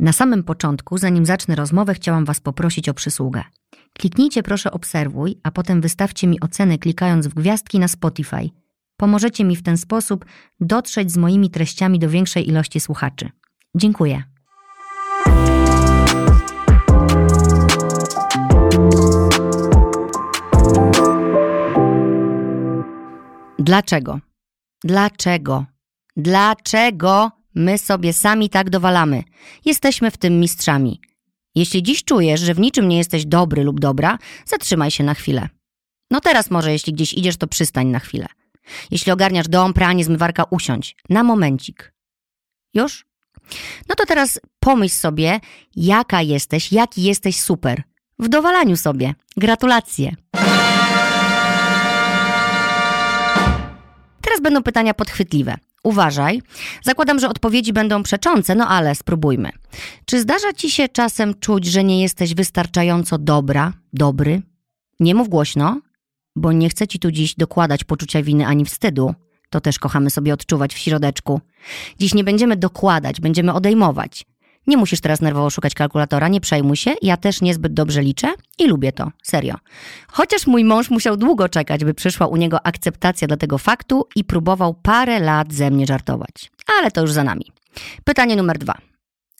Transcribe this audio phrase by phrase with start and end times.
[0.00, 3.42] Na samym początku, zanim zacznę rozmowę, chciałam Was poprosić o przysługę.
[3.98, 8.50] Kliknijcie proszę obserwuj, a potem wystawcie mi ocenę klikając w gwiazdki na Spotify.
[8.96, 10.24] Pomożecie mi w ten sposób
[10.60, 13.30] dotrzeć z moimi treściami do większej ilości słuchaczy.
[13.74, 14.22] Dziękuję.
[23.58, 24.20] Dlaczego?
[24.84, 25.64] Dlaczego?
[26.16, 29.22] Dlaczego my sobie sami tak dowalamy?
[29.64, 31.00] Jesteśmy w tym mistrzami.
[31.54, 35.48] Jeśli dziś czujesz, że w niczym nie jesteś dobry lub dobra, zatrzymaj się na chwilę.
[36.10, 38.26] No teraz może, jeśli gdzieś idziesz, to przystań na chwilę.
[38.90, 40.96] Jeśli ogarniasz dom, pranie, zmywarka, usiądź.
[41.08, 41.92] Na momencik.
[42.74, 43.06] Już?
[43.88, 45.40] No to teraz pomyśl sobie,
[45.76, 47.82] jaka jesteś, jaki jesteś super.
[48.18, 49.14] W dowalaniu sobie.
[49.36, 50.16] Gratulacje.
[54.20, 55.56] Teraz będą pytania podchwytliwe.
[55.82, 56.42] Uważaj.
[56.82, 59.50] Zakładam, że odpowiedzi będą przeczące, no ale spróbujmy.
[60.04, 64.42] Czy zdarza ci się czasem czuć, że nie jesteś wystarczająco dobra, dobry?
[65.00, 65.80] Nie mów głośno,
[66.36, 69.14] bo nie chcę ci tu dziś dokładać poczucia winy ani wstydu.
[69.50, 71.40] To też kochamy sobie odczuwać w środeczku.
[71.98, 74.26] Dziś nie będziemy dokładać, będziemy odejmować.
[74.66, 78.66] Nie musisz teraz nerwowo szukać kalkulatora, nie przejmuj się, ja też niezbyt dobrze liczę i
[78.66, 79.54] lubię to, serio.
[80.08, 84.24] Chociaż mój mąż musiał długo czekać, by przyszła u niego akceptacja dla tego faktu i
[84.24, 86.50] próbował parę lat ze mnie żartować.
[86.78, 87.44] Ale to już za nami.
[88.04, 88.74] Pytanie numer dwa.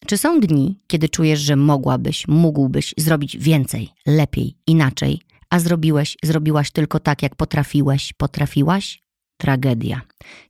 [0.06, 6.70] Czy są dni, kiedy czujesz, że mogłabyś, mógłbyś zrobić więcej, lepiej, inaczej, a zrobiłeś, zrobiłaś
[6.70, 9.02] tylko tak, jak potrafiłeś, potrafiłaś?
[9.36, 10.00] Tragedia.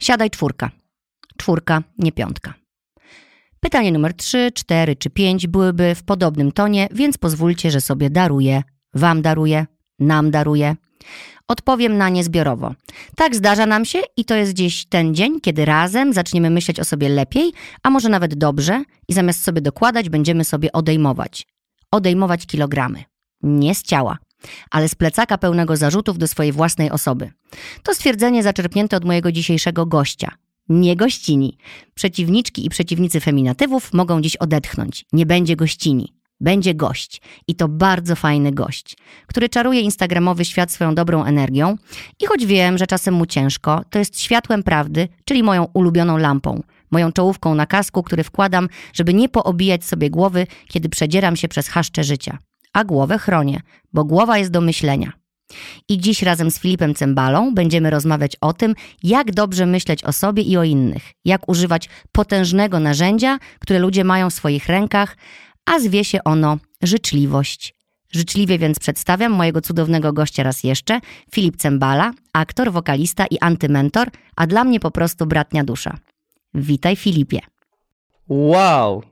[0.00, 0.70] Siadaj czwórka.
[1.36, 2.55] Czwórka, nie piątka.
[3.61, 8.62] Pytanie numer 3, 4 czy 5 byłyby w podobnym tonie, więc pozwólcie, że sobie daruję,
[8.94, 9.67] wam daruję,
[9.98, 10.77] nam daruję.
[11.48, 12.75] Odpowiem na nie zbiorowo.
[13.17, 16.84] Tak zdarza nam się i to jest gdzieś ten dzień, kiedy razem zaczniemy myśleć o
[16.84, 17.52] sobie lepiej,
[17.83, 21.47] a może nawet dobrze i zamiast sobie dokładać, będziemy sobie odejmować.
[21.91, 23.05] Odejmować kilogramy.
[23.42, 24.19] Nie z ciała,
[24.70, 27.30] ale z plecaka pełnego zarzutów do swojej własnej osoby.
[27.83, 30.34] To stwierdzenie zaczerpnięte od mojego dzisiejszego gościa,
[30.70, 31.58] nie gościni.
[31.95, 35.05] Przeciwniczki i przeciwnicy feminatywów mogą dziś odetchnąć.
[35.13, 36.14] Nie będzie gościni.
[36.41, 37.23] Będzie gość.
[37.48, 41.77] I to bardzo fajny gość, który czaruje instagramowy świat swoją dobrą energią.
[42.20, 46.63] I choć wiem, że czasem mu ciężko, to jest światłem prawdy, czyli moją ulubioną lampą,
[46.91, 51.69] moją czołówką na kasku, który wkładam, żeby nie poobijać sobie głowy, kiedy przedzieram się przez
[51.69, 52.39] chaszcze życia.
[52.73, 53.61] A głowę chronię,
[53.92, 55.20] bo głowa jest do myślenia.
[55.88, 60.42] I dziś razem z Filipem Cembalą będziemy rozmawiać o tym, jak dobrze myśleć o sobie
[60.42, 65.16] i o innych, jak używać potężnego narzędzia, które ludzie mają w swoich rękach,
[65.66, 67.74] a zwie się ono życzliwość.
[68.12, 71.00] Życzliwie więc przedstawiam mojego cudownego gościa raz jeszcze,
[71.34, 75.98] Filip Cembala, aktor, wokalista i antymentor, a dla mnie po prostu bratnia dusza.
[76.55, 77.40] Witaj Filipie.
[78.28, 79.02] Wow,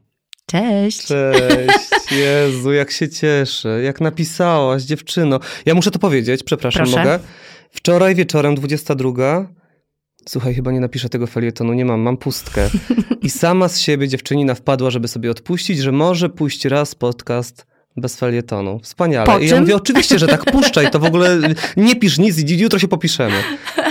[0.53, 1.06] Cześć.
[1.06, 5.41] Cześć, Jezu, jak się cieszę, jak napisałaś, dziewczyno.
[5.66, 6.98] Ja muszę to powiedzieć, przepraszam, Proszę.
[6.98, 7.19] mogę?
[7.70, 9.48] Wczoraj wieczorem, 22,
[10.28, 12.69] słuchaj, chyba nie napiszę tego felietonu, nie mam, mam pustkę.
[13.22, 17.66] I sama z siebie dziewczynina wpadła, żeby sobie odpuścić, że może pójść raz podcast
[17.97, 18.80] bez felietonu.
[18.82, 19.26] Wspaniale.
[19.26, 21.38] Po I ja mówię, oczywiście, że tak, puszczaj, to w ogóle
[21.76, 23.42] nie pisz nic, i jutro się popiszemy.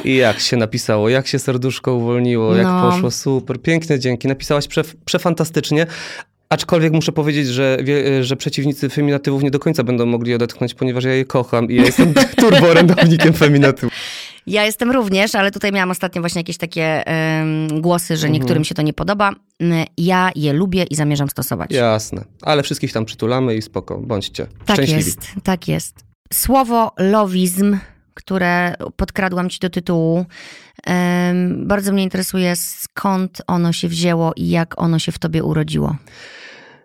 [0.04, 2.92] I jak się napisało, jak się serduszko uwolniło, jak No.
[2.92, 5.88] poszło, super, piękne dzięki, napisałaś prze, przefantastycznie.
[6.50, 11.04] Aczkolwiek muszę powiedzieć, że, wie, że przeciwnicy feminatywów nie do końca będą mogli odetchnąć, ponieważ
[11.04, 13.94] ja je kocham i ja jestem turborędownikiem feminatywów.
[14.48, 18.34] Ja jestem również, ale tutaj miałam ostatnio właśnie jakieś takie em, głosy, że Mhm.
[18.34, 19.32] niektórym się to nie podoba.
[19.60, 21.72] Mm, Ja je lubię i zamierzam stosować.
[21.72, 25.06] Jasne, ale wszystkich tam przytulamy i spoko, bądźcie Tak szczęśliwi.
[25.06, 25.96] jest, tak jest.
[26.34, 27.78] Słowo lowizm,
[28.14, 30.26] które podkradłam ci do tytułu,
[31.58, 35.96] bardzo mnie interesuje, skąd ono się wzięło i jak ono się w tobie urodziło.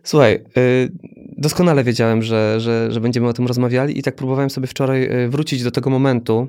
[0.05, 0.93] Słuchaj, y,
[1.39, 5.29] doskonale wiedziałem, że, że, że będziemy o tym rozmawiali i tak próbowałem sobie wczoraj y,
[5.29, 6.49] wrócić do tego momentu,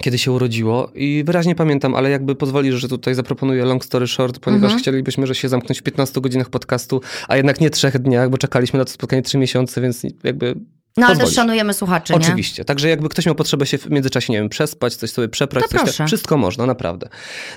[0.00, 4.38] kiedy się urodziło i wyraźnie pamiętam, ale jakby pozwolisz, że tutaj zaproponuję long story short,
[4.38, 4.80] ponieważ Mhm.
[4.80, 8.78] chcielibyśmy, że się zamknąć w 15 godzinach podcastu, a jednak nie trzech dniach, bo czekaliśmy
[8.78, 10.54] na to spotkanie 3 miesiące, więc jakby
[10.96, 12.18] No ale też szanujemy słuchaczy, nie?
[12.18, 12.64] Oczywiście.
[12.64, 15.70] Także jakby ktoś miał potrzebę się w międzyczasie, nie wiem, przespać, coś sobie przeprać, To
[15.70, 16.06] coś proszę.
[16.06, 17.08] wszystko można, naprawdę.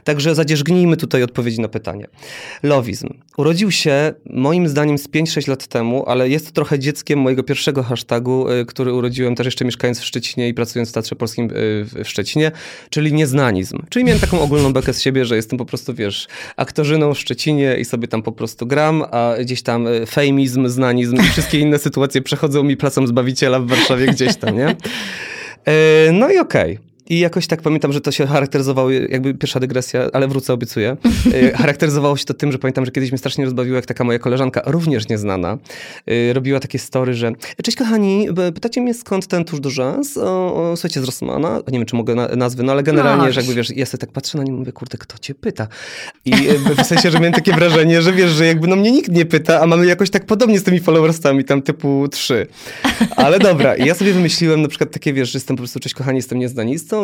[0.03, 2.07] Także zadzierzgnijmy tutaj odpowiedzi na pytanie.
[2.63, 3.09] Lowizm.
[3.37, 8.49] Urodził się moim zdaniem z 5-6 lat temu, ale jest trochę dzieckiem mojego pierwszego hashtagu,
[8.49, 11.49] y, który urodziłem też jeszcze mieszkając w Szczecinie i pracując w Teatrze Polskim y,
[11.85, 12.51] w Szczecinie,
[12.89, 13.79] czyli nieznanizm.
[13.89, 16.27] Czyli miałem taką ogólną bekę z siebie, że jestem po prostu, wiesz,
[16.57, 21.15] aktorzyną w Szczecinie i sobie tam po prostu gram, a gdzieś tam y, fejmizm, znanizm
[21.15, 24.67] i wszystkie inne sytuacje przechodzą mi placem Zbawiciela w Warszawie gdzieś tam, nie?
[25.65, 26.79] E, No i okej.
[27.09, 30.97] I jakoś tak pamiętam, że to się charakteryzowało, jakby pierwsza dygresja, ale wrócę, obiecuję.
[31.25, 34.19] Y, charakteryzowało się to tym, że pamiętam, że kiedyś mnie strasznie rozbawiło, jak taka moja
[34.19, 35.57] koleżanka, również nieznana,
[36.11, 37.31] y, robiła takie story, że
[37.63, 40.17] cześć kochani, pytacie mnie skąd ten tuż do rzęs?
[40.17, 43.41] O, o, słuchajcie, z Rossmana, nie wiem, czy mogę na, nazwy, no ale generalnie, że
[43.41, 45.67] jakby wiesz, ja sobie tak patrzę na nie mówię, kurde, kto cię pyta?
[46.25, 46.33] I
[46.83, 49.61] w sensie, że miałem takie wrażenie, że wiesz, że jakby no mnie nikt nie pyta,
[49.61, 52.47] a mamy jakoś tak podobnie z tymi followersami, tam typu trzy.
[53.15, 55.95] Ale dobra, i ja sobie wymyśliłem na przykład takie, wiesz, że jestem po prostu, cześć
[55.95, 56.41] kochani, jestem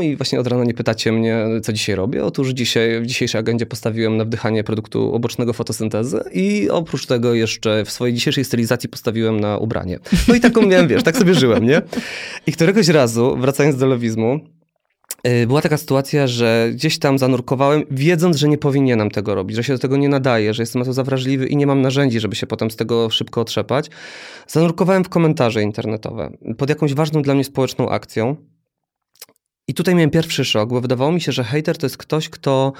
[0.01, 2.25] i właśnie od rana nie pytacie mnie, co dzisiaj robię.
[2.25, 7.85] Otóż dzisiaj, w dzisiejszej agendzie postawiłem na wdychanie produktu obocznego fotosyntezy i oprócz tego jeszcze
[7.85, 9.99] w swojej dzisiejszej stylizacji postawiłem na ubranie.
[10.27, 11.81] No i taką miałem, wiesz, tak sobie żyłem, nie?
[12.47, 14.39] I któregoś razu, wracając do lewizmu,
[15.27, 19.63] y, była taka sytuacja, że gdzieś tam zanurkowałem, wiedząc, że nie powinienem tego robić, że
[19.63, 22.35] się do tego nie nadaje, że jestem na to zawrażliwy i nie mam narzędzi, żeby
[22.35, 23.89] się potem z tego szybko otrzepać.
[24.47, 28.35] Zanurkowałem w komentarze internetowe pod jakąś ważną dla mnie społeczną akcją.
[29.69, 32.73] I tutaj miałem pierwszy szok, bo wydawało mi się, że hater to jest ktoś, kto,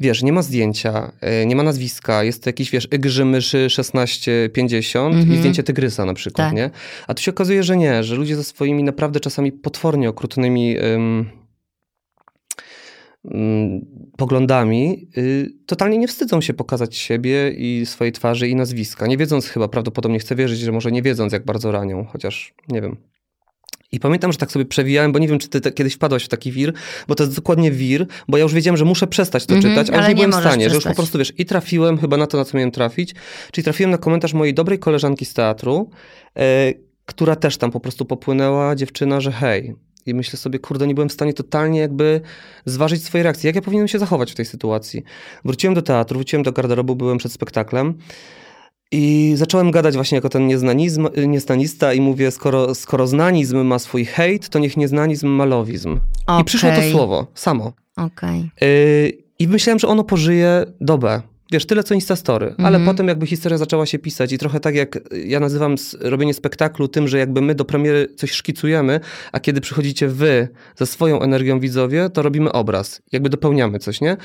[0.00, 5.06] wiesz, nie ma zdjęcia, e, nie ma nazwiska, jest to jakiś, wiesz, Ygrzy Myszy 1650
[5.06, 5.20] mm -hmm.
[5.20, 5.38] i mhm.
[5.38, 6.56] zdjęcie Tygrysa na przykład, tak.
[6.56, 6.70] nie?
[7.06, 11.30] A tu się okazuje, że nie, że ludzie ze swoimi naprawdę czasami potwornie okrutnymi um,
[13.24, 13.86] um,
[14.16, 19.06] poglądami y, totalnie nie wstydzą się pokazać siebie i swojej twarzy i nazwiska.
[19.06, 22.82] Nie wiedząc chyba, prawdopodobnie chcę wierzyć, że może nie wiedząc, jak bardzo ranią, chociaż nie
[22.82, 22.96] wiem.
[23.92, 26.52] I pamiętam, że tak sobie przewijałem, bo nie wiem, czy ty kiedyś wpadłaś w taki
[26.52, 26.72] wir,
[27.08, 29.68] bo to jest dokładnie wir, bo ja już wiedziałem, że muszę przestać to mm -hmm,
[29.68, 30.70] czytać, ale, ale nie, nie byłem w stanie, przestać.
[30.70, 33.14] że już po prostu, wiesz, i trafiłem chyba na to, na co miałem trafić,
[33.52, 35.90] czyli trafiłem na komentarz mojej dobrej koleżanki z teatru,
[36.36, 36.72] e,
[37.06, 39.74] która też tam po prostu popłynęła, dziewczyna, że hej,
[40.06, 42.20] i myślę sobie, kurde, nie byłem w stanie totalnie jakby
[42.64, 43.46] zważyć swojej reakcji.
[43.46, 45.04] Jak ja powinienem się zachować w tej sytuacji?
[45.44, 47.94] Wróciłem do teatru, wróciłem do garderobu, byłem przed spektaklem
[48.92, 54.04] i zacząłem gadać właśnie jako ten nieznanizm, nieznanista i mówię, skoro, skoro znanizm ma swój
[54.04, 56.00] hejt, to niech nieznanizm ma lowizm.
[56.26, 56.40] Okay.
[56.40, 57.72] I przyszło to słowo, samo.
[57.96, 58.50] Okay.
[58.62, 61.22] Y I myślałem, że ono pożyje dobę.
[61.52, 62.66] Wiesz, tyle co Instastory, -hmm.
[62.66, 62.84] ale mhm.
[62.84, 67.08] potem jakby historia zaczęła się pisać i trochę tak jak ja nazywam robienie spektaklu tym,
[67.08, 69.00] że jakby my do premiery coś szkicujemy,
[69.32, 74.16] a kiedy przychodzicie wy ze swoją energią widzowie, to robimy obraz, jakby dopełniamy coś, nie?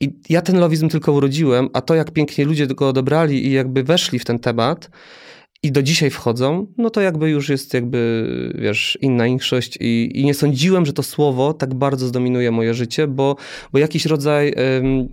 [0.00, 3.82] I ja ten lowizm tylko urodziłem, a to jak pięknie ludzie go odebrali i jakby
[3.82, 4.90] weszli w ten temat,
[5.62, 10.24] i do dzisiaj wchodzą, no to jakby już jest jakby, wiesz, inna większość i, i
[10.24, 13.36] nie sądziłem, że to słowo tak bardzo zdominuje moje życie, bo,
[13.72, 15.08] bo jakiś rodzaj, um,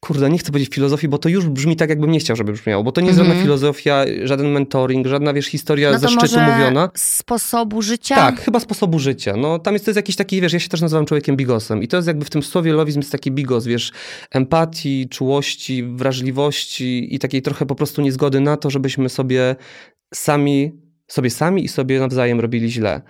[0.00, 2.84] kurde, nie chcę powiedzieć filozofii, bo to już brzmi tak, jakbym nie chciał, żeby brzmiało,
[2.84, 3.44] bo to nie jest żadna mhm.
[3.44, 6.90] filozofia, żaden mentoring, żadna, wiesz, historia no ze szczytu mówiona.
[6.94, 8.14] sposobu życia?
[8.14, 9.36] Tak, chyba sposobu życia.
[9.36, 11.88] No tam jest, to jest jakiś taki, wiesz, ja się też nazywam człowiekiem bigosem i
[11.88, 13.92] to jest jakby w tym słowie lowizm jest taki bigos, wiesz,
[14.30, 19.56] empatii, czułości, wrażliwości i takiej trochę po prostu niezgody na to, żebyśmy sobie
[20.14, 20.72] sami,
[21.06, 23.02] sobie sami i sobie nawzajem robili źle.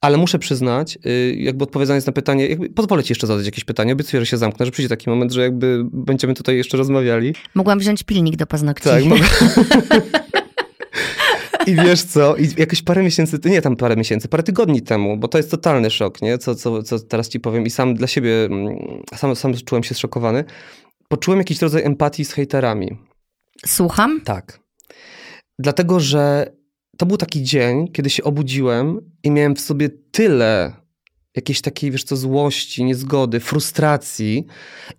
[0.00, 3.92] Ale muszę przyznać, y, jakby odpowiadając na pytanie, jakby pozwolę ci jeszcze zadać jakieś pytanie,
[3.92, 7.34] obiecuję, że się zamknę, że przyjdzie taki moment, że jakby będziemy tutaj jeszcze rozmawiali.
[7.54, 8.88] Mogłam wziąć pilnik do paznokci.
[8.88, 9.24] Tak, mogę.
[11.66, 15.28] I wiesz co, i jakieś parę miesięcy, nie tam parę miesięcy, parę tygodni temu, bo
[15.28, 16.38] to jest totalny szok, nie?
[16.38, 18.78] Co, co, co teraz ci powiem i sam dla siebie, mm,
[19.14, 20.44] sam, sam czułem się zszokowany.
[21.08, 22.98] Poczułem jakiś rodzaj empatii z hejterami.
[23.66, 24.20] Słucham?
[24.24, 24.60] Tak.
[25.58, 26.52] Dlatego, że
[26.96, 30.72] to był taki dzień, kiedy się obudziłem i miałem w sobie tyle
[31.36, 34.46] jakiejś takiej, wiesz co, złości, niezgody, frustracji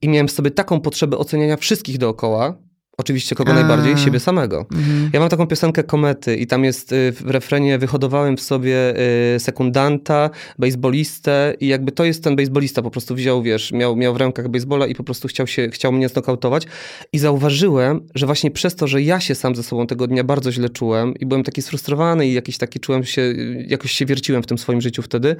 [0.02, 2.58] i miałem w sobie taką potrzebę oceniania wszystkich dookoła,
[3.00, 3.56] Oczywiście kogo A.
[3.56, 3.98] najbardziej?
[3.98, 4.66] Siebie samego.
[4.72, 5.10] Mhm.
[5.14, 8.94] Ja mam taką piosenkę Komety i tam jest y, w refrenie wyhodowałem w sobie
[9.36, 10.30] y, sekundanta,
[10.60, 14.48] bejsbolistę i jakby to jest ten bejsbolista, po prostu wziął, wiesz, miał, miał w rękach
[14.48, 16.66] bejsbola i po prostu chciał, się, chciał mnie znokautować
[17.14, 20.52] i zauważyłem, że właśnie przez to, że ja się sam ze sobą tego dnia bardzo
[20.52, 23.34] źle czułem i byłem taki sfrustrowany i jakiś taki czułem się,
[23.68, 25.36] jakoś się wierciłem w tym swoim życiu wtedy,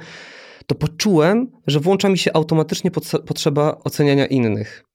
[0.66, 2.90] to poczułem, że włącza mi się automatycznie
[3.26, 4.89] potrzeba oceniania innych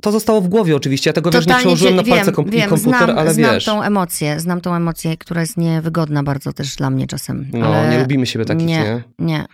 [0.00, 2.98] to zostało w głowie oczywiście, ja tego wiesz, nie przełożyłem na palce kom wiem, komputer,
[2.98, 3.64] znam, ale znam wiesz.
[3.64, 7.46] Znam tą emocję, znam tą emocję, która jest niewygodna bardzo też dla mnie czasem.
[7.52, 8.78] No, nie lubimy siebie takich, nie?
[8.78, 9.44] Nie, nie.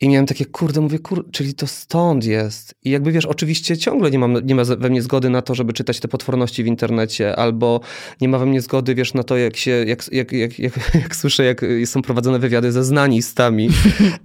[0.00, 2.74] I miałem takie, kurde, mówię, kur, czyli to stąd jest.
[2.84, 5.72] I jakby wiesz, oczywiście ciągle nie, mam, nie ma we mnie zgody na to, żeby
[5.72, 7.80] czytać te potworności w internecie, albo
[8.20, 11.16] nie ma we mnie zgody, wiesz, na to, jak się, jak, jak, jak, jak, jak
[11.16, 13.70] słyszę, jak są prowadzone wywiady ze znanistami.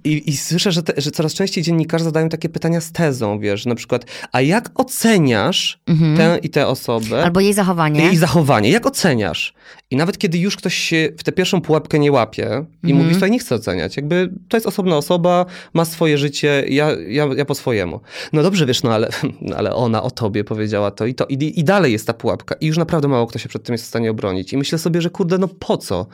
[0.04, 3.66] I, i słyszę, że, te, że coraz częściej dziennikarze zadają takie pytania z tezą, wiesz,
[3.66, 6.16] na przykład, a jak oceniasz mhm.
[6.16, 7.24] tę i tę osobę?
[7.24, 8.00] Albo jej zachowanie.
[8.00, 9.54] Jej zachowanie, jak oceniasz?
[9.90, 12.96] I nawet kiedy już ktoś się w tę pierwszą pułapkę nie łapie i mhm.
[12.96, 17.26] mówi, słuchaj, nie chcę oceniać, jakby to jest osobna osoba, ma swoje życie, ja, ja,
[17.36, 18.00] ja po swojemu.
[18.32, 19.08] No dobrze, wiesz, no ale,
[19.40, 21.26] no ale ona o tobie powiedziała to i to.
[21.26, 22.54] I, I dalej jest ta pułapka.
[22.60, 24.52] I już naprawdę mało kto się przed tym jest w stanie obronić.
[24.52, 26.06] I myślę sobie, że kurde, no po co?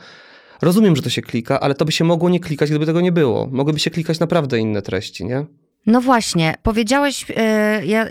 [0.61, 3.11] Rozumiem, że to się klika, ale to by się mogło nie klikać, gdyby tego nie
[3.11, 3.47] było.
[3.51, 5.45] Mogłyby się klikać naprawdę inne treści, nie?
[5.85, 7.35] No właśnie, powiedziałeś, yy,
[7.85, 8.09] ja yy,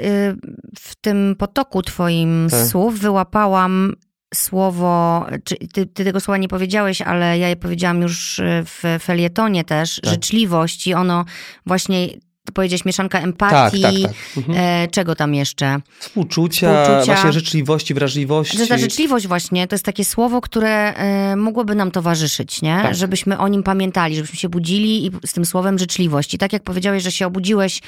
[0.78, 2.66] w tym potoku twoim Tak.
[2.66, 3.94] słów wyłapałam
[4.34, 8.82] słowo, czy ty, ty tego słowa nie powiedziałeś, ale ja je powiedziałam już y, w
[9.02, 10.12] felietonie też, Tak.
[10.12, 11.24] życzliwość i ono
[11.66, 12.08] właśnie,
[12.54, 14.12] powiedziałeś mieszanka Tak, empatii, tak, tak.
[14.36, 14.58] Mhm.
[14.58, 15.78] E, czego tam jeszcze?
[15.98, 17.14] Współczucia, Współczucia.
[17.14, 18.58] właśnie życzliwości, wrażliwości.
[18.58, 22.80] Że ta życzliwość właśnie to jest takie słowo, które e, mogłoby nam towarzyszyć, nie?
[22.82, 22.94] Tak.
[22.94, 26.34] Żebyśmy o nim pamiętali, żebyśmy się budzili i z tym słowem życzliwość.
[26.34, 27.80] I tak jak powiedziałeś, że się obudziłeś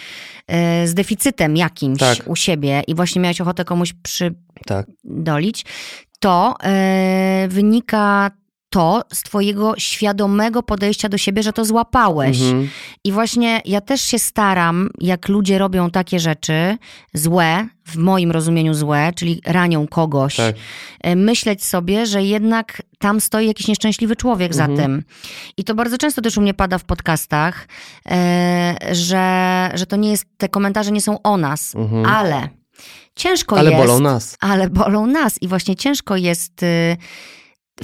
[0.46, 2.18] e, z deficytem jakimś Tak.
[2.26, 3.94] u siebie i właśnie miałeś ochotę komuś
[4.66, 4.86] Tak.
[5.04, 5.64] przydolić,
[6.24, 8.30] to e, wynika
[8.70, 12.40] to z twojego świadomego podejścia do siebie, że to złapałeś.
[12.40, 12.68] Mhm.
[13.04, 16.76] I właśnie ja też się staram, jak ludzie robią takie rzeczy
[17.14, 20.54] złe, w moim rozumieniu złe, czyli ranią kogoś, Tak.
[21.02, 24.76] e, myśleć sobie, że jednak tam stoi jakiś nieszczęśliwy człowiek Mhm.
[24.76, 25.02] za tym.
[25.56, 27.68] I to bardzo często też u mnie pada w podcastach,
[28.10, 32.06] e, że, że to nie jest, te komentarze nie są o nas, Mhm.
[32.06, 32.48] ale
[33.16, 33.82] ciężko Ale jest.
[33.82, 34.36] bolą nas.
[34.40, 36.96] Ale bolą nas i właśnie ciężko jest y,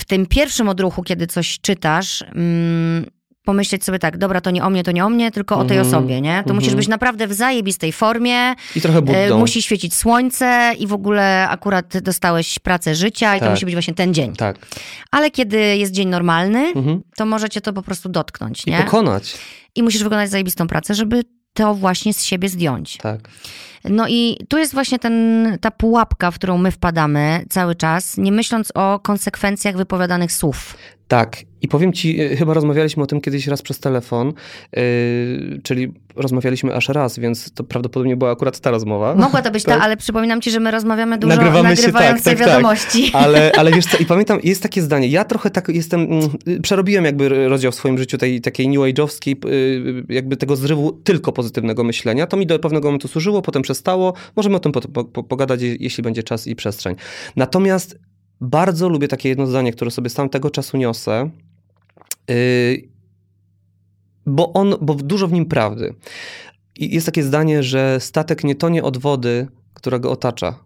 [0.00, 3.06] w tym pierwszym odruchu, kiedy coś czytasz, mm,
[3.44, 5.76] pomyśleć sobie tak, dobra, to nie o mnie, to nie o mnie, tylko o tej
[5.78, 5.94] Mhm.
[5.94, 6.32] osobie, nie?
[6.34, 6.56] To Mhm.
[6.56, 9.38] musisz być naprawdę w zajebistej formie, I trochę e, buddą.
[9.38, 13.54] musi świecić słońce i w ogóle akurat dostałeś pracę życia i to Tak.
[13.54, 14.36] musi być właśnie ten dzień.
[14.36, 14.66] Tak.
[15.10, 17.02] Ale kiedy jest dzień normalny, Mhm.
[17.16, 18.78] to może cię to po prostu dotknąć, I nie?
[18.78, 19.34] pokonać.
[19.74, 21.22] I musisz wykonać zajebistą pracę, żeby
[21.54, 22.96] to właśnie z siebie zdjąć.
[22.96, 23.20] Tak.
[23.84, 28.32] No i tu jest właśnie ten, ta pułapka, w którą my wpadamy cały czas, nie
[28.32, 30.76] myśląc o konsekwencjach wypowiadanych słów.
[31.08, 31.36] Tak.
[31.62, 34.32] I powiem ci, y, chyba rozmawialiśmy o tym kiedyś raz przez telefon,
[34.76, 34.82] yy,
[35.62, 39.14] czyli rozmawialiśmy aż raz, więc to prawdopodobnie była akurat ta rozmowa.
[39.14, 39.82] Mogła to być ta, Tak.
[39.82, 42.48] ale przypominam ci, że my rozmawiamy dużo Nagrywamy się, nagrywając tak, te tak, tak.
[42.48, 43.10] wiadomości.
[43.24, 46.28] Ale, ale wiesz co, i pamiętam, jest takie zdanie, ja trochę tak jestem, mm,
[46.62, 51.32] przerobiłem jakby rozdział w swoim życiu tej takiej new age'owskiej, y, jakby tego zrywu tylko
[51.32, 52.26] pozytywnego myślenia.
[52.26, 54.12] To mi do pewnego momentu służyło, potem przestało.
[54.36, 56.96] Możemy o tym po, po, po, pogadać, je- jeśli będzie czas i przestrzeń.
[57.36, 57.98] Natomiast
[58.40, 61.30] bardzo lubię takie jedno zdanie, które sobie z tamtego czasu niosę,
[64.26, 65.94] bo on, bo dużo w nim prawdy.
[66.76, 70.58] I jest takie zdanie, że statek nie tonie od wody, która go otacza,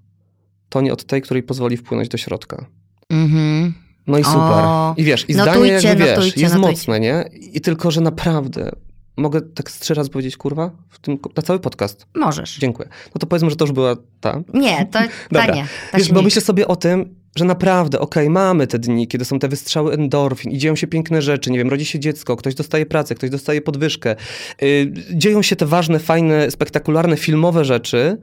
[0.69, 2.67] tonie od tej, której pozwoli wpłynąć do środka.
[3.11, 3.75] Mhm.
[4.07, 4.41] No i super.
[4.41, 6.79] O, I wiesz, i notujcie, zdanie jakby wiesz, notujcie, jest notujcie.
[6.79, 7.25] mocne, nie?
[7.33, 8.71] I tylko, że naprawdę
[9.17, 12.07] mogę tak trzy razy powiedzieć kurwa w tym, na cały podcast.
[12.15, 12.59] Możesz.
[12.59, 12.89] Dziękuję.
[13.15, 14.43] No to powiedzmy, że to już była ta.
[14.55, 15.55] Nie, to ta Dobra.
[15.55, 15.67] nie.
[15.93, 19.39] Ta Wiesz, bo myślę sobie o tym, że naprawdę, okej, mamy te dni, kiedy są
[19.39, 22.87] te wystrzały endorfin i dzieją się piękne rzeczy, nie wiem, rodzi się dziecko, ktoś dostaje
[22.87, 24.17] pracę, ktoś dostaje podwyżkę.
[24.61, 28.19] Yy, dzieją się te ważne, fajne, spektakularne, filmowe rzeczy,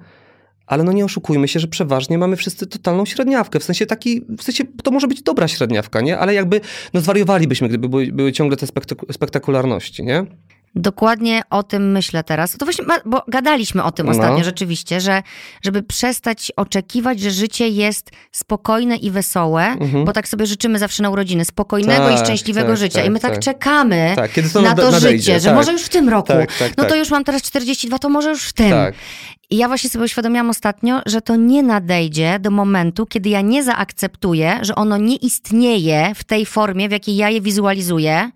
[0.67, 3.60] ale no nie oszukujmy się, że przeważnie mamy wszyscy totalną średniawkę.
[3.60, 6.17] W sensie taki, w sensie to może być dobra średniawka, nie?
[6.17, 6.62] Ale jakby,
[6.93, 10.25] no zwariowalibyśmy, gdyby były, były ciągle te spektaku- spektakularności, nie?
[10.75, 12.51] Dokładnie o tym myślę teraz.
[12.58, 14.12] To właśnie, bo gadaliśmy o tym No.
[14.12, 15.24] ostatnio rzeczywiście, że
[15.63, 20.06] żeby przestać oczekiwać, że życie jest spokojne i wesołe, Mhm.
[20.06, 23.00] bo tak sobie życzymy zawsze na urodziny, spokojnego Tak, i szczęśliwego tak, życia.
[23.00, 23.40] tak, I my tak, tak.
[23.44, 25.56] czekamy Tak, to na to nadejdzie, życie, że tak.
[25.56, 26.28] może już w tym roku.
[26.28, 27.00] Tak, tak, no to tak.
[27.00, 28.70] już mam teraz 42, to może już w tym.
[28.70, 28.94] Tak.
[29.50, 33.63] I ja właśnie sobie uświadomiłam ostatnio, że to nie nadejdzie do momentu, kiedy ja nie
[33.63, 38.32] zaakceptuję, że ono nie istnieje w tej formie, w jakiej ja je wizualizuję.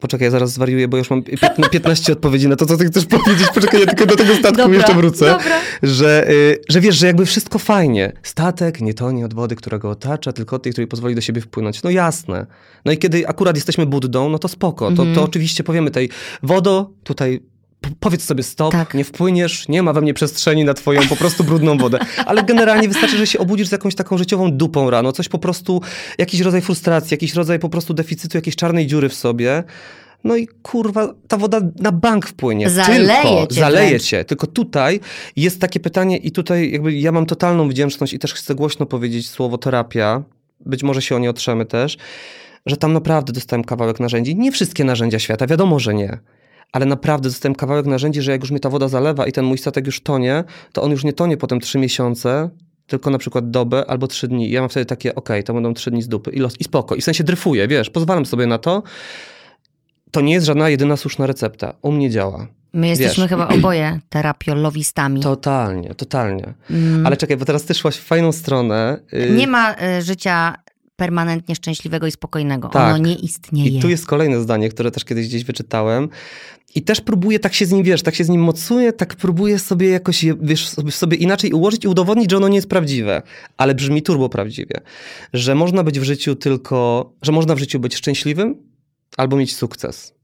[0.00, 3.06] Poczekaj, ja zaraz zwariuję, bo już mam piętna- 15 odpowiedzi na to, co ty chcesz
[3.06, 3.48] powiedzieć.
[3.54, 5.26] Poczekaj, ja tylko do tego statku Dobra, jeszcze wrócę.
[5.26, 5.60] dobra.
[5.82, 8.12] Że, y, że wiesz, że jakby wszystko fajnie.
[8.22, 11.40] Statek nie tonie od wody, która go otacza, tylko od tej, której pozwoli do siebie
[11.40, 11.82] wpłynąć.
[11.82, 12.46] No jasne.
[12.84, 14.84] No i kiedy akurat jesteśmy Buddą, no to spoko.
[14.86, 15.14] To, Mhm.
[15.14, 16.08] to oczywiście powiemy tej
[16.42, 17.40] wodo, tutaj
[18.00, 18.94] powiedz sobie stop, Tak.
[18.94, 21.98] nie wpłyniesz, nie ma we mnie przestrzeni na twoją po prostu brudną wodę.
[22.26, 25.82] Ale generalnie wystarczy, że się obudzisz z jakąś taką życiową dupą rano, coś po prostu,
[26.18, 29.64] jakiś rodzaj frustracji, jakiś rodzaj po prostu deficytu, jakiejś czarnej dziury w sobie.
[30.24, 32.70] No i kurwa, ta woda na bank wpłynie.
[32.70, 34.02] Zaleje tylko, cię zaleje wręcz.
[34.02, 34.24] cię.
[34.24, 35.00] Tylko tutaj
[35.36, 39.28] jest takie pytanie i tutaj jakby ja mam totalną wdzięczność i też chcę głośno powiedzieć
[39.28, 40.22] słowo terapia.
[40.66, 41.96] Być może się o nie otrzemy też,
[42.66, 44.36] że tam naprawdę dostałem kawałek narzędzi.
[44.36, 46.18] Nie wszystkie narzędzia świata, wiadomo, że nie.
[46.72, 49.58] Ale naprawdę dostałem kawałek narzędzi, że jak już mnie ta woda zalewa i ten mój
[49.58, 52.50] statek już tonie, to on już nie tonie potem trzy miesiące,
[52.86, 54.50] tylko na przykład dobę albo trzy dni.
[54.50, 56.94] Ja mam wtedy takie, okej, to będą trzy dni z dupy i, los, i spoko.
[56.94, 58.82] I w sensie dryfuję, wiesz, pozwalam sobie na to.
[60.10, 61.74] To nie jest żadna jedyna słuszna recepta.
[61.82, 62.46] U mnie działa.
[62.72, 63.30] My jesteśmy Wiesz.
[63.30, 65.20] chyba oboje terapiolowistami.
[65.20, 66.54] Totalnie, totalnie.
[66.70, 67.06] Mm.
[67.06, 69.00] Ale czekaj, bo teraz ty szłaś w fajną stronę.
[69.12, 70.54] y, Nie ma y, życia
[71.00, 72.68] permanentnie szczęśliwego i spokojnego.
[72.68, 72.94] Tak.
[72.94, 73.70] Ono nie istnieje.
[73.70, 76.08] I tu jest kolejne zdanie, które też kiedyś gdzieś wyczytałem.
[76.74, 79.58] I też próbuję tak się z nim, wiesz, tak się z nim mocuję, tak próbuję
[79.58, 83.22] sobie jakoś, wiesz, sobie, inaczej ułożyć i udowodnić, że ono nie jest prawdziwe.
[83.56, 84.80] Ale brzmi turbo prawdziwie.
[85.32, 88.56] Że można być w życiu tylko, że można w życiu być szczęśliwym
[89.16, 90.14] albo mieć sukces.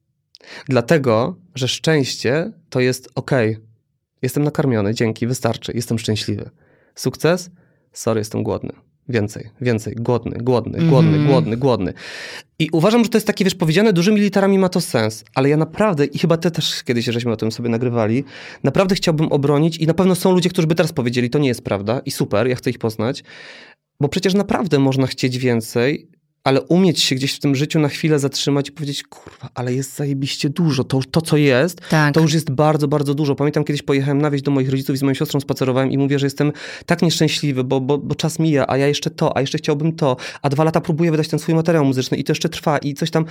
[0.69, 3.57] Dlatego, że szczęście to jest okej,
[4.23, 6.51] Jestem nakarmiony, dzięki, wystarczy, jestem szczęśliwy.
[6.95, 7.51] Sukces?
[7.93, 8.73] Sorry, jestem głodny.
[9.09, 11.27] Więcej, więcej, głodny, głodny, głodny, Mhm.
[11.27, 11.93] głodny, głodny.
[12.59, 15.57] I uważam, że to jest takie, wiesz, powiedziane dużymi literami ma to sens, ale ja
[15.57, 18.25] naprawdę, i chyba ty też kiedyś, żeśmy o tym sobie nagrywali,
[18.63, 21.65] naprawdę chciałbym obronić i na pewno są ludzie, którzy by teraz powiedzieli, to nie jest
[21.65, 23.25] prawda i super, ja chcę ich poznać,
[24.01, 26.09] bo przecież naprawdę można chcieć więcej,
[26.47, 29.97] ale umieć się gdzieś w tym życiu na chwilę zatrzymać i powiedzieć, kurwa, ale jest
[29.97, 32.15] zajebiście dużo, to, to co jest, Tak.
[32.15, 33.35] to już jest bardzo, bardzo dużo.
[33.35, 36.19] Pamiętam, kiedyś pojechałem na wieś do moich rodziców i z moją siostrą spacerowałem i mówię,
[36.19, 36.53] że jestem
[36.87, 40.17] tak nieszczęśliwy, bo, bo, bo czas mija, a ja jeszcze to, a jeszcze chciałbym to,
[40.43, 43.11] a dwa lata próbuję wydać ten swój materiał muzyczny i to jeszcze trwa i coś
[43.11, 43.25] tam.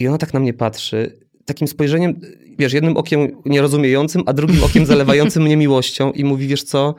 [0.00, 2.20] I ona tak na mnie patrzy, takim spojrzeniem,
[2.58, 6.94] wiesz, jednym okiem nierozumiejącym, a drugim okiem zalewającym mnie miłością i mówi, wiesz co,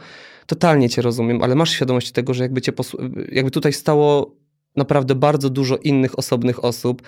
[0.45, 2.71] totalnie cię rozumiem, ale masz świadomość tego, że jakby cię,
[3.31, 4.38] jakby tutaj stało
[4.75, 7.01] naprawdę bardzo dużo innych osobnych osób,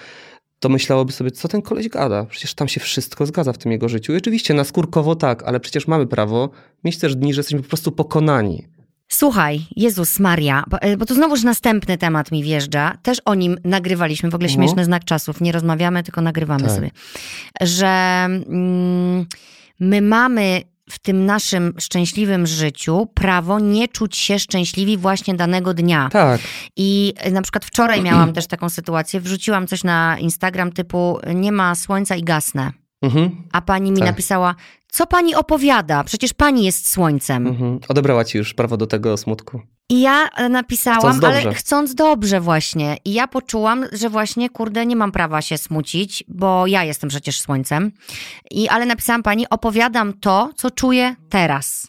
[0.60, 2.26] to myślałoby sobie, co ten koleś gada?
[2.26, 4.14] Przecież tam się wszystko zgadza w tym jego życiu.
[4.14, 6.50] I oczywiście naskórkowo tak, ale przecież mamy prawo
[6.84, 8.68] mieć też dni, że jesteśmy po prostu pokonani.
[9.08, 12.98] Słuchaj, Jezus Maria, bo, e, tu znowuż następny temat mi wjeżdża.
[13.04, 14.56] Też o nim nagrywaliśmy, w ogóle No.
[14.56, 15.42] śmieszny znak czasów.
[15.42, 16.72] Nie rozmawiamy, tylko nagrywamy Tak.
[16.72, 16.92] sobie.
[17.62, 17.88] Że
[18.28, 19.26] mm,
[19.80, 26.10] my mamy w tym naszym szczęśliwym życiu prawo nie czuć się szczęśliwi właśnie danego dnia.
[26.12, 26.42] Tak,
[26.76, 31.76] I na przykład wczoraj miałam też taką sytuację, wrzuciłam coś na Instagram typu nie ma
[31.76, 32.81] słońca i gasnę.
[33.02, 34.08] Mhm, A pani mi Tak.
[34.08, 34.56] napisała,
[34.92, 36.04] co pani opowiada?
[36.04, 37.48] Przecież pani jest słońcem.
[37.48, 37.80] mhm.
[37.88, 39.62] odebrała ci już prawo do tego smutku.
[39.90, 42.98] I ja e, napisałam, Chcąc ale chcąc dobrze właśnie.
[43.06, 47.40] I ja poczułam, że właśnie, kurde, nie mam prawa się smucić, bo ja jestem przecież
[47.40, 47.92] słońcem.
[48.52, 51.88] I, ale napisałam pani, opowiadam to, co czuję teraz.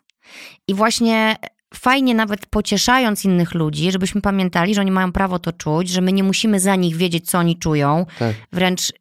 [0.68, 1.36] I właśnie
[1.74, 6.12] fajnie nawet pocieszając innych ludzi, żebyśmy pamiętali, że oni mają prawo to czuć, że my
[6.12, 8.06] nie musimy za nich wiedzieć, co oni czują.
[8.18, 8.92] Tak, Wręcz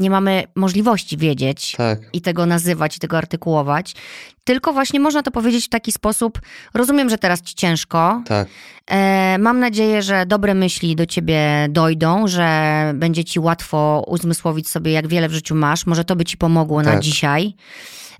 [0.00, 2.00] nie mamy możliwości wiedzieć tak.
[2.12, 3.94] i tego nazywać, i tego artykułować.
[4.44, 6.40] Tylko właśnie można to powiedzieć w taki sposób.
[6.74, 8.22] Rozumiem, że teraz ci ciężko.
[8.26, 8.48] Tak,
[8.90, 14.92] E, mam nadzieję, że dobre myśli do ciebie dojdą, że będzie ci łatwo uzmysłowić sobie,
[14.92, 15.86] jak wiele w życiu masz.
[15.86, 17.00] Może to by ci pomogło na Tak.
[17.00, 17.54] dzisiaj.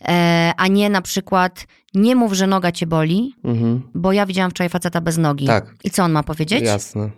[0.09, 3.83] E, a nie na przykład nie mów, że noga cię boli, mhm.
[3.95, 5.47] bo ja widziałam wczoraj faceta bez nogi.
[5.47, 6.63] tak, I co on ma powiedzieć?
[6.63, 7.11] jasne,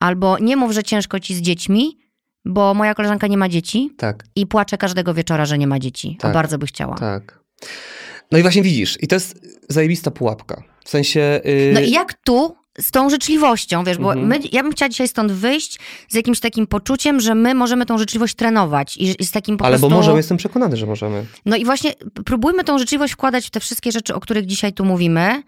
[0.00, 1.98] Albo nie mów, że ciężko ci z dziećmi,
[2.44, 6.16] bo moja koleżanka nie ma dzieci tak, i płacze każdego wieczora, że nie ma dzieci.
[6.18, 6.32] A Tak.
[6.32, 6.94] bardzo by chciała.
[6.96, 7.40] tak.
[8.32, 10.62] No i właśnie widzisz, i to jest zajebista pułapka.
[10.84, 11.40] W sensie...
[11.44, 14.28] Yy, No i jak tu z tą życzliwością, wiesz, bo Mhm.
[14.28, 17.98] my, ja bym chciała dzisiaj stąd wyjść z jakimś takim poczuciem, że my możemy tą
[17.98, 19.90] życzliwość trenować i, i z takim po ale prostu...
[19.90, 21.26] bo możemy, jestem przekonany, że możemy.
[21.46, 21.92] No i właśnie
[22.24, 25.42] próbujmy tą życzliwość wkładać w te wszystkie rzeczy, o których dzisiaj tu mówimy.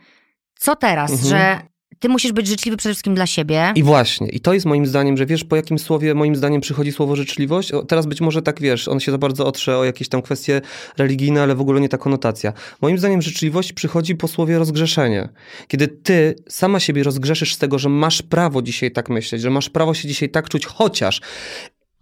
[0.59, 1.29] Co teraz, Mhm.
[1.29, 1.61] że
[2.03, 3.73] ty musisz być życzliwy przede wszystkim dla siebie.
[3.75, 6.93] I właśnie, i to jest moim zdaniem, że wiesz, po jakim słowie moim zdaniem przychodzi
[6.93, 7.73] słowo życzliwość?
[7.73, 10.61] O, teraz być może tak wiesz, on się za bardzo otrze o jakieś tam kwestie
[10.99, 12.53] religijne, ale w ogóle nie ta konotacja.
[12.81, 15.29] Moim zdaniem życzliwość przychodzi po słowie rozgrzeszenie.
[15.69, 19.71] Kiedy ty sama siebie rozgrzeszysz z tego, że masz prawo dzisiaj tak myśleć, że masz
[19.71, 21.21] prawo się dzisiaj tak czuć, chociaż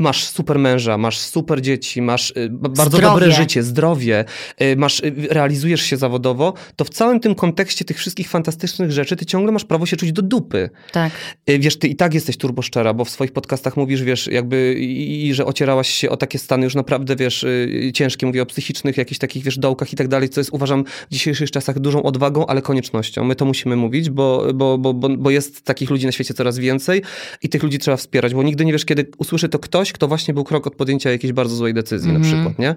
[0.00, 3.02] masz super męża, masz super dzieci, masz y, bardzo Zdrowie.
[3.02, 4.24] dobre życie, zdrowie,
[4.62, 9.16] y, masz, y, realizujesz się zawodowo, to w całym tym kontekście tych wszystkich fantastycznych rzeczy
[9.16, 10.70] ty ciągle masz prawo się czuć do dupy.
[10.92, 11.12] Tak.
[11.46, 15.26] Wiesz, ty i tak jesteś turbo szczera, bo w swoich podcastach mówisz, wiesz, jakby i,
[15.26, 17.46] i że ocierałaś się o takie stany już naprawdę, wiesz,
[17.94, 21.12] ciężkie, mówię o psychicznych, jakichś takich, wiesz, dołkach i tak dalej, co jest, uważam, w
[21.12, 23.24] dzisiejszych czasach dużą odwagą, ale koniecznością.
[23.24, 26.58] My to musimy mówić, bo, bo, bo, bo, bo jest takich ludzi na świecie coraz
[26.58, 27.02] więcej
[27.42, 30.34] i tych ludzi trzeba wspierać, bo nigdy nie wiesz, kiedy usłyszy to ktoś, kto właśnie
[30.34, 32.34] był krok od podjęcia jakiejś bardzo złej decyzji na Mhm.
[32.34, 32.74] przykład, nie?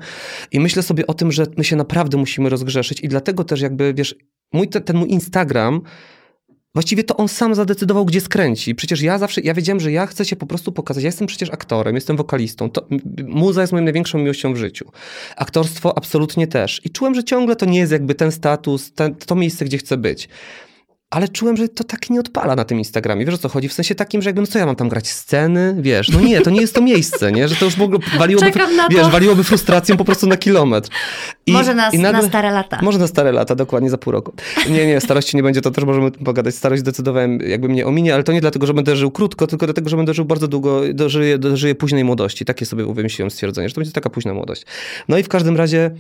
[0.52, 3.94] I myślę sobie o tym, że my się naprawdę musimy rozgrzeszyć i dlatego też jakby,
[3.94, 4.16] wiesz,
[4.54, 5.82] mój, te, ten mój Instagram,
[6.76, 8.76] Właściwie to on sam zadecydował, gdzie skręci.
[8.76, 11.04] Przecież ja zawsze, ja wiedziałem, że ja chcę się po prostu pokazać.
[11.04, 12.70] Ja jestem przecież aktorem, jestem wokalistą.
[12.70, 12.88] To,
[13.28, 14.86] muza jest moją największą miłością w życiu.
[15.38, 16.82] Aktorstwo absolutnie też.
[16.84, 19.98] I czułem, że ciągle to nie jest jakby ten status, ten, to miejsce, gdzie chcę
[19.98, 20.30] być.
[21.14, 23.26] Ale czułem, że to tak nie odpala na tym Instagramie.
[23.26, 23.70] Wiesz o co chodzi?
[23.70, 25.08] W sensie takim, że jakby, no co ja mam tam grać?
[25.08, 25.76] Sceny?
[25.80, 27.48] Wiesz, no nie, to nie jest to miejsce, nie?
[27.48, 28.52] Że to już w ogóle waliłoby,
[28.90, 30.90] wiesz, waliłoby frustracją po prostu na kilometr.
[31.46, 32.80] I, Może na, i nagle- na stare lata.
[32.82, 34.34] może na stare lata, dokładnie za pół roku.
[34.70, 36.56] Nie, nie, starości nie będzie, to też możemy pogadać.
[36.56, 39.90] Starość zdecydowałem, jakby mnie ominie, ale to nie dlatego, że będę żył krótko, tylko dlatego,
[39.90, 42.46] że będę żył bardzo długo, dożyję, dożyję późnej młodości.
[42.46, 44.66] Takie sobie wymyśliłem stwierdzenie, że to będzie taka późna młodość.
[45.08, 45.92] No i w każdym razie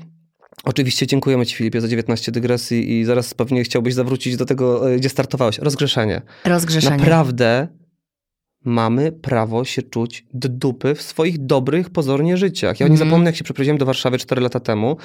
[0.63, 4.95] Oczywiście dziękujemy Ci, Filipie, za 19 dygresji i zaraz pewnie chciałbyś zawrócić do tego, e,
[4.97, 5.57] gdzie startowałeś.
[5.59, 6.21] Rozgrzeszenie.
[6.45, 6.97] Rozgrzeszenie.
[6.97, 7.67] Naprawdę
[8.65, 12.79] mamy prawo się czuć do dupy w swoich dobrych, pozornie życiach.
[12.79, 13.09] Ja nie Mhm.
[13.09, 14.97] zapomnę, jak się przeprowadziłem do Warszawy 4 lata temu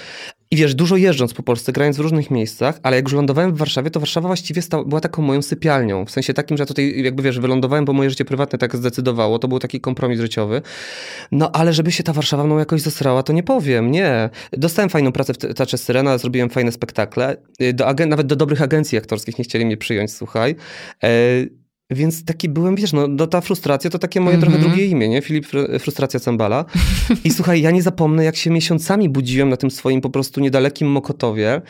[0.50, 3.58] I wiesz, dużo jeżdżąc po Polsce, grając w różnych miejscach, ale jak już lądowałem w
[3.58, 6.04] Warszawie, to Warszawa właściwie była taką moją sypialnią.
[6.04, 9.38] W sensie takim, że tutaj jakby wiesz, wylądowałem, bo moje życie prywatne tak zdecydowało.
[9.38, 10.62] To był taki kompromis życiowy.
[11.32, 14.30] No ale żeby się ta Warszawa mną jakoś zasrała, to nie powiem, nie.
[14.52, 17.36] Dostałem fajną pracę w Teatrze Syrena, zrobiłem fajne spektakle.
[17.62, 20.56] Y, do nawet do dobrych agencji aktorskich nie chcieli mnie przyjąć, słuchaj.
[21.04, 21.08] E
[21.90, 24.42] więc taki byłem, wiesz, no, no ta frustracja to takie moje mm -hmm.
[24.42, 24.70] trochę mhm.
[24.72, 25.22] drugie imię, nie?
[25.22, 25.46] Filip
[25.80, 26.64] Frustracja Cembala.
[27.24, 30.88] I słuchaj, ja nie zapomnę, jak się miesiącami budziłem na tym swoim po prostu niedalekim
[30.88, 31.62] Mokotowie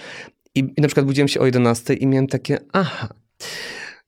[0.54, 3.09] i, i na przykład budziłem się o 11 i miałem takie, aha,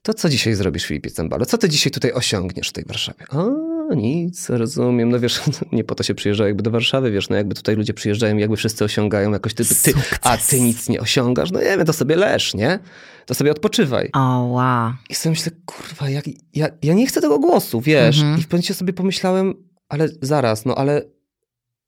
[0.02, 1.46] to co dzisiaj zrobisz, Filipie Cembalo?
[1.46, 3.24] Co ty dzisiaj tutaj osiągniesz w tej Warszawie?
[3.90, 5.08] O, nic, rozumiem.
[5.08, 5.40] No wiesz,
[5.72, 8.56] nie po to się przyjeżdża jakby do Warszawy, wiesz, no jakby tutaj ludzie przyjeżdżają jakby
[8.56, 12.16] wszyscy osiągają jakoś, ty, ty, a ty nic nie osiągasz, no nie wiem, to sobie
[12.16, 12.78] leż, nie?
[13.26, 14.10] To sobie odpoczywaj.
[14.12, 14.92] O, wow.
[15.08, 16.24] I sobie myślę, kurwa, jak,
[16.54, 18.18] ja, ja nie chcę tego głosu, wiesz?
[18.18, 18.38] Mhm.
[18.38, 19.54] I w pewnym sobie pomyślałem,
[19.88, 21.02] ale zaraz, no ale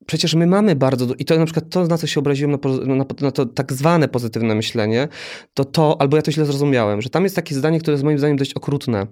[0.06, 2.58] przecież my mamy bardzo, i to na przykład to, na co się obraziłem, na,
[2.94, 5.08] na, na, to tak zwane pozytywne myślenie,
[5.54, 8.18] to to, albo ja to źle zrozumiałem, że tam jest takie zdanie, które jest moim
[8.18, 9.06] zdaniem dość okrutne.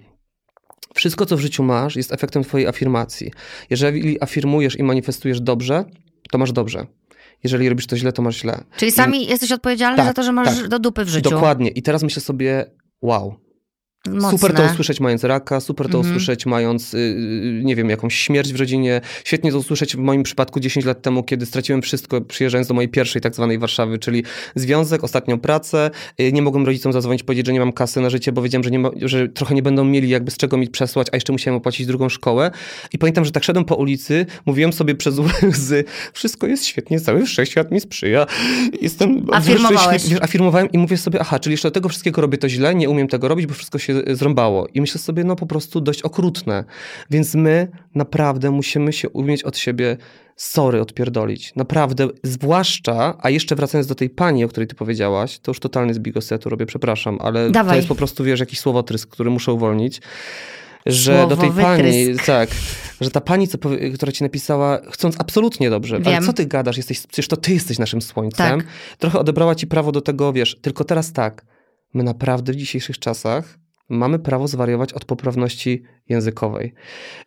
[0.94, 3.30] Wszystko, co w życiu masz, jest efektem twojej afirmacji.
[3.70, 5.84] Jeżeli afirmujesz i manifestujesz dobrze,
[6.30, 6.86] to masz dobrze.
[7.44, 8.64] Jeżeli robisz to źle, to masz źle.
[8.76, 9.30] Czyli sami I...
[9.30, 10.68] jesteś odpowiedzialny tak, za to, że masz tak.
[10.68, 11.30] do dupy w życiu.
[11.30, 11.70] Dokładnie.
[11.70, 12.70] I teraz myślę sobie,
[13.02, 13.34] wow,
[14.08, 14.30] Mocne.
[14.30, 16.16] Super to usłyszeć mając raka, super to mhm.
[16.16, 19.00] usłyszeć mając, yy, nie wiem, jakąś śmierć w rodzinie.
[19.24, 22.88] Świetnie to usłyszeć w moim przypadku 10 lat temu, kiedy straciłem wszystko, przyjeżdżając do mojej
[22.88, 25.90] pierwszej tak zwanej Warszawy, czyli związek, ostatnią pracę.
[26.18, 28.70] Yy, nie mogłem rodzicom zadzwonić, powiedzieć, że nie mam kasy na życie, bo wiedziałem, że,
[28.70, 31.58] nie ma, że trochę nie będą mieli jakby z czego mi przesłać, a jeszcze musiałem
[31.58, 32.50] opłacić drugą szkołę.
[32.92, 35.18] I pamiętam, że tak szedłem po ulicy, mówiłem sobie przez
[35.52, 38.26] łzy, wszystko jest świetnie, cały wszechświat mi sprzyja.
[38.82, 40.08] Jestem Afirmowałeś.
[40.08, 42.90] Wiesz, afirmowałem i mówię sobie, aha, czyli jeszcze do tego wszystkiego robię to źle, nie
[42.90, 44.66] umiem tego robić, bo wszystko się się zrąbało.
[44.74, 46.64] I myślę sobie, no po prostu dość okrutne.
[47.10, 49.96] Więc my naprawdę musimy się umieć od siebie
[50.36, 51.54] sorry odpierdolić.
[51.56, 55.94] Naprawdę, zwłaszcza, a jeszcze wracając do tej pani, o której ty powiedziałaś, to już totalny
[55.94, 57.72] zbigosetu robię, przepraszam, ale Dawaj.
[57.72, 60.00] to jest po prostu, wiesz, jakiś słowotrysk, który muszę uwolnić
[60.86, 62.50] że Słowo do tej pani, tak,
[63.00, 63.58] że ta pani, co,
[63.94, 66.14] która ci napisała, chcąc absolutnie dobrze, Wiem.
[66.16, 68.68] ale co ty gadasz, jesteś, przecież to ty jesteś naszym słońcem, tak.
[68.98, 71.44] trochę odebrała ci prawo do tego, wiesz, tylko teraz tak,
[71.94, 73.58] my naprawdę w dzisiejszych czasach
[73.90, 76.74] mamy prawo zwariować od poprawności językowej.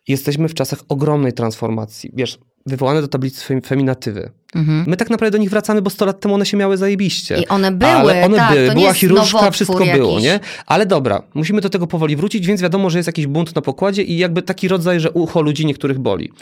[0.08, 2.10] Jesteśmy w czasach ogromnej transformacji.
[2.14, 4.30] Wiesz, wywołane do tablicy feminatywy.
[4.54, 4.84] Mhm.
[4.86, 7.40] My tak naprawdę do nich wracamy, bo 100 lat temu one się miały zajebiście.
[7.40, 8.74] I one były, Ale one tak, były.
[8.74, 9.94] Była chirurżka, wszystko jakiś.
[9.94, 10.40] było, nie?
[10.66, 14.02] Ale dobra, musimy do tego powoli wrócić, więc wiadomo, że jest jakiś bunt na pokładzie
[14.02, 16.32] i jakby taki rodzaj, że ucho ludzi niektórych boli.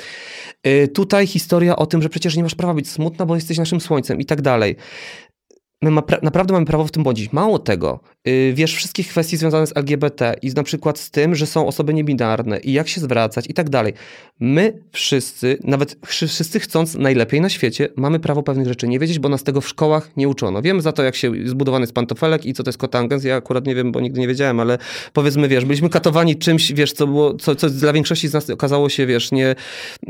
[0.64, 3.80] Yy, tutaj historia o tym, że przecież nie masz prawa być smutna, bo jesteś naszym
[3.80, 4.76] słońcem i tak dalej
[5.83, 7.33] my ma, naprawdę mamy prawo w tym błądzić.
[7.33, 11.47] Mało tego, yy, wiesz, wszystkich kwestii związanych z LGBT i na przykład z tym, że
[11.47, 13.92] są osoby niebinarne i jak się zwracać i tak dalej.
[14.40, 19.29] My wszyscy, nawet wszyscy chcąc najlepiej na świecie, mamy prawo pewnych rzeczy nie wiedzieć, bo
[19.29, 20.62] nas tego w szkołach nie uczono.
[20.62, 23.25] Wiemy za to, jak się zbudowany jest pantofelek i co to jest kotangens.
[23.25, 24.79] Ja akurat nie wiem, bo nigdy nie wiedziałem, ale
[25.12, 28.88] powiedzmy, wiesz, byliśmy katowani czymś, wiesz, co było, co, co dla większości z nas okazało
[28.88, 29.55] się, wiesz, nie,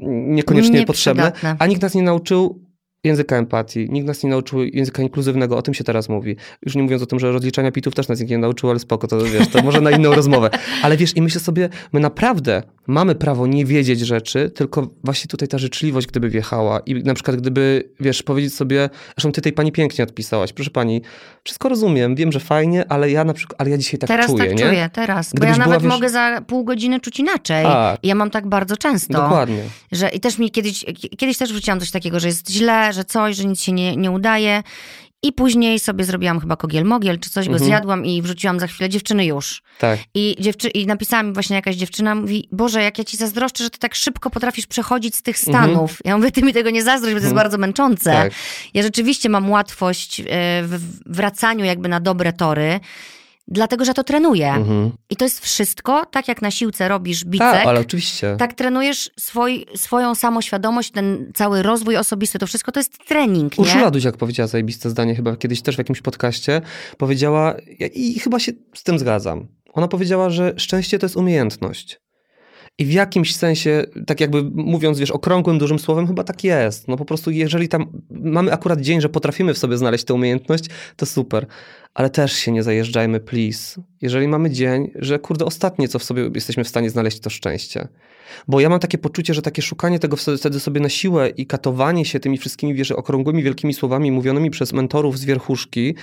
[0.03, 2.72] niekoniecznie potrzebne, a nikt nas nie nauczył
[3.05, 3.88] języka empatii.
[3.91, 6.37] Nikt nas nie nauczył języka inkluzywnego, o tym się teraz mówi.
[6.62, 9.09] Już nie mówiąc o tym, że rozliczania pitów też nas nikt nie nauczył, ale spoko,
[9.09, 10.51] to wiesz, to może na inną rozmowę.
[10.83, 15.49] Ale wiesz, i myślę sobie, my naprawdę mamy prawo nie wiedzieć rzeczy, tylko właśnie tutaj
[15.49, 19.73] ta życzliwość, gdyby wjechała i na przykład gdyby, wiesz, powiedzieć sobie, zresztą ty tej pani
[19.73, 21.03] pięknie odpisałaś, proszę pani,
[21.45, 24.45] wszystko rozumiem, wiem, że fajnie, ale ja na przykład, ale ja dzisiaj tak teraz czuję,
[24.45, 24.65] tak nie?
[24.65, 25.93] czuję, teraz, Gdybyś bo ja nawet wiesz...
[25.93, 27.65] mogę za pół godziny czuć inaczej.
[27.67, 29.23] A, ja mam tak bardzo często.
[29.23, 29.62] Dokładnie.
[29.93, 30.85] Że i też mi kiedyś,
[31.19, 34.11] kiedyś też wrzuciłam coś takiego, że jest źle, że coś, że nic się nie, nie
[34.11, 34.62] udaje.
[35.24, 37.68] I później sobie zrobiłam chyba kogiel-mogiel, czy coś, go mhm.
[37.68, 39.62] zjadłam i wrzuciłam za chwilę dziewczyny już.
[39.78, 40.00] Tak.
[40.14, 43.70] I, dziewczy i napisała mi właśnie jakaś dziewczyna, mówi, Boże, jak ja ci zazdroszczę, że
[43.70, 45.64] ty tak szybko potrafisz przechodzić z tych mhm.
[45.64, 45.90] stanów.
[45.90, 46.00] Mhm.
[46.05, 47.44] Ja mówię, ty mi tego nie zazdrość, bo to jest mhm.
[47.44, 48.12] bardzo męczące.
[48.12, 48.33] Tak.
[48.74, 50.24] Ja rzeczywiście mam łatwość e,
[50.62, 52.81] w wracaniu jakby na dobre tory.
[53.48, 54.52] Dlatego, że to trenuję.
[54.52, 54.92] Mhm.
[55.11, 57.52] I to jest wszystko, tak jak na siłce robisz bicek.
[57.52, 58.37] Tak, ale oczywiście.
[58.38, 63.64] Tak trenujesz swój, swoją samoświadomość, ten cały rozwój osobisty, to wszystko to jest trening, nie?
[63.64, 66.61] Urszula Duziak powiedziała zajebiste zdanie chyba kiedyś też w jakimś podcaście.
[66.98, 67.55] Powiedziała,
[67.94, 69.48] i chyba się z tym zgadzam.
[69.72, 72.00] Ona powiedziała, że szczęście to jest umiejętność.
[72.79, 76.89] I w jakimś sensie, tak jakby mówiąc, wiesz, okrągłym, dużym słowem, chyba tak jest.
[76.89, 80.65] No po prostu, jeżeli tam mamy akurat dzień, że potrafimy w sobie znaleźć tę umiejętność,
[80.97, 81.47] to super.
[81.95, 83.83] Ale też się nie zajeżdżajmy, please.
[84.01, 87.89] Jeżeli mamy dzień, że kurde, ostatnie, co w sobie jesteśmy w stanie znaleźć, to szczęście.
[88.49, 92.05] Bo ja mam takie poczucie, że takie szukanie tego wtedy sobie na siłę i katowanie
[92.05, 95.95] się tymi wszystkimi, wiesz, okrągłymi, wielkimi słowami mówionymi przez mentorów z wierchuszki,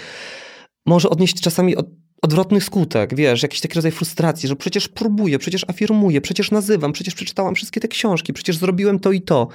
[0.85, 1.87] może odnieść czasami od
[2.21, 7.15] odwrotny skutek, wiesz, jakiś taki rodzaj frustracji, że przecież próbuję, przecież afirmuję, przecież nazywam, przecież
[7.15, 9.47] przeczytałam wszystkie te książki, przecież zrobiłem to i to.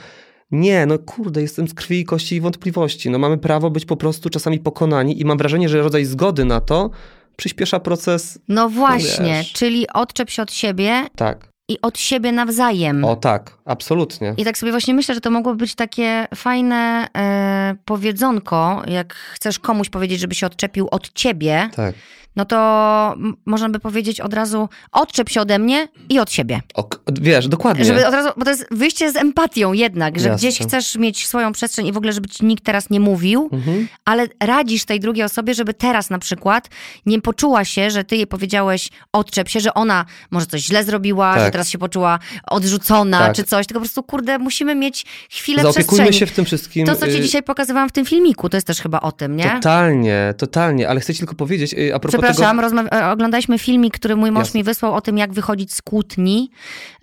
[0.51, 3.11] Nie, no kurde, jestem z krwi i kości i wątpliwości.
[3.11, 6.61] No mamy prawo być po prostu czasami pokonani i mam wrażenie, że rodzaj zgody na
[6.61, 6.91] to
[7.37, 8.39] przyspiesza proces.
[8.49, 9.53] No właśnie, wiesz.
[9.53, 11.49] czyli odczep się od siebie Tak.
[11.69, 13.05] i od siebie nawzajem.
[13.05, 14.35] O tak, absolutnie.
[14.37, 19.59] I tak sobie właśnie myślę, że to mogło być takie fajne e, powiedzonko, jak chcesz
[19.59, 21.95] komuś powiedzieć, żeby się odczepił od ciebie, Tak.
[22.37, 23.15] No to
[23.47, 26.61] można by powiedzieć od razu odczep się ode mnie i od siebie.
[26.75, 26.89] O,
[27.21, 27.85] wiesz, dokładnie.
[27.85, 30.49] Żeby od razu, bo to jest wyjście z empatią jednak, że Jasne.
[30.49, 33.89] gdzieś chcesz mieć swoją przestrzeń i w ogóle, żeby ci nikt teraz nie mówił, Mhm.
[34.05, 36.69] ale radzisz tej drugiej osobie, żeby teraz na przykład
[37.07, 41.35] nie poczuła się, że ty jej powiedziałeś odczep się, że ona może coś źle zrobiła,
[41.35, 41.45] Tak.
[41.45, 43.37] że teraz się poczuła odrzucona Tak.
[43.37, 46.19] czy coś, tylko po prostu kurde, musimy mieć chwilę Zaopiekujmy przestrzeni.
[46.19, 46.87] się w tym wszystkim.
[46.87, 49.37] To, co ci y, dzisiaj pokazywałam w tym filmiku, to jest też chyba o tym,
[49.37, 49.51] nie?
[49.51, 52.97] Totalnie, totalnie, ale chcę ci tylko powiedzieć, y, a propos Przepraszam, tego...
[52.97, 54.59] e, oglądaliśmy filmik, który mój mąż Jasne.
[54.59, 56.51] mi wysłał o tym, jak wychodzić z kłótni.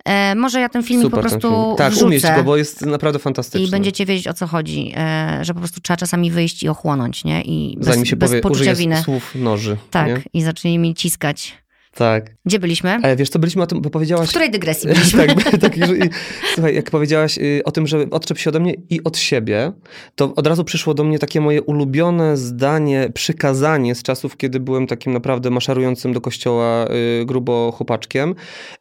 [0.04, 1.76] E, może ja ten filmik Super po prostu film.
[1.76, 2.06] Tak, wrzucę.
[2.06, 3.66] umieść go, bo jest naprawdę fantastyczny.
[3.66, 7.24] I będziecie wiedzieć, o co chodzi, e, że po prostu trzeba czasami wyjść i ochłonąć,
[7.24, 7.42] nie?
[7.42, 9.02] I bez, Zanim się bez powie, poczucia winy.
[9.02, 9.76] słów noży.
[9.90, 10.22] Tak, Nie?
[10.32, 11.61] i zacznij mi ciskać.
[11.94, 12.30] Tak.
[12.44, 12.90] Gdzie byliśmy?
[13.02, 14.28] Ale wiesz co, byliśmy o tym, bo W powiedziałaś...
[14.28, 15.26] której dygresji byliśmy?
[15.26, 16.10] tak, tak, że, i-
[16.54, 19.72] słuchaj, jak powiedziałaś y, o tym, że odczep się ode mnie i od siebie,
[20.14, 24.86] to od razu przyszło do mnie takie moje ulubione zdanie, przykazanie z czasów, kiedy byłem
[24.86, 26.86] takim naprawdę maszerującym do kościoła
[27.20, 28.34] y, grubo chłopaczkiem.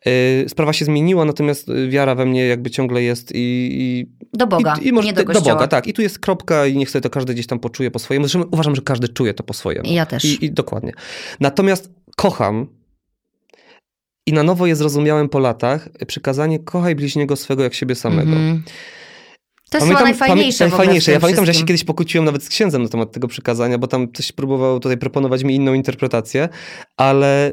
[0.07, 3.69] Y, sprawa się zmieniła, natomiast y, wiara we mnie jakby ciągle jest i...
[3.71, 5.55] i Do Boga, i, i może nie do do kościoła.
[5.55, 5.87] Boga, tak.
[5.87, 8.27] I tu jest kropka i niech sobie to każdy gdzieś tam poczuje po swojemu.
[8.27, 9.89] Zresztą uważam, że każdy czuje to po swojemu.
[9.93, 10.25] Ja też.
[10.25, 10.91] I, I dokładnie.
[11.39, 12.67] Natomiast kocham
[14.25, 18.31] i na nowo je zrozumiałem po latach, przykazanie kochaj bliźniego swego jak siebie samego.
[18.31, 18.63] Mhm.
[19.69, 21.11] To jest chyba najfajniejsze najfajniejsze.
[21.11, 23.87] Ja pamiętam, że ja się kiedyś pokłóciłem nawet z księdzem na temat tego przykazania, bo
[23.87, 26.49] tam ktoś próbował tutaj proponować mi inną interpretację,
[26.97, 27.51] ale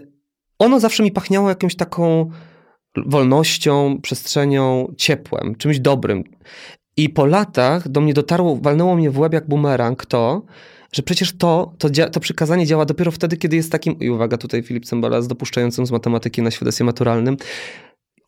[0.58, 2.30] ono zawsze mi pachniało jakąś taką
[2.96, 6.24] wolnością, przestrzenią, ciepłem, czymś dobrym.
[6.96, 10.42] I po latach do mnie dotarło, walnęło mnie w łeb jak bumerang to,
[10.92, 14.62] że przecież to, to, to przykazanie działa dopiero wtedy, kiedy jest takim, i uwaga tutaj
[14.62, 17.36] Filip Cymbala z dopuszczającym z matematyki na świadectwie maturalnym,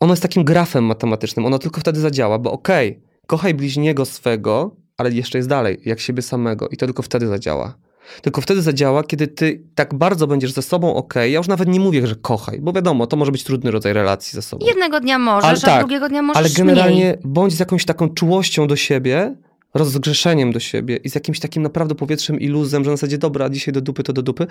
[0.01, 5.11] ono jest takim grafem matematycznym, ono tylko wtedy zadziała, bo okej, kochaj bliźniego swego, ale
[5.11, 7.75] jeszcze jest dalej, jak siebie samego i to tylko wtedy zadziała.
[8.23, 11.81] Tylko wtedy zadziała, kiedy ty tak bardzo będziesz ze sobą okej, ja już nawet nie
[11.81, 14.67] mówię, że kochaj, bo wiadomo, to może być trudny rodzaj relacji ze sobą.
[14.67, 17.19] Jednego dnia możesz, Ale a tak, drugiego dnia możesz Ale generalnie mniej.
[17.25, 19.37] bądź z jakąś taką czułością do siebie,
[19.75, 23.51] rozgrzeszeniem do siebie i z jakimś takim naprawdę powietrzem i luzem, że na zasadzie dobra,
[23.51, 24.47] dzisiaj do dupy to do dupy,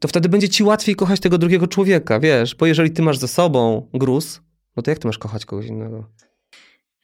[0.00, 3.28] to wtedy będzie ci łatwiej kochać tego drugiego człowieka, wiesz, bo jeżeli ty masz ze
[3.28, 4.40] sobą gruz,
[4.76, 6.04] no to jak ty masz kochać kogoś innego?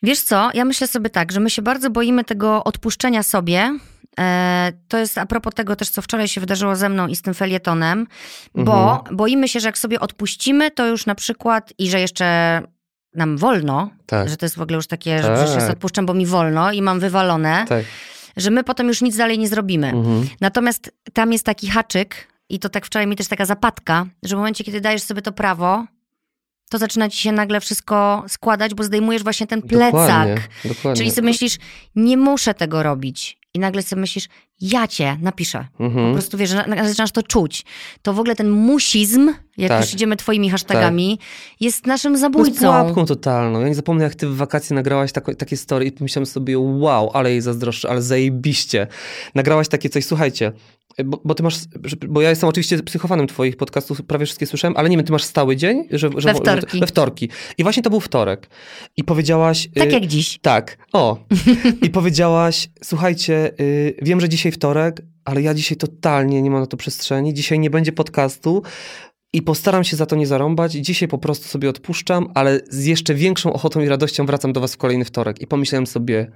[0.02, 3.78] Wiesz co, ja myślę sobie tak, że my się bardzo boimy tego odpuszczenia sobie.
[4.20, 7.22] E, to jest a propos tego też, co wczoraj się wydarzyło ze mną i z
[7.22, 8.06] tym felietonem,
[8.54, 9.16] bo Mhm.
[9.16, 12.62] boimy się, że jak sobie odpuścimy, to już na przykład i że jeszcze
[13.14, 15.37] nam wolno, Tak, że to jest w ogóle już takie, że Tak.
[15.37, 17.85] przecież jest odpuszczam, bo mi wolno i mam wywalone, tak.
[18.37, 19.88] że my potem już nic dalej nie zrobimy.
[19.88, 20.29] Mhm.
[20.40, 24.38] Natomiast tam jest taki haczyk i to tak wczoraj mi też taka zapadka, że w
[24.38, 25.85] momencie, kiedy dajesz sobie to prawo,
[26.70, 29.92] to zaczyna ci się nagle wszystko składać, bo zdejmujesz właśnie ten plecak.
[29.92, 30.96] Dokładnie, dokładnie.
[30.99, 31.57] Czyli sobie myślisz,
[31.96, 33.38] nie muszę tego robić.
[33.55, 34.29] I nagle sobie myślisz,
[34.61, 35.66] ja cię napiszę.
[35.79, 36.12] Po Mhm.
[36.12, 36.51] prostu wiesz,
[36.85, 37.64] zaczynasz to czuć.
[38.03, 39.81] To w ogóle ten musizm, jak Tak.
[39.85, 41.18] już idziemy twoimi hashtagami,
[41.61, 42.61] jest naszym zabójcą.
[42.61, 43.61] pułapką totalną.
[43.61, 47.11] Ja nie zapomnę, jak ty w wakacje nagrałaś tako, takie story i pomyślałem sobie, wow,
[47.14, 48.87] ale jej zazdroszczę, ale zajebiście.
[49.35, 50.53] Nagrałaś takie coś, słuchajcie,
[51.05, 54.76] bo, bo ty masz, że- bo ja jestem oczywiście psychowanym twoich podcastów, prawie wszystkie słyszałem,
[54.76, 55.85] ale nie wiem, ty masz stały dzień?
[55.90, 56.81] Że, że, We wtorki.
[56.81, 57.29] we wtorki.
[57.59, 58.48] I właśnie to był wtorek.
[58.96, 59.68] I powiedziałaś...
[59.74, 60.38] Tak y, jak dziś.
[60.42, 61.24] Tak, o.
[61.83, 66.66] I powiedziałaś, słuchajcie, y, wiem, że dzisiaj wtorek, ale ja dzisiaj totalnie nie mam na
[66.66, 67.35] to przestrzeni.
[67.35, 68.62] Dzisiaj nie będzie podcastu
[69.33, 70.72] i postaram się za to nie zarąbać.
[70.72, 74.74] Dzisiaj po prostu sobie odpuszczam, ale z jeszcze większą ochotą i radością wracam do was
[74.74, 75.40] w kolejny wtorek.
[75.40, 76.31] I pomyślałem sobie,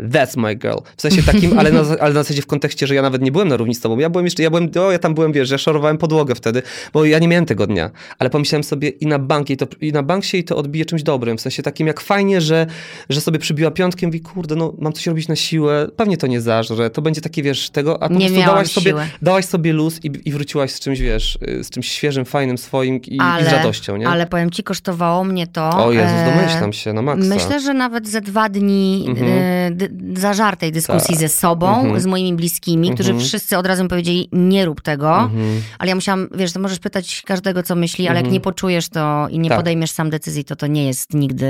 [0.00, 0.78] That's my girl.
[0.96, 3.48] W sensie takim, ale na, ale na zasadzie w kontekście, że ja nawet nie byłem
[3.48, 3.98] na równi z tobą.
[3.98, 7.04] Ja byłem jeszcze, ja byłem, o, ja tam byłem, wiesz, ja szorowałem podłogę wtedy, bo
[7.04, 7.90] ja nie miałem tego dnia.
[8.18, 10.84] Ale pomyślałem sobie i na bank jej to, i na bank się jej to odbije
[10.84, 11.38] czymś dobrym.
[11.38, 12.66] W sensie takim, jak fajnie, że,
[13.08, 16.40] że sobie przybiła piątkiem, mówi, kurde, no mam coś robić na siłę, pewnie to nie
[16.40, 20.04] zażre, to będzie takie, wiesz, tego, a po Nie prostu dałaś sobie, dałaś sobie luz
[20.04, 23.52] i, i wróciłaś z czymś, wiesz, y, z czymś świeżym, fajnym, swoim i, i z
[23.52, 24.08] radością, nie?
[24.08, 25.84] Ale powiem ci, kosztowało mnie to.
[25.84, 27.34] O Jezus, e, domyślam się, na maksa.
[27.34, 29.76] Myślę, że nawet ze dwa dni Mhm.
[30.16, 31.18] Zażartej dyskusji Tak.
[31.20, 32.00] ze sobą, Mhm.
[32.00, 33.28] z moimi bliskimi, którzy Mhm.
[33.28, 35.18] wszyscy od razu mi powiedzieli, nie rób tego.
[35.18, 35.62] Mhm.
[35.78, 39.26] Ale ja musiałam, wiesz, to możesz pytać każdego, co myśli, ale jak nie poczujesz to
[39.30, 39.58] i nie Tak.
[39.58, 41.46] podejmiesz sam decyzji, to to nie jest nigdy,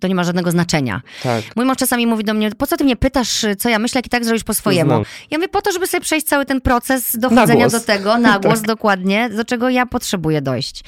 [0.00, 1.00] to nie ma żadnego znaczenia.
[1.22, 1.42] Tak.
[1.56, 4.06] Mój mąż czasami mówi do mnie, po co ty mnie pytasz, co ja myślę, jak
[4.06, 4.90] i tak zrobisz po swojemu.
[4.90, 5.04] Znam.
[5.30, 8.58] Ja mówię, po to, żeby sobie przejść cały ten proces dochodzenia do tego, na głos
[8.58, 8.66] Tak.
[8.66, 10.84] dokładnie, do czego ja potrzebuję dojść.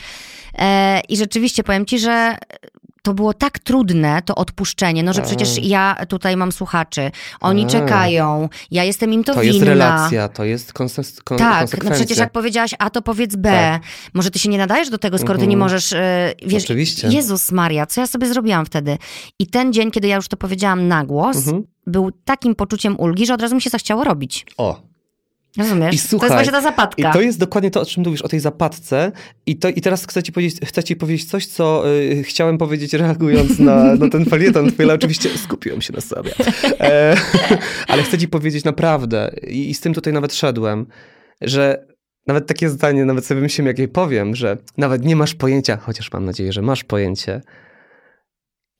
[0.58, 2.36] E, I rzeczywiście powiem ci, że
[3.04, 5.26] to było tak trudne, to odpuszczenie, no że Tak.
[5.28, 7.72] przecież ja tutaj mam słuchaczy, oni Tak.
[7.72, 9.54] czekają, ja jestem im to, To winna.
[9.54, 13.50] jest relacja, to jest konses- kon- Tak, no przecież jak powiedziałaś A, to powiedz B.
[13.50, 13.82] Tak.
[14.14, 15.58] Może ty się nie nadajesz do tego, skoro ty nie Mhm.
[15.60, 17.08] możesz, e, wiesz, Oczywiście.
[17.08, 18.98] Jezus Maria, co ja sobie zrobiłam wtedy?
[19.38, 21.64] I ten dzień, kiedy ja już to powiedziałam na głos, Mhm.
[21.86, 24.46] był takim poczuciem ulgi, że od razu mi się zachciało robić.
[24.56, 24.80] O,
[25.58, 25.94] Rozumiesz?
[25.94, 27.12] I to słuchaj, jest właśnie ta I zapadka.
[27.12, 29.12] to jest dokładnie to, o czym mówisz, o tej zapadce.
[29.46, 32.92] I, to, i teraz chcę ci powiedzieć, chcę ci powiedzieć coś, co y, chciałem powiedzieć
[32.92, 36.32] reagując na, na ten felieton twój, ale oczywiście skupiłem się na sobie.
[36.80, 37.16] E,
[37.88, 40.86] ale chcę ci powiedzieć naprawdę, i, i z tym tutaj nawet szedłem,
[41.40, 41.86] że
[42.26, 46.12] nawet takie zdanie, nawet sobie myślałem, jak jej powiem, że nawet nie masz pojęcia, chociaż
[46.12, 47.40] mam nadzieję, że masz pojęcie,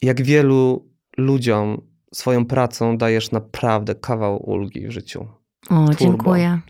[0.03, 1.81] jak wielu ludziom
[2.15, 5.29] swoją pracą dajesz naprawdę kawał ulgi w życiu.
[5.71, 6.61] O, dziękuję.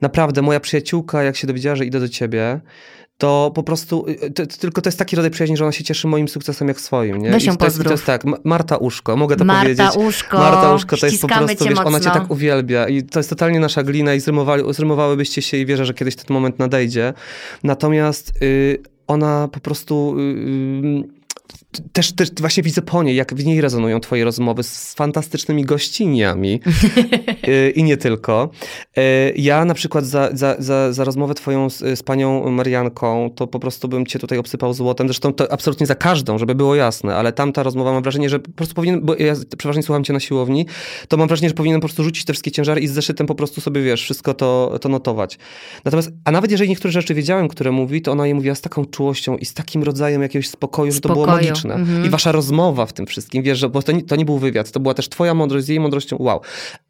[0.00, 2.60] Naprawdę, moja przyjaciółka, jak się dowiedziała, że idę do ciebie,
[3.18, 5.84] to po prostu, y, to, to, tylko to jest taki rodzaj przyjaźni, że ona się
[5.84, 7.30] cieszy moim sukcesem jak swoim, nie?
[7.30, 10.06] Weź ją I to jest, to jest tak, Ma- Marta Uszko, mogę to Marta powiedzieć.
[10.08, 11.88] Uszko, Marta Uszko to jest po prostu, wiesz, mocno.
[11.88, 14.20] ona cię tak uwielbia i to jest totalnie nasza glina i
[14.70, 17.14] zrymowałybyście się i wierzę, że kiedyś ten moment nadejdzie.
[17.64, 20.16] Natomiast y, ona po prostu...
[20.18, 21.23] Y, y,
[21.92, 26.60] też, też właśnie widzę po niej, jak w niej rezonują twoje rozmowy z fantastycznymi gościniami
[27.48, 28.50] y, i nie tylko.
[28.98, 33.46] Y, Ja na przykład za, za, za, za rozmowę twoją z, z panią Marianką, to
[33.46, 35.08] po prostu bym cię tutaj obsypał złotem.
[35.08, 38.52] Zresztą to absolutnie za każdą, żeby było jasne, ale tamta rozmowa mam wrażenie, że po
[38.52, 40.66] prostu powinien, bo ja przeważnie słucham cię na siłowni,
[41.08, 43.34] to mam wrażenie, że powinienem po prostu rzucić te wszystkie ciężary i z zeszytem po
[43.34, 45.38] prostu sobie, wiesz, wszystko to, to notować.
[45.84, 48.84] Natomiast, a nawet jeżeli niektóre rzeczy wiedziałem, które mówi, to ona je mówiła z taką
[48.84, 51.74] czułością i z takim rodzajem jakiegoś spokoju, że to było Spokoju, magiczne.
[51.74, 52.06] mhm.
[52.06, 54.70] I wasza rozmowa w tym wszystkim, wiesz, że bo to nie, to nie był wywiad,
[54.70, 56.40] to była też twoja mądrość z jej mądrością, wow.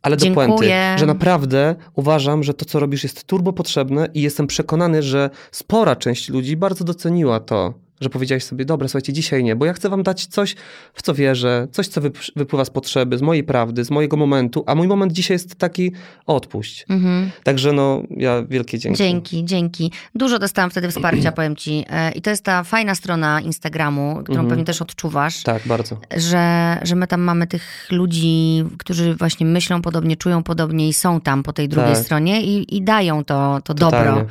[0.02, 4.46] Ale do puenty, że naprawdę uważam, że to, co robisz jest turbo potrzebne i jestem
[4.46, 7.74] przekonany, że spora część ludzi bardzo doceniła to,
[8.04, 10.54] że powiedziałeś sobie, dobra, słuchajcie, dzisiaj nie, bo ja chcę wam dać coś,
[10.94, 14.64] w co wierzę, coś, co wyp- wypływa z potrzeby, z mojej prawdy, z mojego momentu,
[14.66, 15.92] a mój moment dzisiaj jest taki,
[16.26, 16.84] odpuść.
[16.88, 17.30] Mhm.
[17.44, 18.98] Także no, ja wielkie dzięki.
[18.98, 19.92] Dzięki, dzięki.
[20.14, 21.84] Dużo dostałam wtedy wsparcia, powiem ci.
[21.90, 24.48] E, I to jest ta fajna strona Instagramu, którą Mhm.
[24.48, 25.42] pewnie też odczuwasz.
[25.42, 25.98] Tak, bardzo.
[26.16, 31.20] że, że my tam mamy tych ludzi, którzy właśnie myślą podobnie, czują podobnie i są
[31.20, 32.04] tam po tej drugiej Tak.
[32.04, 33.98] stronie i, i dają to, to dobro.
[33.98, 34.20] Totalnie.
[34.20, 34.26] Ym,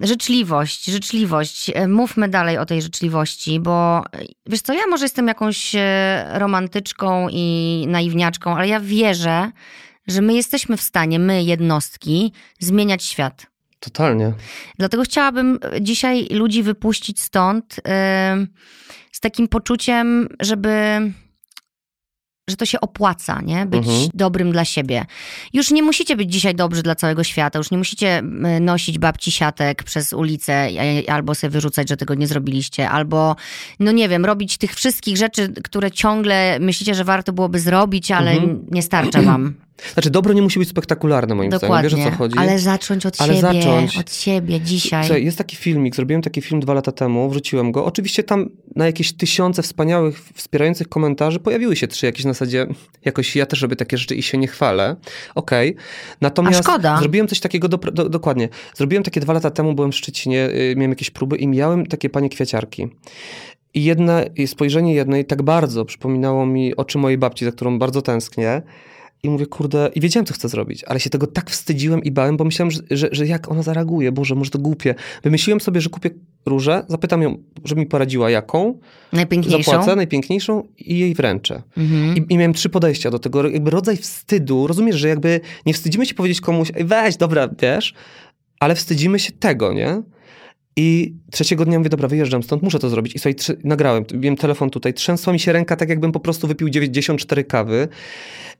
[0.00, 1.70] Życzliwość, życzliwość.
[1.74, 6.26] E, Mówmy dalej o tej życzliwości, bo e, wiesz co, ja może jestem jakąś e,
[6.32, 9.50] romantyczką i naiwniaczką, ale ja wierzę,
[10.06, 13.46] że my jesteśmy w stanie, my jednostki, zmieniać świat.
[13.80, 14.32] Totalnie.
[14.78, 17.80] Dlatego chciałabym dzisiaj ludzi wypuścić stąd
[18.32, 18.48] ym,
[19.12, 21.00] z takim poczuciem, żeby.
[22.50, 23.66] Że to się opłaca, nie?
[23.66, 24.08] Być Mhm.
[24.14, 25.04] dobrym dla siebie.
[25.52, 28.22] Już nie musicie być dzisiaj dobrzy dla całego świata, już nie musicie
[28.60, 30.68] nosić babci siatek przez ulicę
[31.08, 33.36] albo sobie wyrzucać, że tego nie zrobiliście, albo,
[33.80, 38.30] no nie wiem, robić tych wszystkich rzeczy, które ciągle myślicie, że warto byłoby zrobić, ale
[38.30, 38.66] Mhm.
[38.70, 39.54] nie starcza wam.
[39.92, 41.88] Znaczy, dobro nie musi być spektakularne, moim Dokładnie.
[41.88, 42.04] zdaniem.
[42.06, 42.38] Wiesz o co chodzi?
[42.38, 43.98] Ale zacząć od Ale siebie, zacząć.
[43.98, 45.04] od siebie dzisiaj.
[45.04, 47.84] Słuchaj, jest taki filmik, zrobiłem taki film dwa lata temu, wrzuciłem go.
[47.84, 52.66] Oczywiście tam na jakieś tysiące wspaniałych, wspierających komentarzy pojawiły się trzy jakieś na zasadzie,
[53.04, 54.96] jakoś ja też robię takie rzeczy i się nie chwalę.
[55.34, 55.76] Okej.
[56.20, 56.98] Natomiast A szkoda.
[56.98, 60.74] zrobiłem coś takiego, do, do, dokładnie, zrobiłem takie dwa lata temu, byłem w Szczecinie, y,
[60.76, 62.88] miałem jakieś próby i miałem takie panie kwiaciarki.
[63.74, 68.02] I jedna, i spojrzenie jednej tak bardzo przypominało mi oczy mojej babci, za którą bardzo
[68.02, 68.62] tęsknię.
[69.24, 72.36] I mówię, kurde, i wiedziałem, co chcę zrobić, ale się tego tak wstydziłem i bałem,
[72.36, 74.94] bo myślałem, że, że, że jak ona zareaguje, Boże, może to głupie.
[75.22, 76.10] Wymyśliłem sobie, że kupię
[76.46, 78.78] różę, zapytam ją, żeby mi poradziła jaką,
[79.12, 79.72] Najpiękniejszą.
[79.72, 81.62] zapłacę najpiękniejszą i jej wręczę.
[81.76, 82.16] Mhm.
[82.16, 86.06] I, I miałem trzy podejścia do tego, jakby rodzaj wstydu, rozumiesz, że jakby nie wstydzimy
[86.06, 87.94] się powiedzieć komuś, weź, dobra, wiesz,
[88.60, 90.02] ale wstydzimy się tego, nie?
[90.76, 93.26] I trzeciego dnia mówię, dobra, wyjeżdżam stąd, muszę to zrobić.
[93.26, 96.68] I trzy, nagrałem, miałem telefon tutaj, trzęsła mi się ręka tak, jakbym po prostu wypił
[96.68, 97.88] 94 kawy.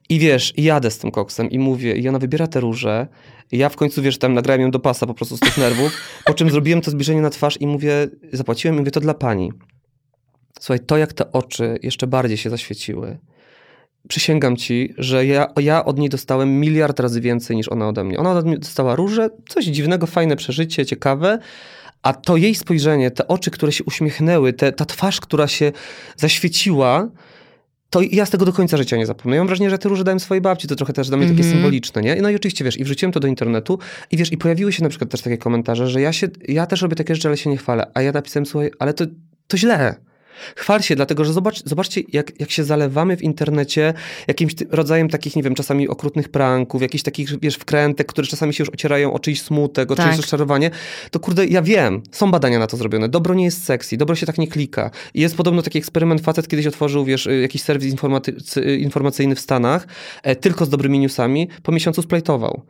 [0.09, 3.07] I wiesz, i jadę z tym koksem i mówię, i ona wybiera te róże.
[3.51, 5.91] I ja w końcu, wiesz, tam nagrałem ją do pasa po prostu z tych nerwów,
[6.25, 9.51] po czym zrobiłem to zbliżenie na twarz i mówię, zapłaciłem i mówię, to dla pani.
[10.59, 13.17] Słuchaj, to jak te oczy jeszcze bardziej się zaświeciły.
[14.07, 18.17] Przysięgam ci, że ja, ja od niej dostałem miliard razy więcej niż ona ode mnie.
[18.17, 21.39] Ona od mnie dostała róże, coś dziwnego, fajne przeżycie, ciekawe,
[22.05, 25.71] a to jej spojrzenie, te oczy, które się uśmiechnęły, te, ta twarz, która się
[26.17, 27.09] zaświeciła,
[27.89, 29.35] to ja z tego do końca życia nie zapomnę.
[29.35, 31.37] Ja mam wrażenie, że te róże dałem swojej babci, to trochę też dla mnie takie
[31.39, 31.55] Mhm.
[31.55, 32.15] symboliczne, nie?
[32.21, 33.79] No i oczywiście, wiesz, i wrzuciłem to do internetu
[34.11, 36.81] i wiesz, i pojawiły się na przykład też takie komentarze, że ja się, ja też
[36.81, 37.91] robię takie rzeczy, ale się nie chwalę.
[37.93, 39.05] A ja napisałem, słuchaj, ale to,
[39.47, 39.95] to źle.
[40.55, 43.93] Chwal się, dlatego że zobacz, zobaczcie, jak, jak się zalewamy w internecie
[44.27, 48.61] jakimś rodzajem takich, nie wiem, czasami okrutnych pranków, jakichś takich, wiesz, wkrętek, które czasami się
[48.61, 50.05] już ocierają o czyjś smutek, o tak.
[50.05, 50.71] czyjeś rozczarowanie.
[51.11, 53.09] To kurde, ja wiem, są badania na to zrobione.
[53.09, 54.91] Dobro nie jest sexy, dobro się tak nie klika.
[55.13, 57.95] I jest podobno taki eksperyment, facet kiedyś otworzył, wiesz, jakiś serwis
[58.79, 59.87] informacyjny w Stanach,
[60.23, 62.61] e, tylko z dobrymi newsami, po miesiącu splajtował.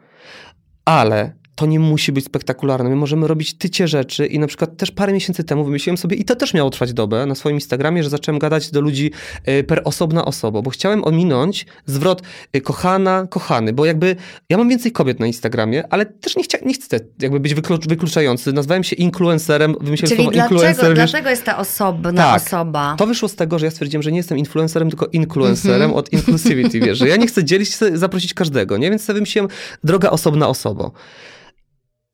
[0.85, 2.89] Ale to nie musi być spektakularne.
[2.89, 6.25] My możemy robić tycie rzeczy i na przykład też parę miesięcy temu wymyśliłem sobie, i
[6.25, 9.11] to też miało trwać dobę, na swoim Instagramie, że zacząłem gadać do ludzi
[9.47, 12.21] y, per osobna osoba, bo chciałem ominąć zwrot
[12.55, 14.15] y, kochana, kochany, bo jakby
[14.49, 17.87] ja mam więcej kobiet na Instagramie, ale też nie, chcia, nie chcę jakby być wyklucz,
[17.87, 18.53] wykluczający.
[18.53, 20.95] Nazwałem się influencerem, wymyśliłem Czyli słowo dlaczego, influencer.
[20.97, 22.95] Wiesz, dlaczego jest ta osobna tak, osoba?
[22.97, 25.99] To wyszło z tego, że ja stwierdziłem, że nie jestem influencerem, tylko influencerem mm -hmm.
[25.99, 28.89] od inclusivity, wiesz, że ja nie chcę dzielić się, zaprosić każdego, nie?
[28.89, 29.49] Więc sobie wymyśliłem
[29.83, 30.91] droga osobna osoba.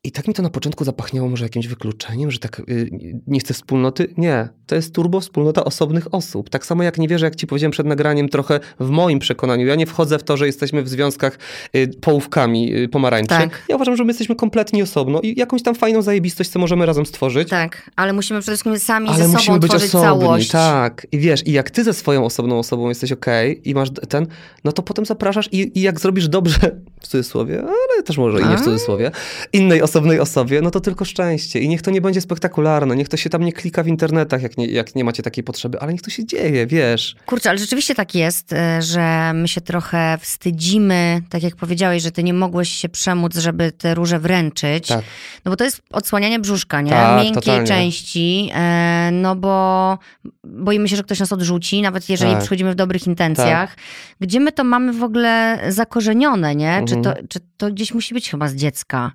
[0.04, 2.89] I tak mi to na początku zapachniało może jakimś wykluczeniem, że tak y,
[3.28, 4.14] nie chcę wspólnoty.
[4.18, 6.49] Nie, to jest turbo wspólnota osobnych osób.
[6.49, 9.68] Tak samo jak nie wierzę, jak ci powiedziałem przed nagraniem, trochę w moim przekonaniu.
[9.68, 11.39] Ja nie wchodzę w to, że jesteśmy w związkach
[11.76, 13.30] y, połówkami y, pomarańczy.
[13.30, 13.64] Tak.
[13.70, 17.06] Ja uważam, że my jesteśmy kompletnie osobno i jakąś tam fajną zajebistość, co możemy razem
[17.06, 17.49] stworzyć.
[17.49, 20.52] Tak, ale musimy przede wszystkim sami ale ze sobą musimy być osobni, całość.
[20.52, 23.89] Tak, i wiesz, i jak ty ze swoją osobną osobą jesteś okej okay, i masz
[24.10, 24.28] ten,
[24.64, 26.60] no to potem zapraszasz i, i jak zrobisz dobrze,
[27.02, 29.12] w cudzysłowie, ale też może i nie w cudzysłowie,
[29.54, 31.60] innej osobnej osobie, no to tylko szczęście.
[31.60, 34.58] I niech to nie będzie spektakularne, niech to się tam nie klika w internetach, jak
[34.58, 37.16] nie, jak nie macie takiej potrzeby, ale niech to się dzieje, wiesz.
[37.26, 42.12] Kurczę, ale rzeczywiście tak jest, e, że my się trochę wstydzimy, tak jak powiedziałeś, że
[42.12, 44.88] ty nie mogłeś się przemóc, żeby te róże wręczyć.
[44.88, 45.02] Tak.
[45.46, 46.92] No bo to jest odsłanianie brzuszka, nie?
[46.92, 47.68] Tak, Miękkiej totalnie.
[47.68, 49.98] części, e, no bo
[50.44, 52.39] boimy się, że ktoś nas odrzuci, nawet jeżeli tak.
[52.39, 53.76] przychodzimy w dobrych intencjach.
[53.76, 53.84] Tak.
[54.20, 56.78] Gdzie my to mamy w ogóle zakorzenione, nie?
[56.78, 56.88] Mhm.
[56.88, 59.12] Czy, to, czy to gdzieś musi być chyba z dziecka?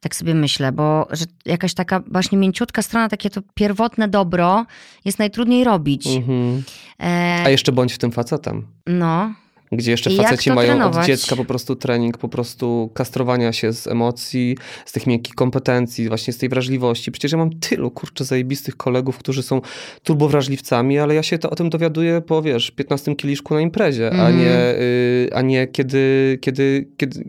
[0.00, 4.66] Tak sobie myślę, bo że jakaś taka właśnie mięciutka strona, takie to pierwotne dobro
[5.04, 6.06] jest najtrudniej robić.
[6.06, 6.62] Mhm.
[7.00, 7.42] E...
[7.46, 8.66] A jeszcze bądź w tym facetem.
[8.86, 9.34] No.
[9.72, 11.00] Gdzie jeszcze faceci mają trenować?
[11.00, 14.56] od dziecka po prostu trening, po prostu kastrowania się z emocji,
[14.86, 17.12] z tych miękkich kompetencji, właśnie z tej wrażliwości.
[17.12, 19.60] Przecież ja mam tylu, kurczę, zajebistych kolegów, którzy są
[20.02, 24.20] turbowrażliwcami, ale ja się to o tym dowiaduję po, wiesz, 15 kieliszku na imprezie, mm.
[24.20, 24.44] a mhm.
[24.44, 27.24] nie, y, a nie kiedy, kiedy, kiedy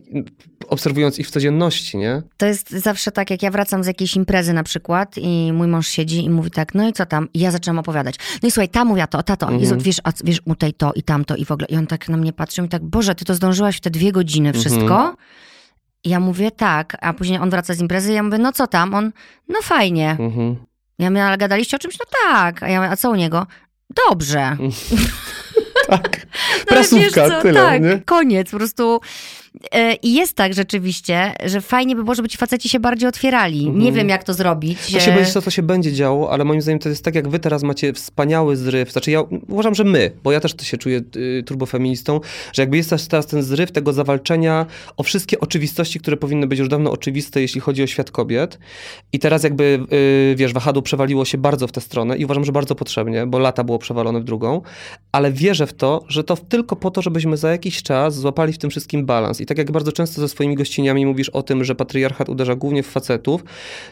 [0.68, 2.22] obserwując ich w codzienności, nie?
[2.38, 5.88] To jest zawsze tak, jak ja wracam z jakiejś imprezy na przykład i mój mąż
[5.88, 7.28] siedzi i mówi tak, no i co tam?
[7.34, 8.16] I ja zaczynam opowiadać.
[8.44, 9.62] No i słuchaj, ta mówiła to, ta to, mhm.
[9.62, 11.68] Jezu, wiesz, a, wiesz, u tej to i tamto i w ogóle.
[11.68, 14.12] I on tak na mnie patrzy i tak, Boże, ty to zdążyłaś w te dwie
[14.12, 14.62] godziny mhm.
[14.62, 14.96] wszystko?
[14.96, 15.16] Mhm.
[16.04, 18.94] Ja mówię tak, a później on wraca z imprezy i ja mówię, no co tam?
[18.94, 19.12] On,
[19.50, 20.18] no fajnie.
[20.20, 20.56] Mhm.
[21.00, 22.00] Ja mówię, ale gadaliście o czymś?
[22.00, 22.64] No tak.
[22.64, 23.48] A ja mówię, a co u niego?
[24.10, 24.58] Dobrze.
[25.90, 26.26] tak.
[26.68, 28.02] Prasówka, no, tyle, tak, nie?
[28.06, 28.52] koniec.
[28.52, 29.02] Po prostu
[30.04, 33.60] I jest tak rzeczywiście, że fajnie by było, żeby ci faceci się bardziej otwierali.
[33.60, 33.80] Mhm.
[33.80, 34.94] Nie wiem, jak to zrobić.
[34.94, 37.30] To się, będzie, to, to się będzie działo, ale moim zdaniem to jest tak, jak
[37.30, 38.92] wy teraz macie wspaniały zryw.
[38.92, 42.20] Znaczy ja uważam, że my, bo ja też to się czuję y, turbofeministą,
[42.54, 44.66] że jakby jest teraz ten zryw tego zawalczenia
[44.98, 48.60] o wszystkie oczywistości, które powinny być już dawno oczywiste, jeśli chodzi o świat kobiet.
[49.14, 49.80] I teraz jakby,
[50.32, 53.40] y, wiesz, wahadło przewaliło się bardzo w tę stronę i uważam, że bardzo potrzebnie, bo
[53.40, 54.62] lata było przewalone w drugą,
[55.12, 58.58] ale wierzę w to, że to tylko po to, żebyśmy za jakiś czas złapali w
[58.58, 61.76] tym wszystkim balans i tak jak bardzo często ze swoimi gościniami mówisz o tym, że
[61.76, 63.44] patriarchat uderza głównie w facetów,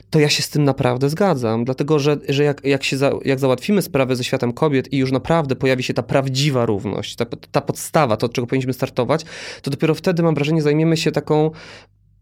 [0.09, 1.65] to ja się z tym naprawdę zgadzam.
[1.65, 5.11] Dlatego, że, że jak, jak, się za, jak załatwimy sprawę ze światem kobiet i już
[5.11, 9.25] naprawdę pojawi się ta prawdziwa równość, ta, ta podstawa, to od czego powinniśmy startować,
[9.61, 11.51] to dopiero wtedy mam wrażenie, zajmiemy się taką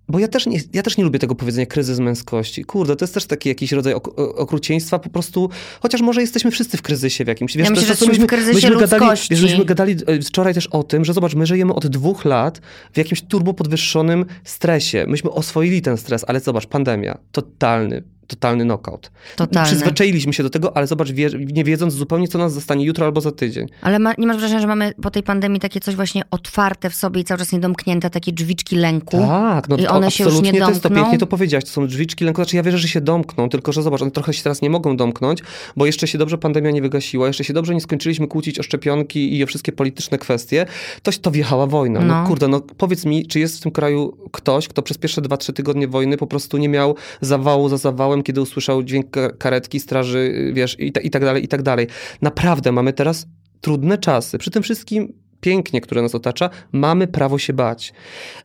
[0.10, 2.64] bo ja też, nie, ja też nie lubię tego powiedzenia kryzys męskości.
[2.64, 5.50] Kurde, to jest też taki jakiś rodzaj ok okrucieństwa po prostu,
[5.82, 7.58] chociaż może jesteśmy wszyscy w kryzysie w jakimś.
[7.58, 10.68] Wiesz, ja myślę, że jesteśmy w kryzysie myśmy gadali, wiesz, myśmy gadali e, wczoraj też
[10.68, 12.62] o tym, że zobacz, my żyjemy od dwóch lat
[12.94, 15.06] w jakimś turbo podwyższonym stresie.
[15.08, 19.12] Myśmy oswoili ten stres, ale zobacz, pandemia, totalny, totalny knockout.
[19.36, 19.68] Totalny.
[19.68, 23.22] Przyzwyczailiśmy się do tego, ale zobacz, wie, nie wiedząc zupełnie, co nas zostanie jutro albo
[23.22, 23.68] za tydzień.
[23.82, 26.96] Ale ma, nie masz wrażenia, że mamy po tej pandemii takie coś właśnie otwarte w
[26.96, 29.18] sobie i cały czas niedomknięte, takie drzwiczki lęku?
[29.18, 30.66] Tak, no i one się już nie domkną?
[30.66, 32.42] to jest to pięknie to powiedziałaś, to są drzwiczki lęku.
[32.42, 34.98] Znaczy ja wierzę, że się domkną, tylko że zobacz, one trochę się teraz nie mogą
[34.98, 35.44] domknąć,
[35.76, 39.38] bo jeszcze się dobrze pandemia nie wygasiła, jeszcze się dobrze nie skończyliśmy kłócić o szczepionki
[39.38, 40.66] i o wszystkie polityczne kwestie,
[41.04, 42.00] to, to wjechała wojna.
[42.00, 42.22] No.
[42.22, 45.38] no kurde, no powiedz mi, czy jest w tym kraju ktoś, kto przez pierwsze dwa,
[45.38, 50.52] trzy tygodnie wojny po prostu nie miał zawału za zawałem, kiedy usłyszał dźwięk karetki, straży,
[50.54, 51.88] wiesz, i, i tak dalej, i tak dalej.
[52.22, 53.28] Naprawdę mamy teraz
[53.62, 54.38] trudne czasy.
[54.38, 57.94] Przy tym wszystkim pięknie, które nas otacza, mamy prawo się bać.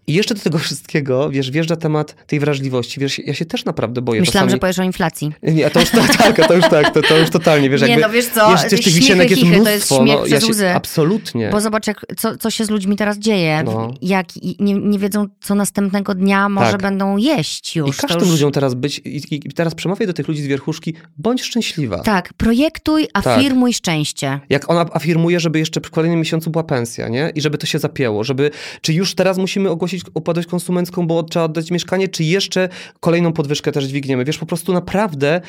[0.07, 3.01] I jeszcze do tego wszystkiego, wiesz, wjeżdża temat tej wrażliwości.
[3.01, 4.57] Wiesz, ja się też naprawdę boję Myślałam, czasami...
[4.57, 5.33] że powiesz o inflacji.
[5.43, 8.03] Nie, to już tak, tak, to już tak, to, to już totalnie, wiesz, Nie, jakby...
[8.03, 9.75] no wiesz co, wiesz, tych śmiechy, wisienek jest chichy, to mnóstwo.
[9.75, 10.71] jest śmiech no, ja się, łzy.
[10.71, 11.49] absolutnie.
[11.51, 13.63] Bo zobacz, jak, co, co się z ludźmi teraz dzieje.
[13.65, 13.95] No.
[14.03, 14.27] Jak
[14.61, 16.83] nie, nie wiedzą, co następnego dnia może Tak.
[16.83, 17.99] będą jeść już.
[17.99, 18.31] I każ tym już...
[18.31, 21.99] ludziom teraz być, i, i teraz przemawiaj do tych ludzi z wierchuszki, bądź szczęśliwa.
[21.99, 24.41] Tak, projektuj, afirmuj szczęście.
[24.51, 27.33] Jak ona afirmuje, żeby jeszcze w kolejnym miesiącu była pensja, nie?
[27.35, 31.45] I żeby to się zapięło, żeby, czy już teraz musimy ogłosić upadłość konsumencką, bo trzeba
[31.45, 32.69] oddać mieszkanie, czy jeszcze
[33.01, 34.25] kolejną podwyżkę też dźwigniemy.
[34.25, 35.41] Wiesz, po prostu naprawdę,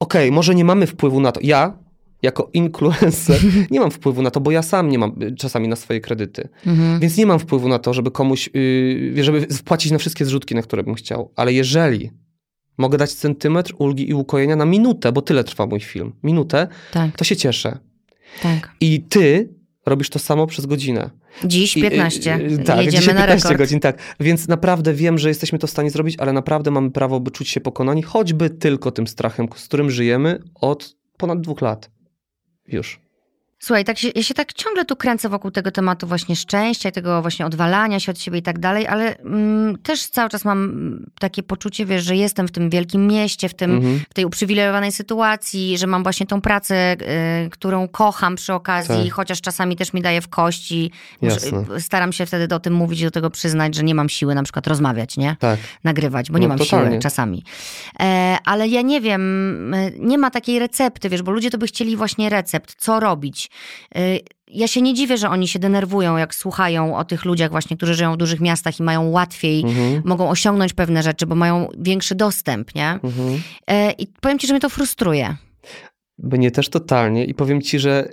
[0.00, 1.40] okej, może nie mamy wpływu na to.
[1.42, 1.78] Ja,
[2.22, 5.76] jako influencer, nie mam wpływu na to, bo ja sam nie mam y, czasami na
[5.76, 6.48] swoje kredyty.
[6.66, 7.00] Mhm.
[7.00, 10.62] Więc nie mam wpływu na to, żeby komuś, yy, żeby wpłacić na wszystkie zrzutki, na
[10.62, 11.32] które bym chciał.
[11.36, 12.10] Ale jeżeli
[12.78, 17.16] mogę dać centymetr ulgi i ukojenia na minutę, bo tyle trwa mój film, minutę, Tak,
[17.16, 17.78] to się cieszę.
[18.42, 18.70] tak.
[18.80, 19.48] I ty
[19.90, 21.10] robisz to samo przez godzinę.
[21.44, 22.38] Dziś I- 15.
[22.50, 23.58] i- i- tak, Jedziemy dzisiaj na 15 rekord.
[23.58, 23.98] godzin, tak.
[24.20, 27.48] Więc naprawdę wiem, że jesteśmy to w stanie zrobić, ale naprawdę mamy prawo, by czuć
[27.48, 31.90] się pokonani, choćby tylko tym strachem, z którym żyjemy od ponad dwóch lat.
[32.68, 33.00] Już.
[33.62, 36.92] Słuchaj, tak się, ja się tak ciągle tu kręcę wokół tego tematu właśnie szczęścia i
[36.92, 40.64] tego właśnie odwalania się od siebie i tak dalej, ale mm, też cały czas mam
[40.64, 44.00] mm, takie poczucie, wiesz, że jestem w tym wielkim mieście, w, tym, Mhm.
[44.10, 46.96] w tej uprzywilejowanej sytuacji, że mam właśnie tą pracę,
[47.46, 49.12] y, którą kocham przy okazji, Tak.
[49.12, 50.90] chociaż czasami też mi daje w kości.
[51.22, 51.80] Jasne.
[51.80, 54.66] Staram się wtedy o tym mówić do tego przyznać, że nie mam siły na przykład
[54.66, 55.36] rozmawiać, nie?
[55.40, 55.60] Tak.
[55.84, 56.90] nagrywać, bo nie No, mam totalnie.
[56.90, 57.44] siły czasami.
[58.00, 61.66] E, ale ja nie wiem, e, nie ma takiej recepty, wiesz, bo ludzie to by
[61.66, 63.49] chcieli właśnie recept, co robić.
[63.94, 64.00] E,
[64.48, 67.94] ja się nie dziwię, że oni się denerwują, jak słuchają o tych ludziach właśnie, którzy
[67.94, 70.02] żyją w dużych miastach i mają łatwiej, Mhm.
[70.04, 72.90] mogą osiągnąć pewne rzeczy, bo mają większy dostęp, nie?
[73.02, 73.42] Mhm.
[73.66, 75.36] E, I powiem ci, że mnie to frustruje.
[76.18, 78.08] Mnie też totalnie i powiem ci, że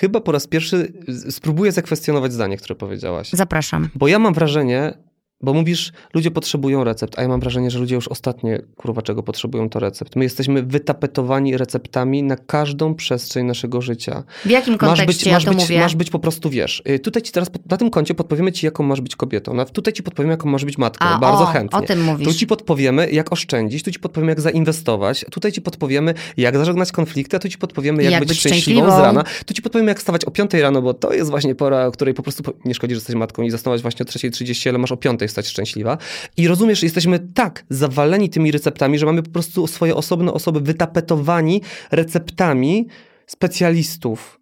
[0.00, 0.92] chyba po raz pierwszy
[1.30, 3.28] spróbuję zakwestionować zdanie, które powiedziałaś.
[3.32, 3.88] Zapraszam.
[3.94, 4.94] Bo ja mam wrażenie,
[5.42, 9.22] bo mówisz, ludzie potrzebują recept, a ja mam wrażenie, że ludzie już ostatnie, kurwa, czego
[9.22, 10.16] potrzebują, to recept.
[10.16, 14.22] My jesteśmy wytapetowani receptami na każdą przestrzeń naszego życia.
[14.44, 15.80] W jakim kontekście masz być, ja masz to być, mówię?
[15.80, 18.82] Masz być po prostu, wiesz, y, tutaj ci teraz, na tym koncie podpowiemy ci, jaką
[18.82, 19.54] masz być kobietą.
[19.54, 21.06] Na, tutaj ci podpowiemy, jaką masz być matką.
[21.06, 21.78] A, Bardzo o, chętnie.
[21.78, 22.28] o tym mówisz.
[22.28, 26.92] Tu ci podpowiemy, jak oszczędzić, tu ci podpowiemy, jak zainwestować, tutaj ci podpowiemy, jak zażegnać
[26.92, 29.24] konflikty, a tu ci podpowiemy, jak, Jak być, być szczęśliwą z rana.
[29.46, 32.14] Tu ci podpowiemy, jak wstawać o 5 rano, bo to jest właśnie pora, o której
[32.14, 34.96] po prostu nie szkodzi, że jesteś matką i zasnąłeś właśnie o 3.30, ale masz o
[34.96, 35.98] 5 stać szczęśliwa.
[36.36, 41.62] I rozumiesz, jesteśmy tak zawaleni tymi receptami, że mamy po prostu swoje osobne osoby wytapetowani
[41.90, 42.86] receptami
[43.26, 44.40] specjalistów.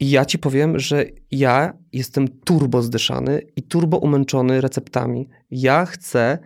[0.00, 5.28] I ja ci powiem, że ja jestem turbo zdyszany i turbo umęczony receptami.
[5.50, 6.38] Ja chcę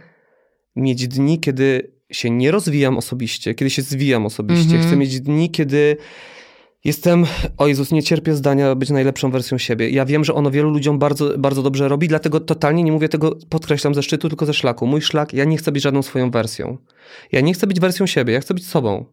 [0.76, 4.64] mieć dni, kiedy się nie rozwijam osobiście, kiedy się zwijam osobiście.
[4.64, 4.82] Mhm.
[4.82, 5.96] Chcę mieć dni, kiedy
[6.84, 7.24] jestem,
[7.58, 9.90] o Jezus, nie cierpię zdania być najlepszą wersją siebie.
[9.90, 13.36] Ja wiem, że ono wielu ludziom bardzo, bardzo dobrze robi, dlatego totalnie nie mówię tego,
[13.48, 14.86] podkreślam ze szczytu, tylko ze szlaku.
[14.86, 16.78] Mój szlak, ja nie chcę być żadną swoją wersją.
[17.32, 19.04] Ja nie chcę być wersją siebie, ja chcę być sobą.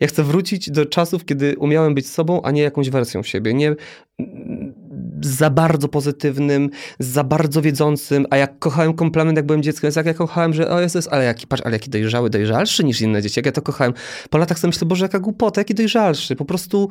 [0.00, 3.54] Ja chcę wrócić do czasów, kiedy umiałem być sobą, a nie jakąś wersją siebie.
[3.54, 3.76] Nie
[5.20, 10.06] za bardzo pozytywnym, za bardzo wiedzącym, a jak kochałem komplement, jak byłem dzieckiem, jest jak
[10.06, 13.38] ja kochałem, że o Jezus, ale jaki, patrz, ale jaki dojrzały, dojrzalszy niż inne dzieci,
[13.38, 13.92] jak ja to kochałem.
[14.30, 16.88] Po latach sobie myślę, Boże, jaka głupota, jaki dojrzalszy, po prostu,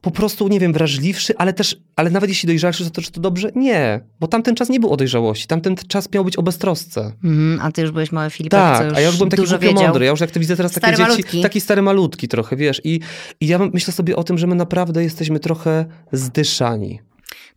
[0.00, 3.20] po prostu, nie wiem, wrażliwszy, ale też, ale nawet jeśli dojrzalszy, to, to czy to
[3.20, 3.50] dobrze?
[3.54, 7.12] Nie, bo tamten czas nie był o dojrzałości, tamten czas miał być o beztrosce.
[7.24, 10.04] Mhm, a ty już byłeś mały Filipek, Tak, a ja już byłem taki głupio mądry.
[10.04, 12.80] Ja już jak to widzę teraz takie dzieci, taki stary malutki trochę, wiesz.
[12.84, 13.00] I,
[13.40, 17.00] I ja myślę sobie o tym, że my naprawdę jesteśmy trochę zdyszani.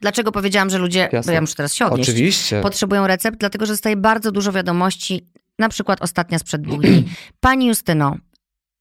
[0.01, 1.33] Dlaczego powiedziałam, że ludzie, bo Jasne.
[1.33, 2.61] ja muszę teraz się odnieść, Oczywiście.
[2.61, 3.37] potrzebują recept?
[3.37, 5.25] Dlatego, że dostaję bardzo dużo wiadomości,
[5.59, 7.05] na przykład ostatnia sprzed dwóch dni.
[7.39, 8.15] Pani Justyno,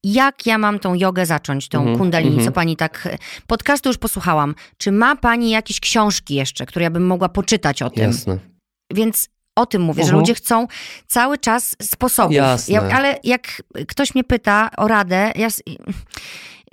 [0.05, 2.49] jak ja mam tą jogę zacząć, tą Mhm, kundalini, mhm.
[2.49, 3.09] co pani tak...
[3.47, 4.55] Podcastu już posłuchałam.
[4.77, 8.03] Czy ma pani jakieś książki jeszcze, które ja bym mogła poczytać o tym?
[8.05, 8.39] Jasne.
[8.95, 10.21] Więc o tym mówię, że Mhm.
[10.21, 10.67] ludzie chcą
[11.07, 12.33] cały czas sposobów.
[12.33, 12.75] Jasne.
[12.75, 15.49] Ja, ale jak ktoś mnie pyta o radę, ja...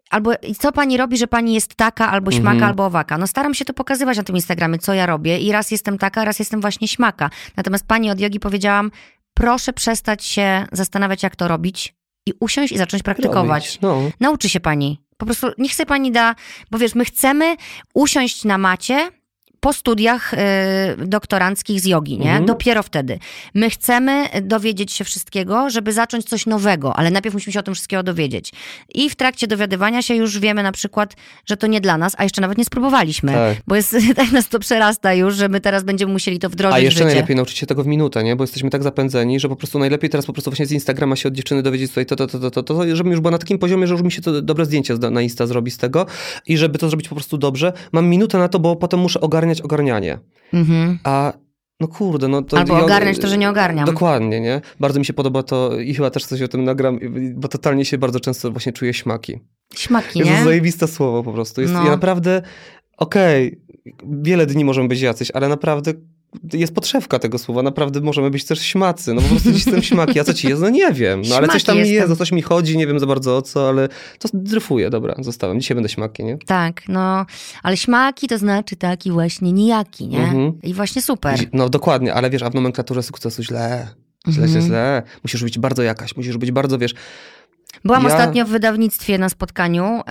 [0.10, 2.64] Albo i co pani robi, że pani jest taka, albo śmaka, Mhm.
[2.70, 3.18] albo owaka?
[3.18, 6.26] No staram się to pokazywać na tym Instagramie, co ja robię i raz jestem taka,
[6.26, 7.30] raz jestem właśnie śmaka.
[7.58, 8.92] Natomiast pani od jogi powiedziałam,
[9.34, 11.96] proszę przestać się zastanawiać, jak to robić
[12.26, 13.80] i usiąść i zacząć praktykować.
[13.82, 14.02] No.
[14.20, 15.02] Nauczy się pani.
[15.18, 16.36] Po prostu niech sobie pani da,
[16.72, 17.56] bo wiesz, my chcemy
[17.94, 19.12] usiąść na macie
[19.68, 20.38] po studiach y,
[21.08, 22.30] doktoranckich z jogi, nie?
[22.30, 22.46] Mhm.
[22.46, 23.20] Dopiero wtedy.
[23.54, 27.74] My chcemy dowiedzieć się wszystkiego, żeby zacząć coś nowego, ale najpierw musimy się o tym
[27.74, 28.52] wszystkiego dowiedzieć.
[28.96, 31.16] I w trakcie dowiadywania się już wiemy na przykład,
[31.46, 33.34] że to nie dla nas, a jeszcze nawet nie spróbowaliśmy.
[33.34, 33.58] Tak.
[33.68, 36.80] Bo jest, tak nas to przerasta już, że my teraz będziemy musieli to wdrożyć A
[36.80, 38.36] jeszcze najlepiej nauczyć się tego w minutę, nie?
[38.36, 41.30] Bo jesteśmy tak zapędzeni, że po prostu najlepiej teraz po prostu właśnie z Instagrama się
[41.30, 43.60] od dziewczyny dowiedzieć tutaj to, to, to, to, to, to żebym już była na takim
[43.60, 46.06] poziomie, że już mi się to dobre zdjęcie na Insta zrobi z tego
[46.48, 47.74] i żeby to zrobić po prostu dobrze.
[47.92, 50.20] Mam minutę na to, bo potem muszę ogarniać ogarnianie.
[50.54, 51.00] Mhm.
[51.04, 51.34] A
[51.80, 52.58] no kurde, no to...
[52.58, 53.86] Albo ja- ogarniać to, że nie ogarniam.
[53.86, 54.62] Dokładnie, nie?
[54.80, 57.00] Bardzo mi się podoba to i chyba też coś o tym nagram,
[57.36, 59.40] bo totalnie się bardzo często właśnie czuję śmaki.
[59.76, 60.44] Śmaki, Jest to nie?
[60.44, 61.62] zajebiste słowo po prostu.
[61.62, 61.84] Jest, No.
[61.84, 62.42] Ja naprawdę,
[62.98, 63.62] okej,
[64.22, 65.94] wiele dni możemy być jacyś, ale naprawdę
[66.54, 69.14] jest podszewka tego słowa, naprawdę możemy być też śmacy.
[69.14, 70.62] No po prostu jestem śmaki, a co ci jest?
[70.62, 73.00] No nie wiem, no ale coś tam mi jest, o coś mi chodzi, nie wiem
[73.00, 75.60] za bardzo o co, ale to dryfuję, dobra, zostałem.
[75.60, 76.38] Dzisiaj będę śmaki, nie?
[76.46, 77.26] Tak, no,
[77.64, 80.24] ale śmaki to znaczy taki właśnie nijaki, nie?
[80.24, 80.62] Mhm.
[80.64, 81.40] I właśnie super.
[81.54, 83.88] No dokładnie, ale wiesz, a w nomenklaturze sukcesu źle.
[84.30, 84.50] Źle, Mhm.
[84.50, 85.04] źle, źle.
[85.24, 86.94] Musisz być bardzo jakaś, musisz być bardzo, wiesz,
[87.88, 90.04] Byłam Ja- ostatnio w wydawnictwie na spotkaniu yy,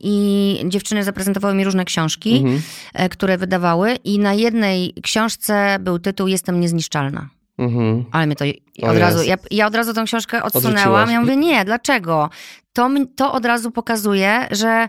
[0.00, 2.62] i dziewczyny zaprezentowały mi różne książki, mhm,
[2.94, 7.28] e, które wydawały i na jednej książce był tytuł Jestem niezniszczalna.
[7.58, 8.04] mhm.
[8.12, 8.44] Ale mnie to
[8.82, 9.28] O od razu, Jezu.
[9.30, 10.76] ja, ja od razu tą książkę odsunęłam.
[10.78, 11.10] Odrzuciłaś.
[11.10, 12.30] Ja mówię, nie, dlaczego?
[12.72, 14.88] To, to od razu pokazuje, że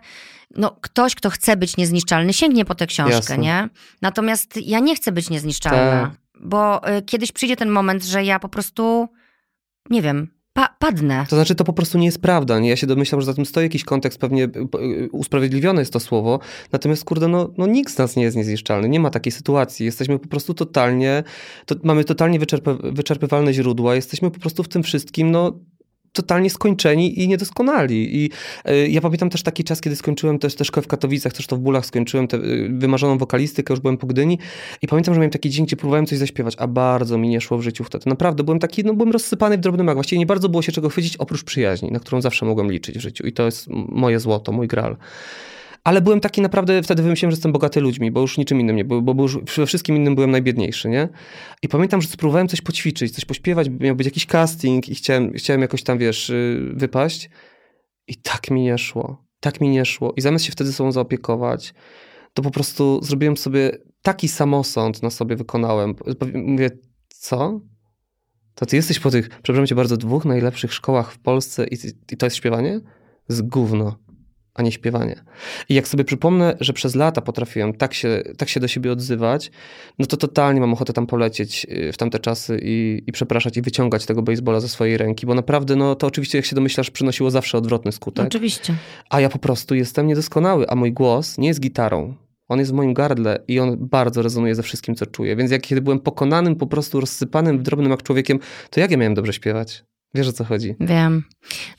[0.55, 3.37] no, ktoś, kto chce być niezniszczalny, sięgnie po tę książkę, Jasne.
[3.37, 3.69] nie?
[4.01, 6.11] Natomiast ja nie chcę być niezniszczalna, Tak.
[6.39, 9.07] bo y, kiedyś przyjdzie ten moment, że ja po prostu,
[9.89, 11.25] nie wiem, pa- padnę.
[11.29, 12.59] To znaczy, to po prostu nie jest prawda.
[12.59, 12.69] Nie?
[12.69, 15.99] Ja się domyślam, że za tym stoi jakiś kontekst, pewnie y, y, usprawiedliwione jest to
[15.99, 16.39] słowo.
[16.71, 18.89] Natomiast, kurde, no, no nikt z nas nie jest niezniszczalny.
[18.89, 19.85] Nie ma takiej sytuacji.
[19.85, 21.23] Jesteśmy po prostu totalnie,
[21.65, 23.95] to, mamy totalnie wyczerpy, wyczerpywalne źródła.
[23.95, 25.59] Jesteśmy po prostu w tym wszystkim, no
[26.13, 28.23] totalnie skończeni i niedoskonali.
[28.23, 28.29] I
[28.69, 31.55] y, ja pamiętam też taki czas, kiedy skończyłem też, też szkołę w Katowicach, też to
[31.55, 34.39] w Bólach skończyłem tę y, wymarzoną wokalistykę, już byłem po Gdyni
[34.81, 37.57] i pamiętam, że miałem taki dzień, gdzie próbowałem coś zaśpiewać, a bardzo mi nie szło
[37.57, 38.09] w życiu wtedy.
[38.09, 39.95] Naprawdę, byłem taki, no byłem rozsypany w drobny mak.
[39.95, 43.01] Właściwie nie bardzo było się czego chwycić, oprócz przyjaźni, na którą zawsze mogłem liczyć w
[43.01, 44.97] życiu i to jest moje złoto, mój gral.
[45.83, 48.85] Ale byłem taki naprawdę, wtedy wymyśliłem, że jestem bogaty ludźmi, bo już niczym innym nie
[48.85, 51.09] był, bo, bo już we wszystkim innym byłem najbiedniejszy, nie?
[51.61, 55.61] I pamiętam, że spróbowałem coś poćwiczyć, coś pośpiewać, miał być jakiś casting i chciałem, chciałem
[55.61, 57.29] jakoś tam, wiesz, y, wypaść.
[58.07, 59.25] I tak mi nie szło.
[59.39, 60.13] Tak mi nie szło.
[60.17, 61.73] I zamiast się wtedy sobą zaopiekować,
[62.33, 65.95] to po prostu zrobiłem sobie taki samosąd na sobie wykonałem.
[66.33, 66.69] Mówię,
[67.07, 67.61] co?
[68.55, 71.77] To ty jesteś po tych, przepraszam cię bardzo, dwóch najlepszych szkołach w Polsce i,
[72.11, 72.81] i to jest śpiewanie?
[73.27, 73.95] Z gówno,
[74.53, 75.23] a nie śpiewanie.
[75.69, 79.51] I jak sobie przypomnę, że przez lata potrafiłem tak się, tak się do siebie odzywać,
[79.99, 83.61] no to totalnie mam ochotę tam polecieć y, w tamte czasy i, i przepraszać i
[83.61, 87.31] wyciągać tego baseballa ze swojej ręki, bo naprawdę, no to oczywiście, jak się domyślasz, przynosiło
[87.31, 88.25] zawsze odwrotny skutek.
[88.25, 88.75] Oczywiście.
[89.09, 92.15] A ja po prostu jestem niedoskonały, a mój głos nie jest gitarą.
[92.47, 95.35] On jest w moim gardle i on bardzo rezonuje ze wszystkim, co czuję.
[95.35, 98.39] Więc jak kiedy byłem pokonanym, po prostu rozsypanym, drobnym jak człowiekiem,
[98.69, 99.83] to jak ja miałem dobrze śpiewać?
[100.13, 100.75] Wiesz o co chodzi?
[100.79, 101.23] Wiem.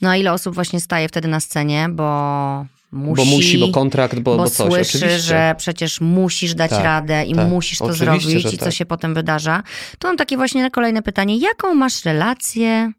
[0.01, 3.17] No a ile osób właśnie staje wtedy na scenie, bo musi...
[3.17, 4.69] bo musi, bo kontrakt, bo, bo bo coś.
[4.69, 5.19] słyszy, Oczywiście.
[5.19, 7.49] że przecież musisz dać Tak, radę i tak.
[7.49, 8.75] musisz to zrobić i co tak.
[8.75, 9.63] się potem wydarza.
[9.99, 11.39] To mam takie właśnie kolejne pytanie.
[11.39, 12.93] Jaką masz relację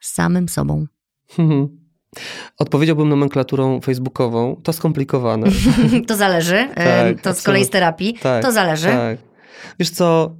[0.00, 0.86] z samym sobą?
[2.58, 4.60] Odpowiedziałbym nomenklaturą facebookową.
[4.62, 5.46] To skomplikowane.
[6.08, 6.68] to zależy.
[6.74, 8.14] Tak, to z kolei z terapii.
[8.14, 8.88] Tak, to zależy.
[8.88, 9.18] Tak.
[9.78, 10.36] Wiesz co,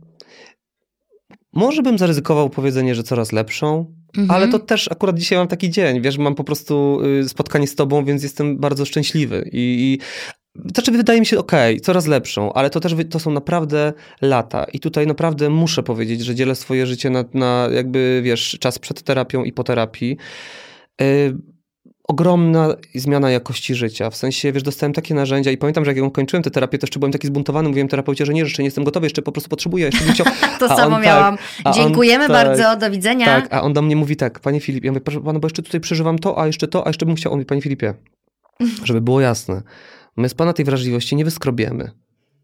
[1.53, 4.31] może bym zaryzykował powiedzenie, że coraz lepszą, Mhm.
[4.31, 6.01] ale to też akurat dzisiaj mam taki dzień.
[6.01, 9.51] Wiesz, mam po prostu y, spotkanie z tobą, więc jestem bardzo szczęśliwy.
[9.53, 9.99] I, i
[10.75, 13.93] znaczy wydaje mi się, okej, coraz lepszą, ale to też to są naprawdę
[14.23, 14.65] lata.
[14.65, 19.03] I tutaj naprawdę muszę powiedzieć, że dzielę swoje życie na, na jakby, wiesz, czas przed
[19.03, 20.17] terapią i po terapii.
[21.03, 21.35] Y,
[22.13, 24.11] ogromna zmiana jakości życia.
[24.11, 26.87] W sensie, wiesz, dostałem takie narzędzia i pamiętam, że jak ją kończyłem tę terapię, to
[26.87, 29.51] jeszcze byłem taki zbuntowany, mówiłem terapeucie, że nie, jeszcze nie jestem gotowy, jeszcze po prostu
[29.51, 30.27] potrzebuję, jeszcze bym chciał...
[30.61, 31.37] To A samo on miałam.
[31.37, 33.27] tak, a on Dziękujemy tak, bardzo, do widzenia.
[33.27, 35.63] Tak, a on do mnie mówi tak, panie Filip, ja mówię, proszę pana, bo jeszcze
[35.63, 37.33] tutaj przeżywam to, a jeszcze to, a jeszcze bym chciał.
[37.33, 37.95] On mówi, panie Filipie,
[38.89, 39.63] żeby było jasne,
[40.17, 41.91] my z pana tej wrażliwości nie wyskrobiemy.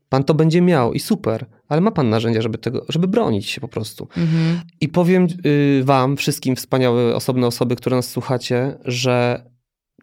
[0.08, 3.60] Pan to będzie miał i super, ale ma pan narzędzia, żeby tego, żeby bronić się
[3.60, 4.08] po prostu.
[4.16, 4.60] Mhm.
[4.80, 9.42] I powiem y, wam, wszystkim wspaniałe, osobne osoby, które nas słuchacie, że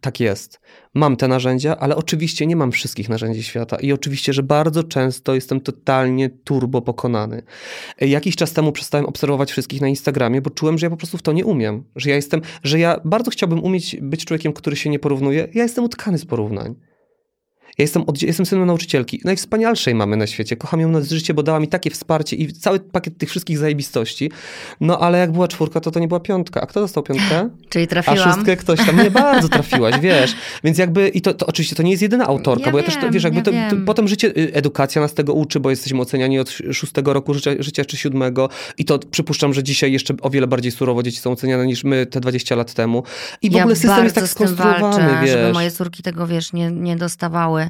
[0.05, 0.59] tak jest.
[0.93, 5.35] Mam te narzędzia, ale oczywiście nie mam wszystkich narzędzi świata i oczywiście, że bardzo często
[5.35, 7.43] jestem totalnie turbo pokonany.
[8.01, 11.21] Jakiś czas temu przestałem obserwować wszystkich na Instagramie, bo czułem, że ja po prostu w
[11.21, 11.83] to nie umiem.
[11.95, 15.47] Że ja jestem, że ja bardzo chciałbym umieć być człowiekiem, który się nie porównuje.
[15.53, 16.75] Ja jestem utkany z porównań.
[17.77, 20.55] Ja jestem, oddzie- jestem synem nauczycielki, najwspanialszej mamy na świecie.
[20.55, 24.31] Kocham ją na życie, bo dała mi takie wsparcie i cały pakiet tych wszystkich zajebistości.
[24.81, 26.61] No ale jak była czwórka, to to nie była piątka.
[26.61, 27.49] A kto dostał piątkę?
[27.69, 28.33] Czyli A trafiłam.
[28.33, 30.35] szóstkę ktoś tam nie bardzo trafiłaś, wiesz.
[30.63, 32.95] Więc jakby, i to, to oczywiście to nie jest jedyna autorka, Ja bo ja też,
[32.95, 35.69] to, wiem, wiesz, jakby ja to, to, potem życie, y, edukacja nas tego uczy, bo
[35.69, 40.13] jesteśmy oceniani od szóstego roku życia, życia czy siódmego i to przypuszczam, że dzisiaj jeszcze
[40.21, 43.03] o wiele bardziej surowo dzieci są oceniane niż my te 20 lat temu.
[43.41, 45.31] I w ja ogóle system jest tak skonstruowany, walczę, wiesz.
[45.31, 47.64] żeby moje córki tego, wiesz, nie, nie dostawały.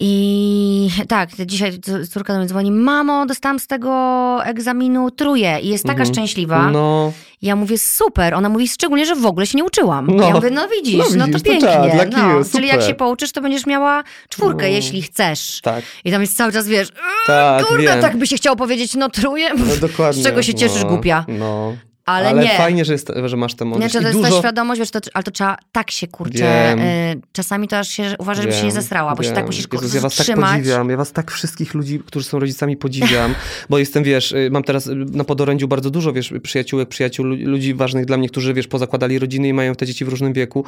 [0.00, 1.72] I tak, dzisiaj
[2.12, 6.14] córka do mnie dzwoni, mamo, dostałam z tego egzaminu truje i jest taka Mhm.
[6.14, 6.70] szczęśliwa.
[6.70, 7.12] No,
[7.42, 8.34] Ja mówię, super.
[8.34, 10.06] Ona mówi, szczególnie, że w ogóle się nie uczyłam.
[10.16, 10.28] No.
[10.28, 11.98] Ja mówię, no widzisz, No no, widzisz, to to pięknie.
[11.98, 12.16] czad, no.
[12.18, 14.72] kiju, Czyli jak się pouczysz, to będziesz miała czwórkę, No.
[14.72, 15.60] jeśli chcesz.
[15.62, 16.88] tak, I tam jest cały czas, wiesz,
[17.26, 18.00] tak, kurde, wiem.
[18.00, 20.22] tak by się chciało powiedzieć, no truje, No, dokładnie.
[20.22, 21.24] z czego się cieszysz, no, głupia.
[21.28, 21.76] No.
[22.06, 22.48] Ale, Ale, nie.
[22.56, 23.94] fajnie, że, jest, że masz tę Nie, mądrość.
[23.94, 24.30] to I jest dużo...
[24.30, 26.38] ta świadomość, wiesz, to, ale to trzeba tak się kurczę.
[26.38, 26.78] Wiem.
[26.80, 29.36] Y, czasami to aż się uważa, żeby się nie Wiem, zesrała, bo się wiem.
[29.36, 32.76] tak musisz Jezus, ja was tak podziwiam, ja was tak wszystkich ludzi, którzy są rodzicami
[32.76, 33.34] podziwiam,
[33.70, 37.36] bo jestem, wiesz, y, mam teraz y, na podorędziu bardzo dużo, wiesz, przyjaciółek, przyjaciół, lu-
[37.50, 40.64] ludzi ważnych dla mnie, którzy, wiesz, pozakładali rodziny i mają te dzieci w różnym wieku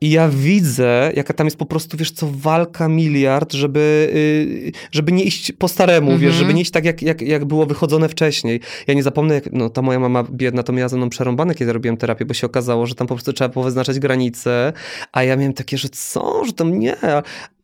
[0.00, 5.12] i ja widzę, jaka tam jest po prostu, wiesz, co walka miliard, żeby, y, żeby
[5.12, 6.38] nie iść po staremu, wiesz, Mhm.
[6.38, 8.60] żeby nie iść tak, jak, jak, jak było wychodzone wcześniej.
[8.86, 11.72] Ja nie zapomnę, jak, no ta moja mama biedna, to miała ze mną przerąbane, kiedy
[11.72, 14.72] robiłem terapię, bo się okazało, że tam po prostu trzeba było wyznaczać granice,
[15.12, 16.96] a ja miałem takie, że co, że tam nie,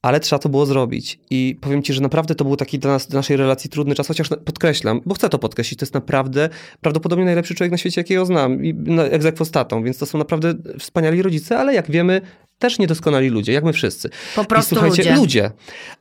[0.02, 1.18] ale trzeba to było zrobić.
[1.30, 4.08] I powiem ci, że naprawdę to był taki dla, nas, dla naszej relacji trudny czas,
[4.08, 6.48] chociaż na- podkreślam, bo chcę to podkreślić, to jest naprawdę
[6.80, 10.18] prawdopodobnie najlepszy człowiek na świecie, jakiego znam, i na- egzekwo z tatą, więc to są
[10.18, 12.20] naprawdę wspaniali rodzice, ale jak wiemy,
[12.58, 14.10] też niedoskonali ludzie, jak my wszyscy.
[14.36, 15.16] Po prostu I słuchajcie, ludzie.
[15.16, 15.50] ludzie.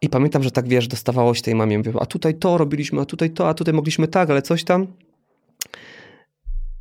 [0.01, 3.05] I pamiętam, że tak wiesz, dostawało się tej mamie, mówię, a tutaj to robiliśmy, a
[3.05, 4.87] tutaj to, a tutaj mogliśmy tak, ale coś tam.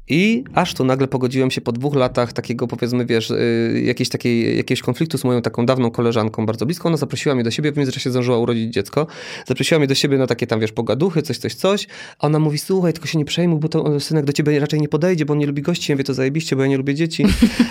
[0.08, 4.56] I aż tu nagle pogodziłem się po dwóch latach takiego, powiedzmy, wiesz, y, jakiejś takiej,
[4.56, 6.88] jakiegoś konfliktu z moją taką dawną koleżanką bardzo bliską.
[6.88, 9.06] Ona zaprosiła mnie do siebie, w międzyczasie zdążyła urodzić dziecko.
[9.46, 11.86] Zaprosiła mnie do siebie na takie tam, wiesz, pogaduchy, coś, coś, coś.
[12.18, 14.88] A ona mówi, słuchaj, tylko się nie przejmuj, bo to synek do ciebie raczej nie
[14.88, 15.92] podejdzie, bo on nie lubi gości.
[15.92, 17.24] Ja mówię, to zajebiście, bo ja nie lubię dzieci.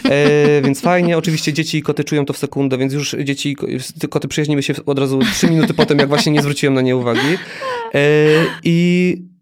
[0.10, 1.18] E, więc fajnie.
[1.18, 3.68] Oczywiście dzieci i koty czują to w sekundę, więc już dzieci i ko-
[4.10, 7.38] koty przyjaźnimy się od razu trzy minuty potem, jak właśnie nie zwróciłem na nie uwagi.
[7.94, 8.00] E,
[8.64, 9.33] I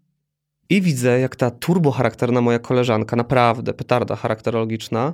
[0.72, 5.12] i widzę, jak ta turbocharakterna moja koleżanka, naprawdę petarda charakterologiczna,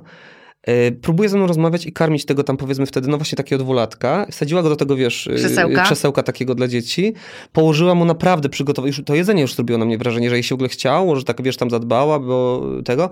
[0.67, 4.25] yy, próbuje ze mną rozmawiać i karmić tego tam powiedzmy wtedy, no właśnie takiego dwulatka.
[4.31, 5.83] Wsadziła go do tego, wiesz, yy, Krzesełka.
[5.83, 7.13] krzesełka takiego dla dzieci.
[7.53, 10.49] Położyła mu naprawdę przygotować, już to jedzenie już zrobiło na mnie wrażenie, że jej się
[10.49, 13.09] w ogóle chciało, że tak, wiesz, tam zadbała, bo tego.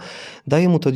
[0.48, 0.90] Daje mu to,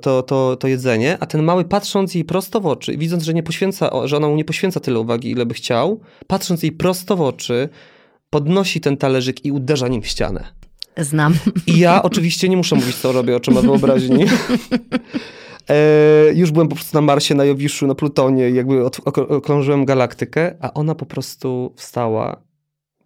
[0.00, 3.42] to, to, to jedzenie, a ten mały patrząc jej prosto w oczy, widząc, że nie
[3.42, 7.20] poświęca, że ona mu nie poświęca tyle uwagi, ile by chciał, patrząc jej prosto w
[7.20, 7.68] oczy,
[8.30, 10.63] podnosi ten talerzyk i uderza nim w ścianę.
[10.98, 11.34] Znam.
[11.66, 14.24] I ja oczywiście nie muszę mówić, co robię oczyma wyobraźni.
[15.70, 20.54] E, już byłem po prostu na Marsie, na Jowiszu, na Plutonie jakby od, okrążyłem galaktykę,
[20.60, 22.42] a ona po prostu wstała,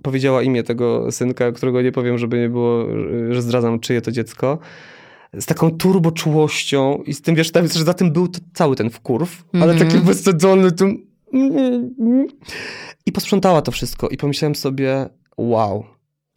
[0.02, 2.84] powiedziała imię tego synka, którego nie powiem, żeby nie było,
[3.30, 4.58] że- zdradzam, czyje to dziecko,
[5.34, 8.90] z taką turboczułością i z tym, wiesz, tam, że za tym był to cały ten
[8.90, 9.90] wkurw, ale Mhm.
[9.90, 11.06] taki wysadzony tym...
[13.06, 15.84] I posprzątała to wszystko i pomyślałem sobie, wow.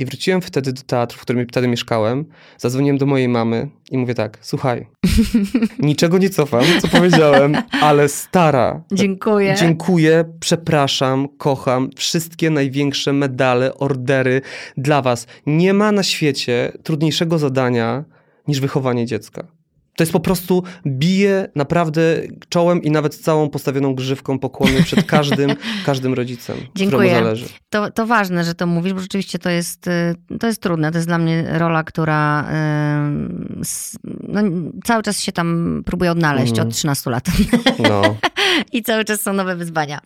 [0.02, 2.26] I wróciłem wtedy do teatru, w którym wtedy mieszkałem.
[2.58, 4.88] Zadzwoniłem do mojej mamy i mówię tak, słuchaj,
[5.80, 9.56] niczego nie cofam, co powiedziałem, ale stara, Dziękuję.
[9.60, 11.90] Dziękuję, przepraszam, kocham.
[11.96, 14.42] Wszystkie największe medale, ordery
[14.78, 15.28] dla Was.
[15.46, 18.04] Nie ma na świecie trudniejszego zadania
[18.48, 19.61] niż wychowanie dziecka.
[20.02, 22.02] To jest po prostu bije naprawdę
[22.50, 25.52] czołem i nawet całą postawioną grzywką pokłony przed każdym,
[25.86, 27.12] każdym rodzicem, Dziękuję.
[27.12, 27.46] zależy.
[27.70, 30.92] To, to ważne, że to mówisz, bo rzeczywiście to jest, y, to jest trudne.
[30.92, 32.46] To jest dla mnie rola, która y,
[34.28, 34.42] no,
[34.84, 36.68] cały czas się tam próbuje odnaleźć Mhm.
[36.68, 37.26] od 13 lat.
[37.90, 38.02] No.
[38.74, 40.00] I cały czas są nowe wyzwania.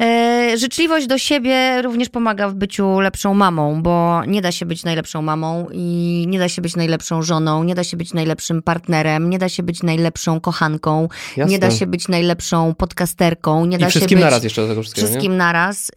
[0.00, 4.84] E, życzliwość do siebie również pomaga w byciu lepszą mamą, bo nie da się być
[4.84, 9.30] najlepszą mamą i nie da się być najlepszą żoną, nie da się być najlepszym partnerem,
[9.30, 11.52] nie da się być najlepszą kochanką, Jasne.
[11.52, 14.68] nie da się być najlepszą podcasterką, nie I da się wszystkim być naraz jeszcze do
[14.68, 15.38] tego wszystkiego, wszystkim nie?
[15.38, 15.88] naraz.
[15.88, 15.92] Y,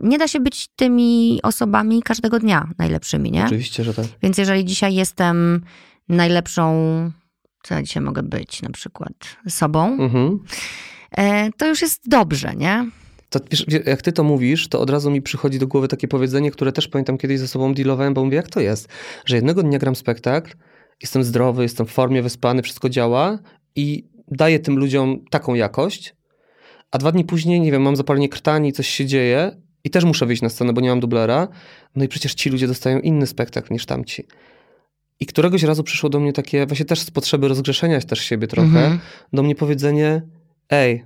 [0.00, 3.44] Nie da się być tymi osobami każdego dnia najlepszymi, nie?
[3.44, 4.06] Oczywiście, że tak.
[4.22, 5.60] Więc jeżeli dzisiaj jestem
[6.08, 6.64] najlepszą,
[7.62, 9.12] co ja dzisiaj mogę być, na przykład
[9.48, 10.38] sobą, Mhm.
[11.18, 12.90] E, to już jest dobrze, nie?
[13.30, 16.50] To, wiesz, jak ty to mówisz, to od razu mi przychodzi do głowy takie powiedzenie,
[16.50, 18.88] które też pamiętam kiedyś ze sobą dealowałem, bo mówię, jak to jest,
[19.24, 20.52] że jednego dnia gram spektakl,
[21.02, 23.38] jestem zdrowy, jestem w formie, wyspany, wszystko działa
[23.76, 26.14] i daję tym ludziom taką jakość,
[26.90, 30.26] a dwa dni później, nie wiem, mam zapalenie krtani, coś się dzieje i też muszę
[30.26, 31.48] wyjść na scenę, bo nie mam dublera,
[31.96, 34.26] no i przecież ci ludzie dostają inny spektakl niż tamci.
[35.20, 38.68] I któregoś razu przyszło do mnie takie, właśnie też z potrzeby rozgrzeszenia też siebie trochę,
[38.68, 38.98] Mhm.
[39.32, 40.22] do mnie powiedzenie,
[40.70, 41.04] ej,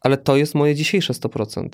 [0.00, 1.68] ale to jest moje dzisiejsze 100%.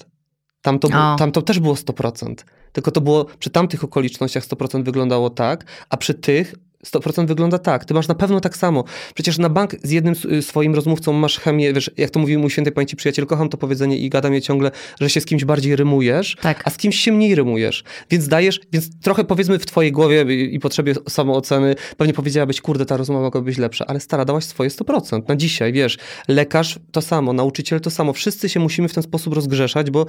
[0.62, 0.88] Tam to,
[1.18, 2.34] tam to też było 100%.
[2.72, 6.54] Tylko to było przy tamtych okolicznościach 100% wyglądało tak, a przy tych
[6.86, 7.84] 100% wygląda tak.
[7.84, 8.84] Ty masz na pewno tak samo.
[9.14, 12.50] Przecież na bank z jednym y, swoim rozmówcą masz chemię, wiesz, jak to mówił mój
[12.50, 14.70] świętej pamięci przyjaciel, kocham to powiedzenie i gadam je ciągle,
[15.00, 16.62] że się z kimś bardziej rymujesz, Tak.
[16.64, 17.84] a z kimś się mniej rymujesz.
[18.10, 22.86] Więc dajesz, więc trochę powiedzmy w twojej głowie i, i potrzebie samooceny, pewnie powiedziałabyś, kurde,
[22.86, 25.28] ta rozmowa mogła być lepsza, ale stara, dałaś swoje 100%.
[25.28, 28.12] Na dzisiaj, wiesz, lekarz to samo, nauczyciel to samo.
[28.12, 30.06] Wszyscy się musimy w ten sposób rozgrzeszać, bo,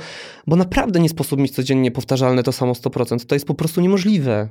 [0.48, 3.26] bo naprawdę nie sposób mieć codziennie powtarzalne to samo 100%.
[3.26, 4.50] To jest po prostu niemożliwe.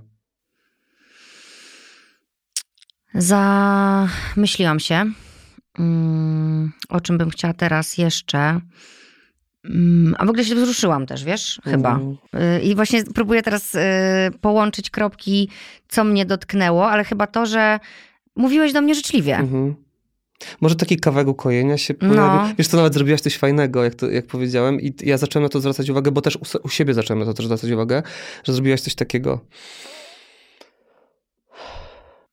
[3.14, 5.04] Zamyśliłam się,
[5.78, 8.60] mm, o czym bym chciała teraz jeszcze.
[9.64, 12.00] Mm, A w ogóle się wzruszyłam też, wiesz, chyba.
[12.58, 13.78] Y, I właśnie próbuję teraz y,
[14.40, 15.48] połączyć kropki,
[15.88, 17.78] co mnie dotknęło, ale chyba to, że
[18.36, 19.36] mówiłeś do mnie życzliwie.
[19.36, 19.74] Mhm.
[20.60, 22.08] Może taki kawałek ukojenia się No.
[22.08, 22.54] pojawi.
[22.58, 25.60] Wiesz, to nawet zrobiłaś coś fajnego, jak, to, jak powiedziałem i ja zacząłem na to
[25.60, 28.02] zwracać uwagę, bo też u, u siebie zacząłem na to też zwracać uwagę,
[28.44, 29.40] że zrobiłaś coś takiego.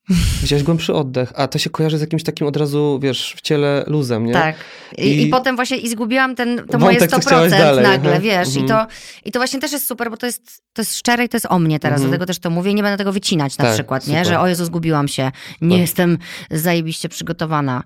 [0.42, 3.84] Wziąłeś głębszy oddech, a to się kojarzy z jakimś takim od razu, wiesz, w ciele
[3.86, 4.32] luzem, nie?
[4.32, 4.56] Tak.
[4.98, 8.10] I, I, I- potem właśnie i zgubiłam ten, to moje co 100% chciałaś dalej, nagle,
[8.10, 8.20] aha.
[8.20, 8.56] wiesz.
[8.56, 8.86] I, Mhm.
[8.86, 8.92] to,
[9.24, 11.46] I to właśnie też jest super, bo to jest, to jest szczere i to jest
[11.50, 12.10] o mnie teraz, Mhm.
[12.10, 14.14] dlatego też to mówię i nie będę tego wycinać na Tak, przykład, nie?
[14.18, 14.26] super.
[14.26, 15.80] Że o Jezu, zgubiłam się, nie Tak.
[15.80, 16.18] jestem
[16.50, 17.82] zajebiście przygotowana.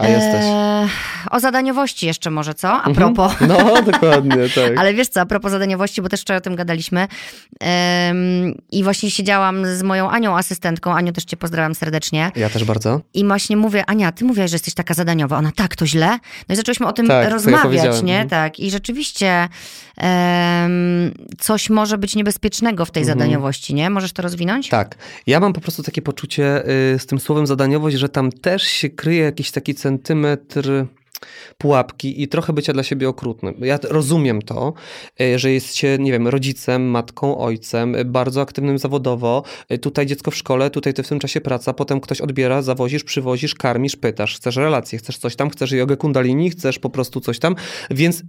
[0.00, 0.44] A jesteś.
[0.44, 0.88] Eee,
[1.30, 2.68] o zadaniowości jeszcze może, co?
[2.72, 2.94] A Mhm.
[2.96, 3.32] propos.
[3.48, 4.72] No, dokładnie, tak.
[4.78, 7.08] Ale wiesz co, a propos zadaniowości, bo też wczoraj o tym gadaliśmy
[7.60, 12.64] em, i właśnie siedziałam z moją Anią, asystentką, Aniu też cię pozdrawiam serdecznie Ja też
[12.64, 13.00] bardzo.
[13.14, 15.38] i właśnie mówię, Ania, ty mówiłaś, że jesteś taka zadaniowa.
[15.38, 16.18] Ona, tak, to źle.
[16.48, 18.06] No i zaczęłyśmy o tym Tak, ja rozmawiać, powiedziałem.
[18.06, 18.12] nie?
[18.20, 18.28] Mhm.
[18.28, 18.60] Tak.
[18.60, 19.48] I rzeczywiście
[21.38, 23.18] coś może być niebezpiecznego w tej Mhm.
[23.18, 23.90] zadaniowości, nie?
[23.90, 24.68] Możesz to rozwinąć?
[24.68, 24.96] Tak.
[25.26, 26.62] Ja mam po prostu takie poczucie
[26.94, 30.86] y, z tym słowem zadaniowość, że tam też się kryje jakiś taki centymetr
[31.58, 33.54] pułapki i trochę bycia dla siebie okrutnym.
[33.60, 34.72] Ja rozumiem to,
[35.20, 39.42] y, że jest się, nie wiem, rodzicem, matką, ojcem, y, bardzo aktywnym zawodowo.
[39.72, 43.04] y, Tutaj dziecko w szkole, tutaj ty w tym czasie praca, potem ktoś odbiera, zawozisz,
[43.04, 47.38] przywozisz, karmisz, pytasz, chcesz relacje, chcesz coś tam, chcesz jogę kundalini, chcesz po prostu coś
[47.38, 47.54] tam,
[47.90, 48.22] więc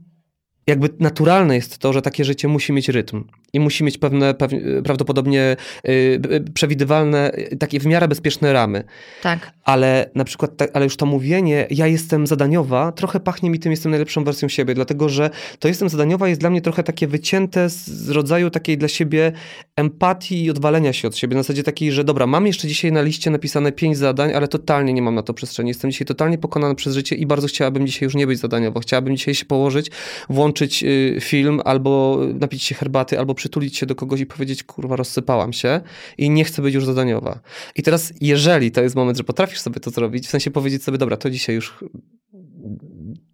[0.67, 3.23] jakby naturalne jest to, że takie życie musi mieć rytm
[3.53, 5.91] i musi mieć pewne, pewnie, prawdopodobnie y,
[6.31, 8.83] y, przewidywalne, y, takie w miarę bezpieczne ramy.
[9.21, 9.53] Tak.
[9.63, 13.89] Ale na przykład, ale już to mówienie, ja jestem zadaniowa, trochę pachnie mi tym, jestem
[13.89, 15.29] najlepszą wersją siebie, dlatego że
[15.59, 19.31] to jestem zadaniowa jest dla mnie trochę takie wycięte z, rodzaju takiej dla siebie
[19.75, 21.35] empatii i odwalenia się od siebie.
[21.35, 24.93] Na zasadzie takiej, że dobra, mam jeszcze dzisiaj na liście napisane pięć zadań, ale totalnie
[24.93, 25.69] nie mam na to przestrzeni.
[25.69, 28.79] Jestem dzisiaj totalnie pokonany przez życie i bardzo chciałabym dzisiaj już nie być zadaniowo.
[28.79, 29.91] Chciałabym dzisiaj się położyć,
[30.29, 30.83] włączyć
[31.19, 35.81] film albo napić się herbaty, albo przytulić się do kogoś i powiedzieć, kurwa, rozsypałam się
[36.17, 37.39] i nie chcę być już zadaniowa.
[37.75, 40.97] I teraz, jeżeli to jest moment, że potrafisz sobie to zrobić, w sensie powiedzieć sobie,
[40.97, 41.83] dobra, to dzisiaj już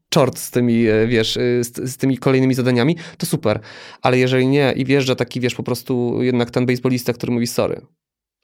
[0.10, 3.60] czort z tymi, e, wiesz, e, z, z tymi kolejnymi zadaniami, to super.
[4.02, 7.82] Ale jeżeli nie i wjeżdża taki, wiesz, po prostu jednak ten baseballista, który mówi sorry,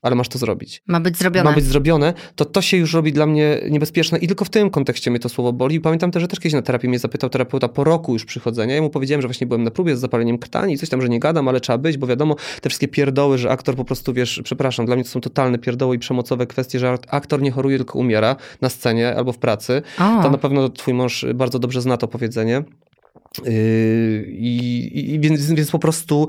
[0.04, 0.82] ale masz to zrobić.
[0.88, 1.50] Ma być zrobione.
[1.50, 4.70] Ma być zrobione, to to się już robi dla mnie niebezpieczne i tylko w tym
[4.70, 5.82] kontekście mnie to słowo boli.
[5.82, 8.76] Pamiętam też, że też kiedyś na terapii mnie zapytał terapeuta po roku już przychodzenia.
[8.76, 11.10] Ja mu powiedziałem, że właśnie byłem na próbie z zapaleniem krtani i coś tam, że
[11.10, 14.42] nie gadam, ale trzeba być, bo wiadomo, te wszystkie pierdoły, że aktor po prostu, wiesz,
[14.44, 18.00] przepraszam, dla mnie to są totalne pierdoły i przemocowe kwestie, że aktor nie choruje, tylko
[18.00, 19.82] umiera na scenie albo w pracy.
[20.00, 22.64] O, To na pewno twój mąż bardzo dobrze zna to powiedzenie.
[23.46, 26.28] Yy, I, i więc, więc po prostu.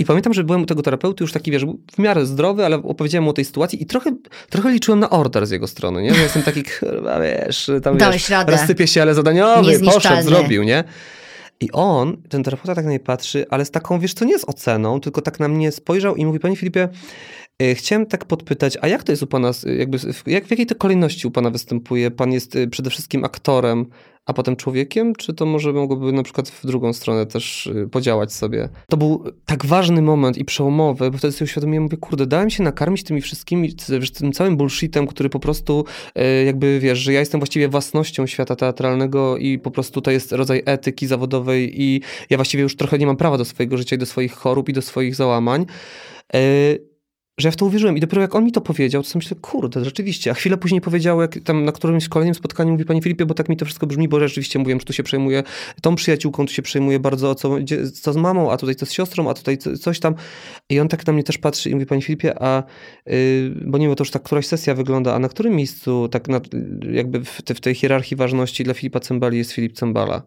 [0.00, 3.24] I pamiętam, że byłem u tego terapeuty już taki, wiesz, w miarę zdrowy, ale opowiedziałem
[3.24, 4.16] mu o tej sytuacji i trochę,
[4.50, 6.14] trochę liczyłem na order z jego strony, nie?
[6.14, 8.52] Że jestem taki, kurwa, wiesz, tam Dałeś wiesz, radę.
[8.52, 10.84] rozsypie się, ale zadaniowy, poszedł, zrobił, nie?
[11.60, 14.44] I on, ten terapeuta tak na mnie patrzy, ale z taką, wiesz, co nie z
[14.44, 16.88] oceną, tylko tak na mnie spojrzał i mówi, panie Filipie,
[17.74, 20.74] chciałem tak podpytać, a jak to jest u pana, jakby, w- jak, w jakiej to
[20.74, 22.10] kolejności u pana występuje?
[22.10, 23.86] Pan jest y, przede wszystkim aktorem,
[24.26, 28.32] a potem człowiekiem, czy to może mogłoby na przykład w drugą stronę też y, podziałać
[28.32, 28.68] sobie?
[28.90, 32.62] To był tak ważny moment i przełomowy, bo wtedy sobie uświadomiłem, mówię, kurde, dałem się
[32.62, 33.74] nakarmić tymi wszystkimi,
[34.18, 35.84] tym całym bullshitem, który po prostu
[36.46, 40.62] jakby, wiesz, że ja jestem właściwie własnością świata teatralnego i po prostu to jest rodzaj
[40.66, 42.00] etyki zawodowej i
[42.30, 44.72] ja właściwie już trochę nie mam prawa do swojego życia i do swoich chorób i
[44.72, 45.66] do swoich załamań.
[47.40, 47.96] Że ja w to uwierzyłem.
[47.96, 50.30] I dopiero jak on mi to powiedział, to sobie myślę, kurde, rzeczywiście.
[50.30, 53.48] A chwilę później powiedział, jak tam na którymś kolejnym spotkaniu mówi, panie Filipie, bo tak
[53.48, 55.42] mi to wszystko brzmi, bo rzeczywiście mówiłem, że tu się przejmuje
[55.82, 57.56] tą przyjaciółką, tu się przejmuje bardzo, co,
[57.94, 60.14] co z mamą, a tutaj co z siostrą, a tutaj co, coś tam.
[60.70, 62.62] I on tak na mnie też patrzy i mówi, panie Filipie, a
[63.06, 63.14] yy,
[63.66, 66.40] bo nie wiem, to już tak któraś sesja wygląda, a na którym miejscu tak na,
[66.92, 70.22] jakby w, te, w tej hierarchii ważności dla Filipa Cembali jest Filip Cembala?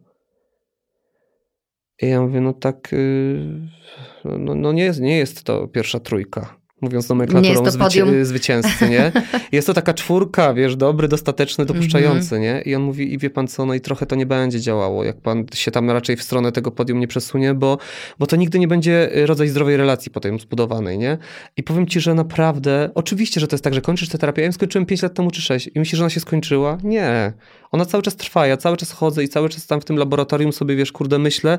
[2.01, 6.62] I ja mówię, no tak, yy, no, no nie, jest, nie jest to pierwsza trójka.
[6.83, 9.11] Mówiąc nomenklaturą Nie zwyci- zwycięzcy, nie?
[9.51, 12.61] Jest to taka czwórka, wiesz, dobry, dostateczny, dopuszczający, nie?
[12.65, 15.17] I on mówi, i wie pan co, no i trochę to nie będzie działało, jak
[15.17, 17.77] pan się tam raczej w stronę tego podium nie przesunie, bo,
[18.19, 21.17] bo to nigdy nie będzie rodzaj zdrowej relacji potem zbudowanej, nie?
[21.57, 24.45] I powiem ci, że naprawdę, oczywiście, że to jest tak, że kończysz tę terapię, ja
[24.45, 26.77] ją skończyłem 5 lat temu czy 6 i myślisz, że ona się skończyła?
[26.83, 27.33] Nie.
[27.73, 30.53] Ona cały czas trwa, ja cały czas chodzę i cały czas tam w tym laboratorium
[30.53, 31.57] sobie, wiesz, kurde, myślę,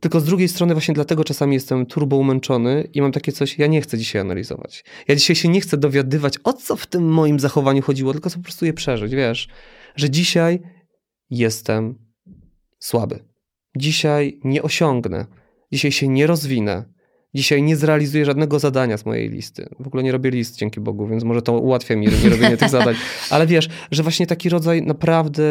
[0.00, 3.66] tylko z drugiej strony właśnie dlatego czasami jestem turbo umęczony i mam takie coś, ja
[3.66, 4.84] nie chcę dzisiaj analizować.
[5.08, 8.38] Ja dzisiaj się nie chcę dowiadywać, o co w tym moim zachowaniu chodziło, tylko po
[8.38, 9.48] prostu je przeżyć, wiesz,
[9.96, 10.60] że dzisiaj
[11.30, 11.94] jestem
[12.78, 13.24] słaby.
[13.76, 15.26] Dzisiaj nie osiągnę.
[15.72, 16.84] Dzisiaj się nie rozwinę.
[17.34, 19.68] Dzisiaj nie zrealizuję żadnego zadania z mojej listy.
[19.80, 22.70] W ogóle nie robię list, dzięki Bogu, więc może to ułatwia mi nie robienie tych
[22.78, 22.94] zadań.
[23.30, 25.42] Ale wiesz, że właśnie taki rodzaj naprawdę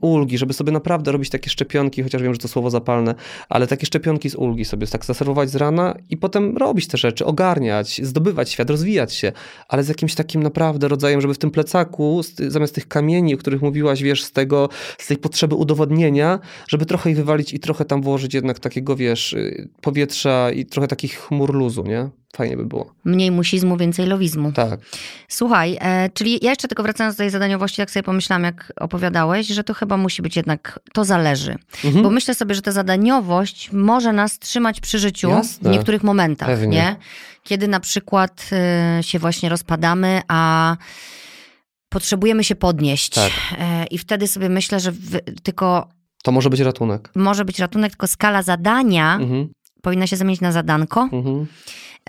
[0.00, 3.14] ulgi, żeby sobie naprawdę robić takie szczepionki, chociaż wiem, że to słowo zapalne,
[3.48, 7.24] ale takie szczepionki z ulgi sobie tak zaserwować z rana i potem robić te rzeczy,
[7.24, 9.32] ogarniać, zdobywać świat, rozwijać się,
[9.68, 13.62] ale z jakimś takim naprawdę rodzajem, żeby w tym plecaku, zamiast tych kamieni, o których
[13.62, 14.68] mówiłaś, wiesz, z tego,
[14.98, 16.38] z tej potrzeby udowodnienia,
[16.68, 19.36] żeby trochę ich wywalić i trochę tam włożyć jednak takiego, wiesz,
[19.80, 22.10] powietrza i trochę takich chmur luzu, nie?
[22.36, 22.92] Fajnie by było.
[23.04, 24.52] Mniej musizmu, więcej lowizmu.
[24.52, 24.80] Tak.
[25.28, 29.46] Słuchaj, e, czyli ja jeszcze tylko wracając do tej zadaniowości, tak sobie pomyślałam, jak opowiadałeś,
[29.46, 31.56] że to chyba musi być jednak, to zależy.
[31.84, 32.02] Mhm.
[32.02, 35.70] Bo myślę sobie, że ta zadaniowość może nas trzymać przy życiu Jasne.
[35.70, 36.68] w niektórych momentach, Pewnie.
[36.68, 36.96] nie?
[37.42, 40.76] Kiedy na przykład e, się właśnie rozpadamy, a
[41.88, 43.08] potrzebujemy się podnieść.
[43.10, 43.30] Tak.
[43.58, 44.92] E, I wtedy sobie myślę, że
[45.42, 45.88] tylko
[46.22, 47.10] To może być ratunek.
[47.16, 49.48] może być ratunek, tylko skala zadania Mhm.
[49.82, 51.46] powinna się zamienić na zadanko Mhm.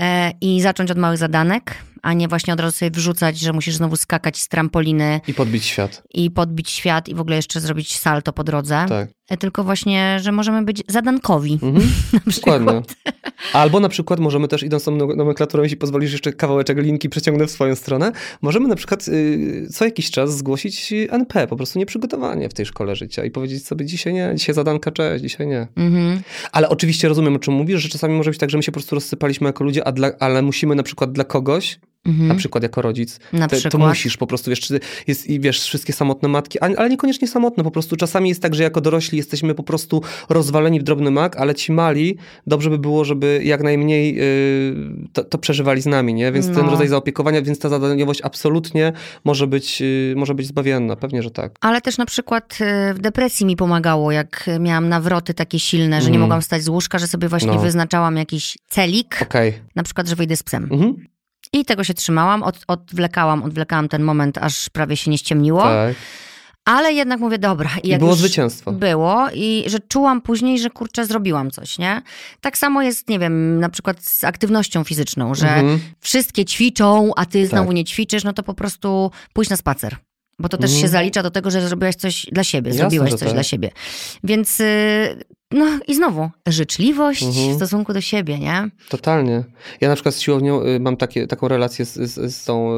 [0.02, 3.76] E, i zacząć od małych zadanek, a nie właśnie od razu sobie wrzucać, że musisz
[3.76, 6.04] znowu skakać z trampoliny I podbić świat.
[6.14, 8.86] i podbić świat i w ogóle jeszcze zrobić salto po drodze.
[8.90, 9.10] Tak.
[9.30, 11.60] E, Tylko właśnie, że możemy być zadankowi.
[11.64, 11.90] Mhm.
[12.36, 12.82] Dokładnie.
[13.54, 17.48] Albo na przykład możemy też, idąc tą no- nomenklaturą, jeśli pozwolisz jeszcze kawałeczek linki przeciągnę
[17.48, 22.50] w swoją stronę, możemy na przykład y, co jakiś czas zgłosić NP, po prostu nieprzygotowanie
[22.50, 25.68] w tej szkole życia i powiedzieć sobie dzisiaj nie, dzisiaj zadanka, cześć, dzisiaj nie.
[25.76, 26.22] Mhm.
[26.52, 28.80] Ale oczywiście rozumiem, o czym mówisz, że czasami może być tak, że my się po
[28.80, 32.28] prostu rozsypaliśmy jako ludzie, a dla, ale musimy na przykład dla kogoś, Mhm.
[32.28, 34.70] na przykład jako rodzic, Na to, to musisz po prostu, wiesz,
[35.08, 38.82] jest, wiesz, wszystkie samotne matki, ale niekoniecznie samotne, po prostu czasami jest tak, że jako
[38.82, 42.18] dorośli jesteśmy po prostu rozwaleni w drobny mak, ale ci mali,
[42.48, 46.32] dobrze by było, żeby jak najmniej yy, to, to przeżywali z nami, nie?
[46.32, 46.72] Więc ten No.
[46.72, 48.94] rodzaj zaopiekowania, więc ta zadaniowość absolutnie
[49.26, 51.52] może być, yy, może być zbawienna, pewnie, że tak.
[51.62, 56.08] Ale też na przykład e, w depresji mi pomagało, jak miałam nawroty takie silne, że
[56.08, 56.22] nie Mhm.
[56.22, 57.60] mogłam wstać z łóżka, że sobie właśnie No.
[57.60, 59.54] wyznaczałam jakiś celik, Okej.
[59.76, 60.64] na przykład, że wyjdę z psem.
[60.72, 60.96] Mhm.
[61.54, 65.64] I tego się trzymałam, od, odwlekałam, odwlekałam ten moment, aż prawie się nie ściemniło.
[65.64, 65.96] Tak.
[66.66, 67.70] Ale jednak mówię, dobra.
[67.84, 68.72] I było zwycięstwo.
[68.72, 72.02] Było i że czułam później, że kurczę, zrobiłam coś, nie?
[72.42, 75.80] Tak samo jest, nie wiem, na przykład z aktywnością fizyczną, że Mhm.
[76.00, 77.76] wszystkie ćwiczą, a ty znowu Tak.
[77.76, 79.96] nie ćwiczysz, no to po prostu pójdź na spacer.
[80.40, 80.82] Bo to też Mhm.
[80.82, 83.34] się zalicza do tego, że zrobiłaś coś dla siebie, Jasne, zrobiłeś że coś tak.
[83.36, 83.72] dla siebie.
[84.24, 87.54] Więc, y, no i znowu, życzliwość Mhm.
[87.54, 88.70] w stosunku do siebie, nie?
[88.90, 89.44] Totalnie.
[89.82, 92.72] Ja na przykład z siłownią y, mam takie, taką relację z, z, z tą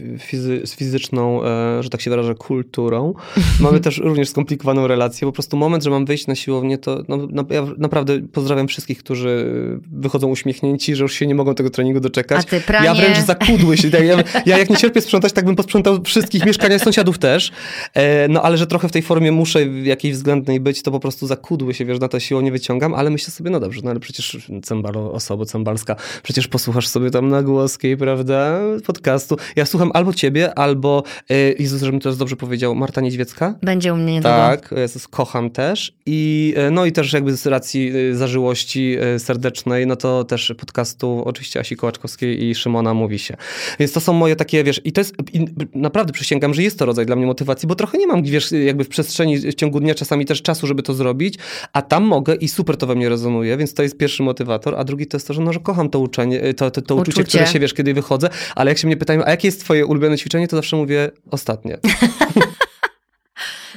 [0.00, 3.14] y, fizy, z fizyczną, e, że tak się wyrażę, kulturą.
[3.60, 5.26] Mamy też również skomplikowaną relację.
[5.28, 8.98] Po prostu moment, że mam wyjść na siłownię, to no, no, ja naprawdę pozdrawiam wszystkich,
[8.98, 9.46] którzy
[9.92, 12.46] wychodzą uśmiechnięci, że już się nie mogą tego treningu A doczekać.
[12.46, 12.86] ty pranie...
[12.86, 13.88] Ja wręcz zakudły się.
[13.88, 17.52] Ja, ja jak nie cierpię sprzątać, tak bym posprzątał wszystkich mieszkania sąsiadów też.
[17.94, 21.00] E, no ale że trochę w tej formie muszę w jakiejś względnej być, to po
[21.00, 24.00] prostu zakudły się, wiesz, na to siłownię wyciągam, ale myślę sobie, no dobrze, no ale
[24.00, 29.36] przecież cembalo, osoba cembalska, przecież posłuchasz sobie tam nagłoskiej, prawda, podcastu.
[29.56, 33.54] Ja słucham albo ciebie, albo, e, Jezus, żebym teraz dobrze powiedział, Marta Niedźwiecka.
[33.62, 34.36] Będzie u mnie niedługo.
[34.36, 35.92] Tak, Jezus, kocham też.
[36.06, 40.54] I e, no i też jakby z racji e, zażyłości e, serdecznej, no to też
[40.58, 43.36] podcastu oczywiście Asi Kołaczkowskiej i Szymona mówi się.
[43.78, 45.44] Więc to są moje takie, wiesz, i to jest, i
[45.74, 48.84] naprawdę przysięgam, że jest to rodzaj dla mnie motywacji, bo trochę nie mam, wiesz, jakby
[48.84, 51.38] w przestrzeni w ciągu dnia czasami też czasu, żeby to zrobić,
[51.72, 54.84] a tam mogę i super to we mnie rezonuje, więc to jest pierwszy motywator, a
[54.84, 57.28] drugi to jest to, że no, że kocham to uczenie, to, to, to uczucie, Uczucie.
[57.38, 60.18] które się, wiesz, kiedy wychodzę, ale jak się mnie pytają, a jakie jest twoje ulubione
[60.18, 61.78] ćwiczenie, to zawsze mówię ostatnie.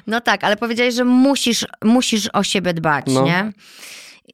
[0.08, 3.26] No tak, ale powiedziałeś, że musisz, musisz o siebie dbać, No.
[3.26, 3.52] nie?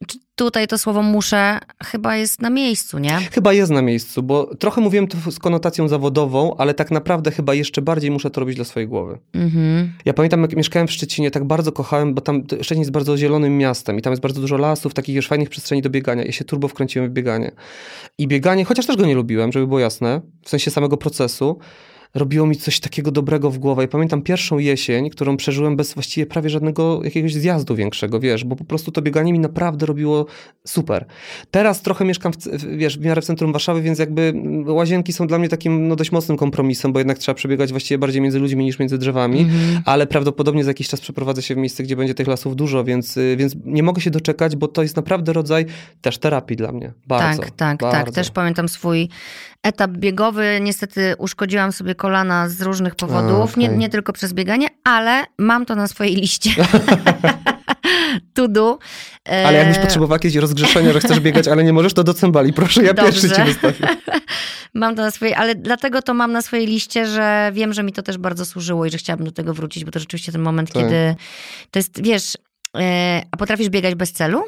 [0.06, 3.18] Czy Tutaj to słowo muszę chyba jest na miejscu, nie?
[3.32, 7.54] Chyba jest na miejscu, bo trochę mówiłem to z konotacją zawodową, ale tak naprawdę chyba
[7.54, 9.18] jeszcze bardziej muszę to robić dla swojej głowy.
[9.34, 9.92] Mhm.
[10.04, 13.58] Ja pamiętam, jak mieszkałem w Szczecinie, tak bardzo kochałem, bo tam Szczecin jest bardzo zielonym
[13.58, 16.24] miastem i tam jest bardzo dużo lasów, takich już fajnych przestrzeni do biegania.
[16.24, 17.52] Ja się turbo wkręciłem w bieganie.
[18.18, 21.58] I bieganie, chociaż też go nie lubiłem, żeby było jasne, w sensie samego procesu,
[22.14, 23.84] robiło mi coś takiego dobrego w głowę.
[23.84, 28.56] I pamiętam pierwszą jesień, którą przeżyłem bez właściwie prawie żadnego jakiegoś zjazdu większego, wiesz, bo
[28.56, 30.26] po prostu to bieganie mi naprawdę robiło
[30.66, 31.06] super.
[31.50, 34.34] Teraz trochę mieszkam, w, wiesz, w miarę w centrum Warszawy, więc jakby
[34.66, 38.22] łazienki są dla mnie takim no, dość mocnym kompromisem, bo jednak trzeba przebiegać właściwie bardziej
[38.22, 39.82] między ludźmi niż między drzewami, mhm.
[39.84, 43.18] ale prawdopodobnie za jakiś czas przeprowadzę się w miejsce, gdzie będzie tych lasów dużo, więc,
[43.36, 45.66] więc nie mogę się doczekać, bo to jest naprawdę rodzaj
[46.00, 46.92] też terapii dla mnie.
[47.06, 48.04] Bardzo, tak, tak, bardzo.
[48.04, 48.14] tak.
[48.14, 49.08] Też pamiętam swój
[49.66, 50.58] etap biegowy.
[50.62, 53.62] Niestety uszkodziłam sobie kolana z różnych powodów, okay.
[53.62, 56.50] nie, nie tylko przez bieganie, ale mam to na swojej liście.
[58.34, 58.78] to do.
[59.24, 62.52] Ale jakbyś e, potrzebowała jakieś rozgrzeszenia, że chcesz biegać, ale nie możesz, to do cymbali.
[62.52, 63.12] Proszę, ja Dobrze.
[63.12, 63.88] pierwszy ci wystawię.
[64.74, 67.92] mam to na swojej, ale dlatego to mam na swojej liście, że wiem, że mi
[67.92, 70.72] to też bardzo służyło i że chciałabym do tego wrócić, bo to rzeczywiście ten moment,
[70.72, 70.82] tak.
[70.82, 71.16] kiedy
[71.70, 72.36] to jest, wiesz,
[72.76, 74.42] e, a potrafisz biegać bez celu?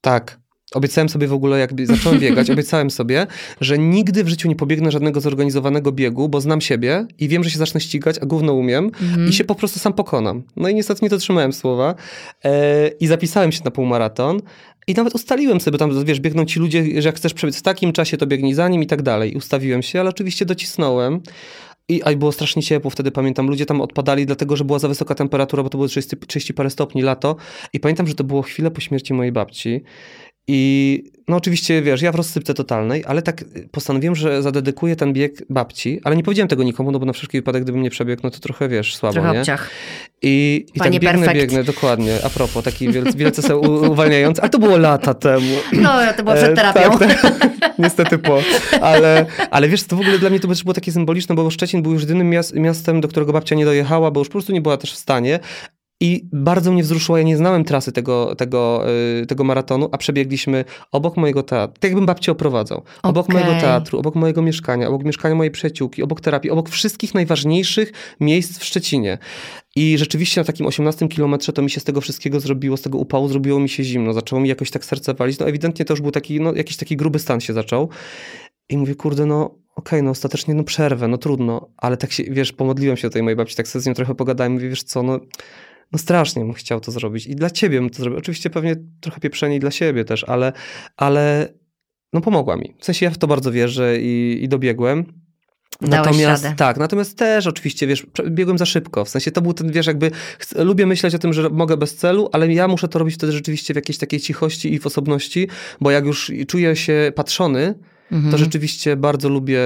[0.00, 0.38] Tak.
[0.74, 3.26] Obiecałem sobie w ogóle, jak zacząłem biegać, obiecałem sobie,
[3.60, 7.50] że nigdy w życiu nie pobiegnę żadnego zorganizowanego biegu, bo znam siebie i wiem, że
[7.50, 9.28] się zacznę ścigać, a gówno umiem mm.
[9.28, 10.42] i się po prostu sam pokonam.
[10.56, 11.94] No i niestety nie dotrzymałem słowa
[12.44, 14.40] e, i zapisałem się na półmaraton.
[14.86, 17.92] I nawet ustaliłem sobie, tam wiesz, biegną ci ludzie, że jak chcesz przebiec w takim
[17.92, 19.34] czasie, to biegnij za nim i tak dalej.
[19.34, 21.20] ustawiłem się, ale oczywiście docisnąłem.
[21.88, 23.46] I a było strasznie ciepło wtedy, pamiętam.
[23.46, 26.70] Ludzie tam odpadali, dlatego że była za wysoka temperatura, bo to było 30, 30 parę
[26.70, 27.36] stopni lato.
[27.72, 29.82] I pamiętam, że to było chwilę po śmierci mojej babci.
[30.46, 35.42] I no oczywiście, wiesz, ja w rozsypce totalnej, ale tak postanowiłem, że zadedykuję ten bieg
[35.50, 38.30] babci, ale nie powiedziałem tego nikomu, no bo na wszelki wypadek, gdybym nie przebiegł, no
[38.30, 39.40] to trochę, wiesz, słabo, trochę nie?
[39.40, 39.70] Obciach.
[40.22, 44.58] I, i tak biegnę, biegnę, dokładnie, a propos, taki wielce, wielce sobie uwalniając, ale to
[44.58, 45.56] było lata temu.
[45.72, 46.94] No, to było przed e, terapią.
[46.94, 48.42] E, tak, tak, niestety po,
[48.80, 51.92] ale, ale wiesz, to w ogóle dla mnie to było takie symboliczne, bo Szczecin był
[51.92, 54.92] już jedynym miastem, do którego babcia nie dojechała, bo już po prostu nie była też
[54.92, 55.40] w stanie,
[56.00, 58.84] i bardzo mnie wzruszyło, ja nie znałem trasy tego, tego,
[59.20, 62.82] yy, tego maratonu, a przebiegliśmy obok mojego teatru, tak jakbym babcię oprowadzał.
[63.02, 63.40] Obok okay.
[63.40, 68.58] mojego teatru, obok mojego mieszkania, obok mieszkania mojej przyjaciółki, obok terapii, obok wszystkich najważniejszych miejsc
[68.58, 69.18] w Szczecinie.
[69.76, 72.98] I rzeczywiście na takim 18 kilometrze to mi się z tego wszystkiego zrobiło, z tego
[72.98, 75.38] upału zrobiło mi się zimno, zaczęło mi jakoś tak serce walić.
[75.38, 77.88] No ewidentnie to już był taki, no jakiś taki gruby stan się zaczął.
[78.68, 82.24] I mówię, kurde, no okej, okay, no ostatecznie no przerwę, no trudno, ale tak się,
[82.24, 84.82] wiesz, pomodliłem się do tej mojej babci, tak sobie z nią trochę pogadałem, mówię, wiesz
[84.82, 85.20] co, no
[85.92, 88.18] no strasznie bym chciał to zrobić i dla ciebie bym to zrobił.
[88.18, 90.52] Oczywiście pewnie trochę pieprzenie i dla siebie też, ale,
[90.96, 91.48] ale
[92.12, 92.74] no pomogła mi.
[92.78, 95.04] W sensie ja w to bardzo wierzę i, i dobiegłem.
[95.80, 96.56] Dałeś natomiast radę.
[96.56, 99.04] tak, natomiast też oczywiście, wiesz, biegłem za szybko.
[99.04, 100.10] W sensie to był ten, wiesz, jakby
[100.56, 103.74] lubię myśleć o tym, że mogę bez celu, ale ja muszę to robić wtedy rzeczywiście
[103.74, 105.48] w jakiejś takiej cichości i w osobności,
[105.80, 107.74] bo jak już czuję się patrzony,
[108.12, 108.32] mhm.
[108.32, 109.60] to rzeczywiście bardzo lubię,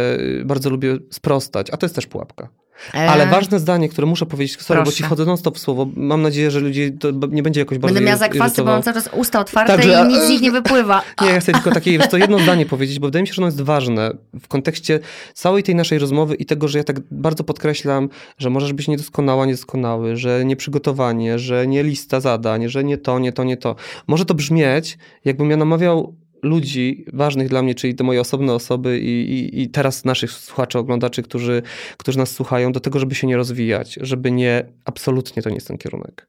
[0.45, 2.49] bardzo lubię sprostać, a to jest też pułapka.
[2.93, 4.91] Ale ważne zdanie, które muszę powiedzieć, sorry, Proszę.
[4.91, 5.89] bo ci chodzę non stop w słowo.
[5.97, 8.95] Mam nadzieję, że ludzi to nie będzie jakoś bardzo Będę miała zakwasy, bo mam cały
[8.95, 11.03] czas usta otwarte i nic z nich nie wypływa.
[11.23, 13.47] Nie, ja chcę tylko takie, to jedno zdanie powiedzieć, bo wydaje mi się, że ono
[13.47, 14.11] jest ważne
[14.41, 15.01] w kontekście
[15.35, 18.09] całej tej naszej rozmowy i tego, że ja tak bardzo podkreślam,
[18.39, 23.33] że możesz być niedoskonała, niedoskonały, że nieprzygotowanie, że nie lista zadań, że nie to, nie
[23.33, 23.77] to, nie to.
[24.07, 26.15] Może to brzmieć, jakbym ja namawiał
[26.45, 30.79] ludzi ważnych dla mnie, czyli te moje osobne osoby i, i, i, teraz naszych słuchaczy,
[30.79, 31.63] oglądaczy, którzy,
[31.97, 35.69] którzy nas słuchają, do tego, żeby się nie rozwijać, żeby nie, absolutnie to nie jest
[35.69, 36.29] ten kierunek.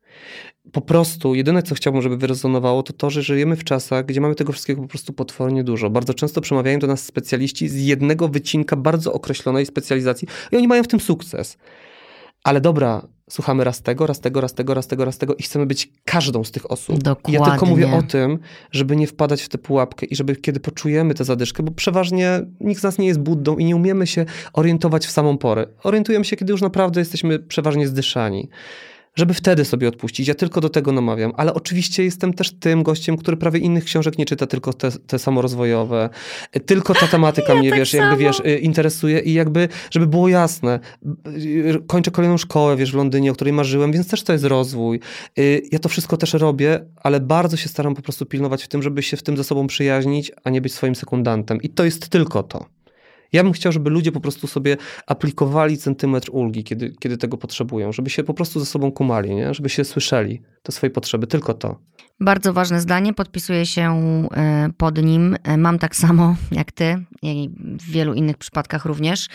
[0.71, 4.35] Po prostu jedyne, co chciałbym, żeby wyrezonowało, to to, że żyjemy w czasach, gdzie mamy
[4.35, 5.89] tego wszystkiego po prostu potwornie dużo.
[5.89, 10.83] Bardzo często przemawiają do nas specjaliści z jednego wycinka bardzo określonej specjalizacji i oni mają
[10.83, 11.57] w tym sukces.
[12.45, 15.65] Ale dobra, słuchamy raz tego, raz tego, raz tego, raz tego, raz tego i chcemy
[15.65, 17.03] być każdą z tych osób.
[17.03, 17.39] Dokładnie.
[17.39, 18.39] Ja tylko mówię o tym,
[18.71, 22.81] żeby nie wpadać w tę pułapkę i żeby kiedy poczujemy tę zadyszkę, bo przeważnie nikt
[22.81, 25.67] z nas nie jest buddą i nie umiemy się orientować w samą porę.
[25.83, 28.49] Orientujemy się, kiedy już naprawdę jesteśmy przeważnie zdyszani
[29.15, 30.27] żeby wtedy sobie odpuścić.
[30.27, 34.17] Ja tylko do tego namawiam, ale oczywiście jestem też tym gościem, który prawie innych książek
[34.17, 36.09] nie czyta, tylko te, te samorozwojowe.
[36.65, 38.03] Tylko ta tematyka ja mnie, tak wiesz, samo.
[38.03, 40.79] jakby, wiesz, y, interesuje i jakby, żeby było jasne,
[41.27, 44.99] y, kończę kolejną szkołę, wiesz, w Londynie, o której marzyłem, więc też to jest rozwój.
[45.39, 48.83] Y, ja to wszystko też robię, ale bardzo się staram po prostu pilnować w tym,
[48.83, 51.61] żeby się w tym ze sobą przyjaźnić, a nie być swoim sekundantem.
[51.61, 52.65] I to jest tylko to.
[53.33, 57.91] Ja bym chciał, żeby ludzie po prostu sobie aplikowali centymetr ulgi, kiedy, kiedy tego potrzebują,
[57.91, 59.53] żeby się po prostu ze sobą kumali, nie?
[59.53, 61.79] żeby się słyszeli te swoje potrzeby, tylko to.
[62.19, 63.91] Bardzo ważne zdanie, podpisuję się
[64.35, 65.37] e, pod nim.
[65.43, 69.27] E, mam tak samo jak ty i w wielu innych przypadkach również.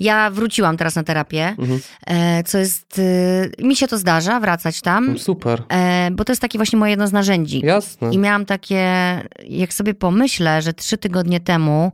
[0.00, 1.80] Ja wróciłam teraz na terapię, mhm.
[2.06, 3.00] E, co jest,
[3.62, 5.18] mi się to zdarza, wracać tam.
[5.18, 5.62] Super.
[6.12, 7.60] Bo to jest takie właśnie moje jedno z narzędzi.
[7.60, 8.14] Jasne.
[8.14, 8.84] I miałam takie,
[9.48, 11.92] jak sobie pomyślę, że trzy tygodnie temu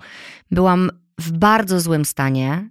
[0.50, 2.68] byłam w bardzo złym stanie.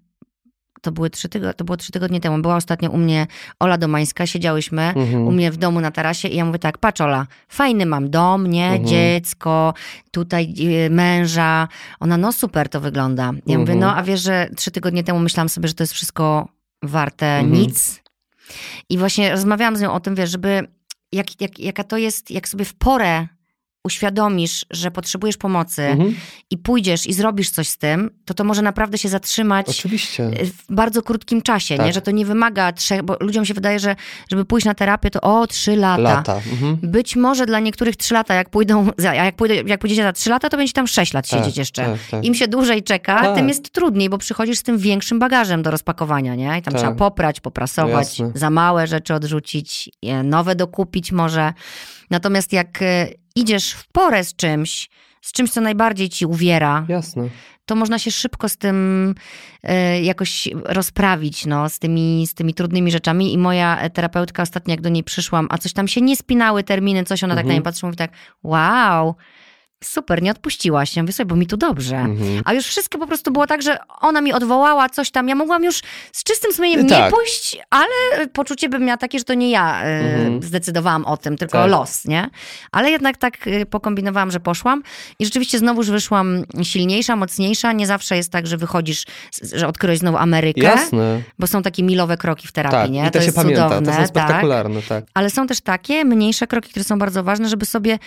[0.82, 2.42] to, były trzy to było trzy tygodnie temu.
[2.42, 3.28] Była ostatnio u mnie
[3.60, 5.28] Ola Domańska, siedziałyśmy Mhm.
[5.28, 8.48] u mnie w domu na tarasie i ja mówię tak, patrz Ola, fajny mam dom,
[8.48, 8.86] nie, Mhm.
[8.88, 9.74] dziecko,
[10.12, 10.54] tutaj
[10.86, 11.68] y, męża.
[12.00, 13.24] Ona, no super to wygląda.
[13.26, 13.80] Ja mówię, Mhm.
[13.80, 16.48] no a wiesz, że trzy tygodnie temu myślałam sobie, że to jest wszystko
[16.84, 17.54] warte Mhm.
[17.62, 18.02] nic.
[18.89, 20.68] I właśnie rozmawiałam z nią o tym, wiesz, żeby,
[21.12, 23.28] jak, jak, jaka to jest, jak sobie w porę
[23.84, 26.16] uświadomisz, że potrzebujesz pomocy Mhm.
[26.50, 30.30] i pójdziesz i zrobisz coś z tym, to to może naprawdę się zatrzymać Oczywiście.
[30.46, 31.84] w bardzo krótkim czasie, nie?
[31.84, 31.94] Tak.
[31.94, 33.96] że to nie wymaga trzech, bo ludziom się wydaje, że
[34.32, 36.02] żeby pójść na terapię, to o, trzy lata.
[36.02, 36.36] Lata.
[36.52, 36.78] Mhm.
[36.84, 40.30] Być może dla niektórych trzy lata, jak pójdą, a jak, pójdę, jak pójdziecie za trzy
[40.30, 41.86] lata, to będzie tam sześć lat Tak, siedzieć jeszcze.
[41.86, 42.26] tak, tak.
[42.26, 43.36] Im się dłużej czeka, Tak.
[43.36, 46.46] tym jest trudniej, bo przychodzisz z tym większym bagażem do rozpakowania, nie?
[46.60, 46.82] I tam Tak.
[46.82, 48.32] trzeba poprać, poprasować, Jasne.
[48.40, 49.90] za małe rzeczy odrzucić,
[50.24, 51.54] nowe dokupić może.
[52.12, 54.89] Natomiast jak e, idziesz w porę z czymś,
[55.22, 57.30] z czymś, co najbardziej ci uwiera, Jasne.
[57.66, 59.16] to można się szybko z tym
[59.63, 63.33] e, jakoś rozprawić, no, z tymi, z tymi trudnymi rzeczami.
[63.33, 67.04] I moja terapeutka ostatnio, jak do niej przyszłam, a coś tam się nie spinały terminy,
[67.04, 67.55] coś ona tak na Mhm.
[67.55, 68.12] mnie patrzy, mówi tak,
[68.43, 69.16] wow,
[69.83, 70.95] super, nie odpuściłaś.
[70.95, 71.95] Ja mówię sobie, bo mi tu dobrze.
[71.97, 72.41] Mhm.
[72.45, 75.28] A już wszystko po prostu było tak, że ona mi odwołała coś tam.
[75.29, 75.82] Ja mogłam już
[76.12, 77.05] z czystym sumieniem Tak.
[77.05, 80.43] nie pójść, ale poczucie bym miała takie, że to nie ja e, Mhm.
[80.43, 81.71] zdecydowałam o tym, tylko Tak.
[81.71, 82.29] los, nie?
[82.71, 84.83] Ale jednak tak e, pokombinowałam, że poszłam
[85.20, 87.71] i rzeczywiście znowuż wyszłam silniejsza, mocniejsza.
[87.71, 89.03] Nie zawsze jest tak, że wychodzisz,
[89.53, 91.21] że odkryłeś znowu Amerykę, Jasne.
[91.39, 92.91] bo są takie milowe kroki w terapii, Tak.
[92.91, 93.01] nie?
[93.01, 93.63] I to, to się jest pamięta.
[93.63, 94.08] cudowne, to są tak.
[94.08, 95.03] spektakularne, tak.
[95.13, 97.99] Ale są też takie mniejsze kroki, które są bardzo ważne, żeby sobie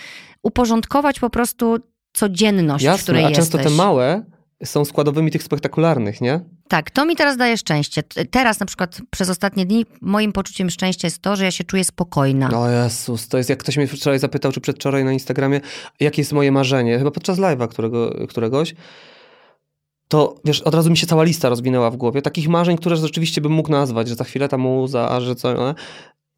[0.45, 1.77] uporządkować po prostu
[2.13, 3.63] codzienność, w Jasne, której a często jesteś.
[3.63, 4.25] te małe
[4.63, 6.39] są składowymi tych spektakularnych, nie?
[6.67, 8.03] Tak, to mi teraz daje szczęście.
[8.31, 11.83] Teraz na przykład przez ostatnie dni moim poczuciem szczęścia jest to, że ja się czuję
[11.83, 12.59] spokojna.
[12.59, 15.61] O Jezus, to jest jak ktoś mnie wczoraj zapytał, czy przedwczoraj na Instagramie,
[15.99, 18.75] jakie jest moje marzenie, chyba podczas live'a którego, któregoś,
[20.07, 23.41] to wiesz, od razu mi się cała lista rozwinęła w głowie, takich marzeń, które rzeczywiście
[23.41, 25.75] bym mógł nazwać, że za chwilę ta muza, a że co,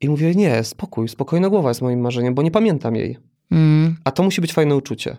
[0.02, 3.18] i mówię, nie, spokój, spokojna głowa jest moim marzeniem, bo nie pamiętam jej.
[3.52, 3.96] Mm.
[4.04, 5.18] A to musi być fajne uczucie.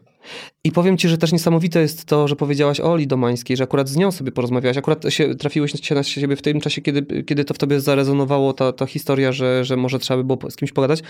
[0.64, 3.88] I powiem ci, że też niesamowite jest to, że powiedziałaś o Oli Domańskiej, że akurat
[3.88, 7.44] z nią sobie porozmawiałaś, akurat się, trafiłeś się na siebie w tym czasie, kiedy, kiedy
[7.44, 10.72] to w tobie zarezonowało ta, ta historia, że, że może trzeba by było z kimś
[10.72, 11.02] pogadać,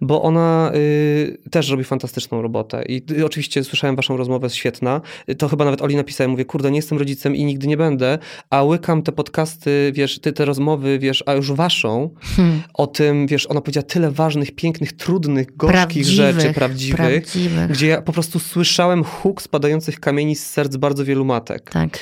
[0.00, 2.82] bo ona y, też robi fantastyczną robotę.
[2.88, 5.00] I y, oczywiście słyszałem waszą rozmowę, świetna.
[5.30, 8.18] Y, To chyba nawet Oli napisałem, mówię, kurde, nie jestem rodzicem i nigdy nie będę,
[8.50, 12.62] a łykam te podcasty, wiesz, ty, te rozmowy, wiesz, a już waszą, Hmm.
[12.74, 17.70] o tym, wiesz, ona powiedziała tyle ważnych, pięknych, trudnych, gorzkich Prawdziwych, rzeczy, prawdziwych, prawdziwych.
[17.70, 21.70] gdzie ja po prostu słyszałem huk spadających kamieni z serc bardzo wielu matek.
[21.70, 21.98] Tak.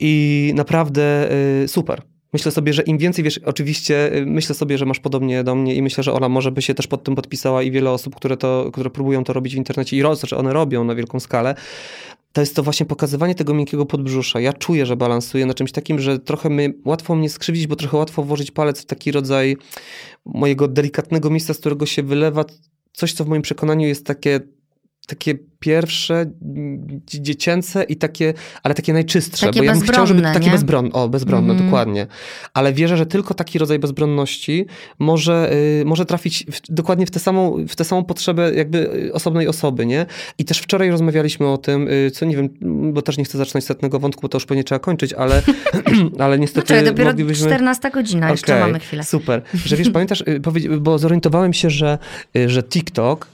[0.00, 1.32] I naprawdę
[1.62, 2.02] y, super.
[2.32, 5.74] Myślę sobie, że im więcej wiesz, oczywiście y, myślę sobie, że masz podobnie do mnie
[5.74, 8.36] i myślę, że ona może by się też pod tym podpisała i wiele osób, które,
[8.36, 11.54] to, które próbują to robić w internecie i ro, znaczy one robią na wielką skalę.
[12.32, 14.40] To jest to właśnie pokazywanie tego miękkiego podbrzusza.
[14.40, 17.96] Ja czuję, że balansuję na czymś takim, że trochę my, łatwo mnie skrzywdzić, bo trochę
[17.96, 19.56] łatwo włożyć palec w taki rodzaj
[20.24, 22.44] mojego delikatnego miejsca, z którego się wylewa
[22.92, 24.40] coś, co w moim przekonaniu jest takie
[25.06, 29.46] takie pierwsze, mm, dzie- dziecięce i takie, ale takie najczystsze.
[29.46, 30.52] Takie bo ja bym chciał, żeby takie nie?
[30.52, 31.68] bezbronne, o, bezbronne, Mhm.
[31.70, 32.06] dokładnie.
[32.54, 34.66] Ale wierzę, że tylko taki rodzaj bezbronności
[34.98, 39.12] może, y, może trafić w, dokładnie w tę, samą, w tę samą potrzebę jakby y,
[39.12, 40.06] osobnej osoby, nie?
[40.38, 42.48] I też wczoraj rozmawialiśmy o tym, y, co nie wiem,
[42.92, 45.42] bo też nie chcę zaczynać setnego wątku, bo to już pewnie trzeba kończyć, ale,
[46.18, 47.46] ale niestety czekaj, dopiero moglibyśmy...
[47.46, 49.04] 14 godzina, jeszcze Okej, mamy chwilę.
[49.04, 49.42] Super.
[49.54, 50.40] Że wiesz, pamiętasz, y,
[50.80, 51.98] bo zorientowałem się, że,
[52.36, 53.26] y, że TikTok,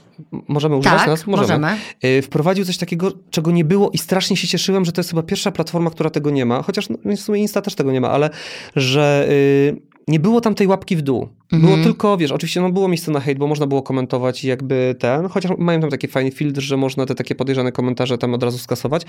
[0.47, 1.27] możemy używać Tak, nas?
[1.27, 1.77] możemy.
[2.05, 5.23] Y, Wprowadził coś takiego, czego nie było i strasznie się cieszyłem, że to jest chyba
[5.23, 8.09] pierwsza platforma, która tego nie ma, chociaż no, w sumie Insta też tego nie ma,
[8.09, 8.29] ale
[8.75, 11.27] że y, nie było tam tej łapki w dół.
[11.51, 11.83] Było Mhm.
[11.83, 15.27] tylko, wiesz, oczywiście no, było miejsce na hejt, bo można było komentować i jakby ten,
[15.27, 18.57] chociaż mają tam taki fajny filtr, że można te takie podejrzane komentarze tam od razu
[18.57, 19.01] skasować.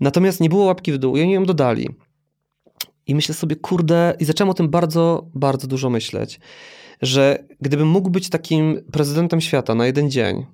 [0.00, 1.88] Natomiast nie było łapki w dół i oni ją dodali.
[3.06, 6.40] I myślę sobie, kurde, i zacząłem o tym bardzo, bardzo dużo myśleć,
[7.06, 10.46] że gdybym mógł być takim prezydentem świata na jeden dzień,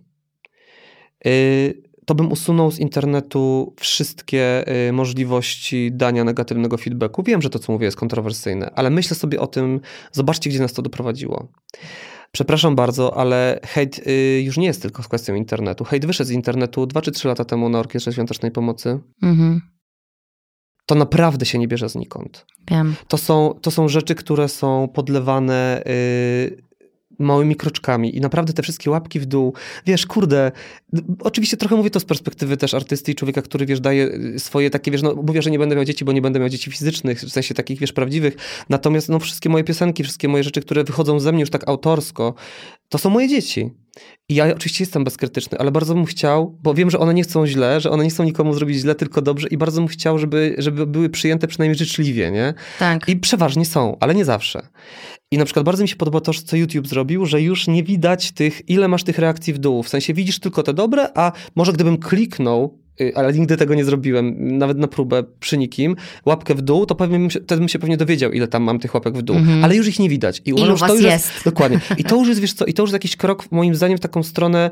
[1.24, 7.22] yy, to bym usunął z internetu wszystkie yy, możliwości dania negatywnego feedbacku.
[7.22, 9.81] Wiem, że to, co mówię, jest kontrowersyjne, ale myślę sobie o tym,
[10.12, 11.48] zobaczcie, gdzie nas to doprowadziło.
[12.32, 15.85] Przepraszam bardzo, ale hejt y, już nie jest tylko kwestią internetu.
[15.85, 18.98] Hejt wyszedł z internetu dwa czy trzy lata temu na Orkiestrze Świątecznej Pomocy.
[19.22, 19.60] Mhm,
[20.91, 22.47] To naprawdę się nie bierze znikąd.
[22.71, 22.95] wiem.
[23.09, 26.62] To są, to są rzeczy, które są podlewane y,
[27.20, 29.55] małymi kroczkami i naprawdę te wszystkie łapki w dół,
[29.86, 30.52] wiesz, kurde,
[31.20, 34.70] oczywiście trochę mówię to z perspektywy też artysty i człowieka, który, wiesz, daje y, swoje
[34.70, 37.20] takie, wiesz, no mówię, że nie będę miał dzieci, bo nie będę miał dzieci fizycznych,
[37.20, 38.36] w sensie takich, wiesz, prawdziwych,
[38.68, 42.34] natomiast no wszystkie moje piosenki, wszystkie moje rzeczy, które wychodzą ze mnie już tak autorsko,
[42.88, 43.70] to są moje dzieci.
[44.28, 47.47] I ja oczywiście jestem bezkrytyczny, ale bardzo bym chciał, bo wiem, że one nie chcą
[47.47, 50.55] źle, że one nie chcą nikomu zrobić źle, tylko dobrze i bardzo bym chciał, żeby,
[50.59, 52.55] żeby były przyjęte przynajmniej życzliwie, nie?
[52.78, 53.09] Tak.
[53.09, 54.68] I przeważnie są, ale nie zawsze.
[55.32, 58.32] I na przykład bardzo mi się podoba to, co YouTube zrobił, że już nie widać
[58.32, 59.82] tych, ile masz tych reakcji w dół.
[59.82, 63.85] W sensie widzisz tylko te dobre, a może gdybym kliknął Y, ale nigdy tego nie
[63.85, 65.97] zrobiłem, nawet na próbę przy nikim,
[66.27, 69.16] łapkę w dół, to pewnie, wtedy bym się pewnie dowiedział, ile tam mam tych łapek
[69.16, 69.36] w dół.
[69.36, 69.65] Mm -hmm.
[69.65, 70.43] Ale już ich nie widać.
[70.44, 71.32] I uważam, że to już jest.
[71.35, 71.44] jest.
[71.44, 71.81] Dokładnie.
[71.98, 74.01] I to już jest, wiesz co, i to już jest jakiś krok, moim zdaniem, w
[74.01, 74.70] taką stronę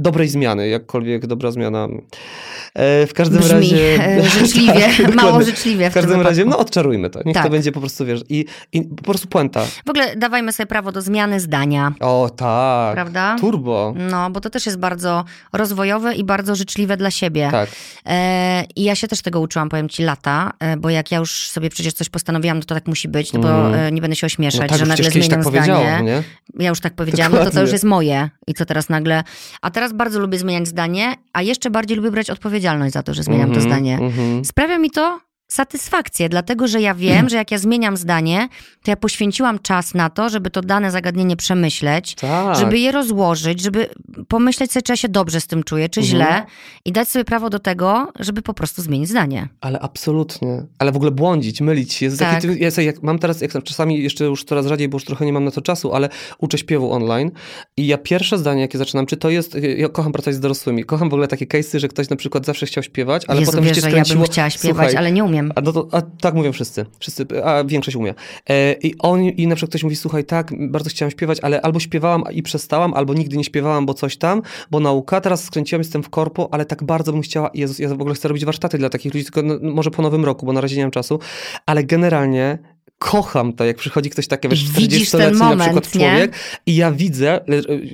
[0.00, 1.88] dobrej zmiany, jakkolwiek dobra zmiana.
[2.74, 4.04] E, w każdym Brzmi razie.
[4.04, 5.88] E, życzliwie, tak, mało życzliwie.
[5.90, 7.20] W, w każdym razie, no odczarujmy to.
[7.24, 7.44] Niech tak.
[7.44, 9.64] to będzie po prostu, wiesz, i, i po prostu puenta.
[9.86, 11.92] W ogóle dawajmy sobie prawo do zmiany zdania.
[12.00, 12.94] O, tak.
[12.94, 13.36] Prawda?
[13.40, 13.94] Turbo.
[14.10, 17.48] No, bo to też jest bardzo rozwojowe i bardzo życzliwe dla siebie.
[17.50, 17.70] Tak.
[18.06, 21.50] E, I ja się też tego uczyłam, powiem ci, lata, e, bo jak ja już
[21.50, 23.94] sobie przecież coś postanowiłam, no to tak musi być, no bo mm.
[23.94, 26.02] nie będę się ośmieszać, no tak, że nagle zmieniam tak zdanie.
[26.02, 26.22] Nie?
[26.58, 28.30] Ja już tak powiedziałam, no to to już jest moje.
[28.46, 29.24] I co teraz nagle.
[29.62, 33.22] A teraz bardzo lubię zmieniać zdanie, a jeszcze bardziej lubię brać odpowiedzialność za to, że
[33.22, 33.98] zmieniam mm -hmm, to zdanie.
[33.98, 34.44] Mm -hmm.
[34.44, 38.48] Sprawia mi to satysfakcję, dlatego że ja wiem, że jak ja zmieniam zdanie,
[38.82, 42.56] to ja poświęciłam czas na to, żeby to dane zagadnienie przemyśleć, tak.
[42.56, 43.88] żeby je rozłożyć, żeby
[44.28, 46.16] pomyśleć sobie, czy ja się dobrze z tym czuję, czy mhm.
[46.16, 46.46] źle
[46.84, 49.48] i dać sobie prawo do tego, żeby po prostu zmienić zdanie.
[49.60, 50.62] Ale absolutnie.
[50.78, 52.16] Ale w ogóle błądzić, mylić się.
[52.16, 52.42] Tak.
[52.42, 55.32] Taki, ja, jak mam teraz, jak czasami jeszcze już coraz rzadziej, bo już trochę nie
[55.32, 56.08] mam na to czasu, ale
[56.38, 57.30] uczę śpiewu online
[57.76, 61.10] i ja pierwsze zdanie, jakie zaczynam, czy to jest, ja kocham pracować z dorosłymi, kocham
[61.10, 63.76] w ogóle takie case'y, że ktoś na przykład zawsze chciał śpiewać, ale Jezu, potem wiesz,
[63.76, 64.20] się skręciło...
[64.20, 65.52] ja bym chciała śpiewać, Słuchaj, ale nie umiem umiem.
[65.56, 66.86] A, no to, a tak mówią wszyscy.
[66.98, 67.44] wszyscy.
[67.44, 68.14] A większość umie.
[68.48, 71.80] E, I on, i na przykład ktoś mówi, słuchaj, tak, bardzo chciałam śpiewać, ale albo
[71.80, 76.02] śpiewałam i przestałam, albo nigdy nie śpiewałam, bo coś tam, bo nauka, teraz skręciłam, jestem
[76.02, 78.88] w korpo, ale tak bardzo bym chciała, Jezus, ja w ogóle chcę robić warsztaty dla
[78.88, 81.18] takich ludzi, tylko no, może po nowym roku, bo na razie nie mam czasu,
[81.66, 82.58] ale generalnie
[82.98, 86.00] kocham to, jak przychodzi ktoś taki, wiesz, 40-letni na przykład nie?
[86.00, 86.32] człowiek
[86.66, 87.40] i ja widzę,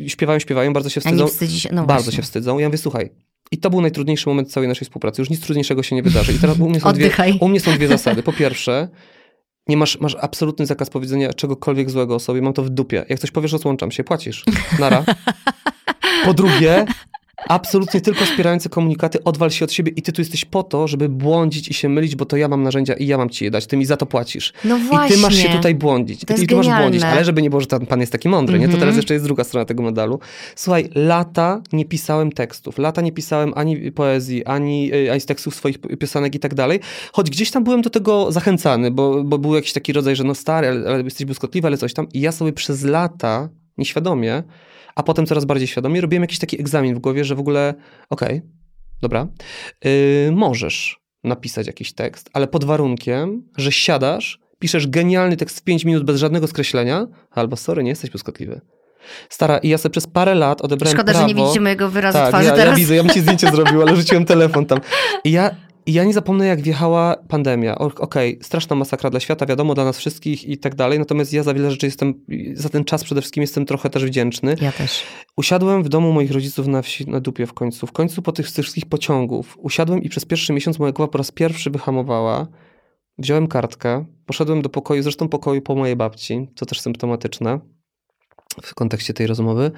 [0.06, 1.28] śpiewają, śpiewają, bardzo się wstydzą.
[1.48, 2.59] Się, no bardzo się wstydzą.
[2.59, 3.10] Ja mówię, słuchaj,
[3.51, 5.23] i to był najtrudniejszy moment całej naszej współpracy.
[5.23, 6.32] Już nic trudniejszego się nie wydarzy.
[6.32, 7.10] I teraz u mnie są, dwie,
[7.40, 8.23] u mnie są dwie zasady.
[8.23, 8.89] Po pierwsze,
[9.68, 12.43] nie masz, masz absolutny zakaz powiedzenia czegokolwiek złego o sobie.
[12.43, 13.05] Mam to w dupie.
[13.09, 14.05] Jak coś powiesz, rozłączam się.
[14.05, 14.44] Płacisz.
[14.78, 15.05] Nara.
[16.24, 16.86] Po drugie,
[17.48, 21.08] absolutnie tylko wspierające komunikaty, odwal się od siebie i ty tu jesteś po to, żeby
[21.08, 23.66] błądzić i się mylić, bo to ja mam narzędzia i ja mam ci je dać,
[23.66, 24.52] ty mi za to płacisz.
[24.64, 25.16] No właśnie.
[25.16, 26.20] I ty masz się tutaj błądzić.
[26.20, 28.56] To I ty masz błądzić, ale żeby nie było, że ten pan jest taki mądry,
[28.56, 28.68] mm -hmm.
[28.68, 28.74] nie?
[28.74, 28.96] To teraz mhm.
[28.96, 30.18] jeszcze jest druga strona tego medalu.
[30.56, 35.54] Słuchaj, lata nie pisałem tekstów, lata nie pisałem ani poezji, ani, y, ani z tekstów
[35.54, 36.80] swoich piosenek i tak dalej,
[37.12, 40.34] choć gdzieś tam byłem do tego zachęcany, bo, bo był jakiś taki rodzaj, że no
[40.34, 43.48] stary, ale, ale jesteś błyskotliwy, ale coś tam i ja sobie przez lata,
[43.78, 44.42] nieświadomie,
[44.97, 47.74] a potem coraz bardziej świadomie robiłem jakiś taki egzamin w głowie, że w ogóle,
[48.10, 48.51] okej, okay,
[49.01, 49.27] dobra,
[49.85, 55.85] yy, możesz napisać jakiś tekst, ale pod warunkiem, że siadasz, piszesz genialny tekst w 5
[55.85, 58.60] minut bez żadnego skreślenia, albo sorry, nie jesteś błyskotliwy.
[59.28, 61.28] Stara, i ja sobie przez parę lat odebrałem Szkoda, prawo...
[61.28, 62.73] że nie widzicie mojego wyrazu tak, twarzy ja, teraz.
[62.73, 64.81] ja widzę, ja bym ci zdjęcie zrobił, ale rzuciłem telefon tam.
[65.24, 65.51] I ja
[65.86, 67.78] i ja nie zapomnę, jak wjechała pandemia.
[67.78, 67.98] Okej,
[68.34, 70.98] okay, straszna masakra dla świata, wiadomo, dla nas wszystkich i tak dalej.
[70.98, 74.56] Natomiast ja za wiele rzeczy jestem, za ten czas przede wszystkim jestem trochę też wdzięczny.
[74.60, 75.02] Ja też.
[75.36, 77.86] Usiadłem w domu moich rodziców na wsi, na dupie w końcu.
[77.86, 79.58] W końcu po tych, wszystkich pociągów.
[79.58, 82.46] Usiadłem i przez pierwszy miesiąc moja głowa po raz pierwszy wyhamowała.
[83.18, 87.60] Wziąłem kartkę, poszedłem do pokoju, zresztą pokoju po mojej babci, co też symptomatyczne
[88.62, 89.70] w kontekście tej rozmowy.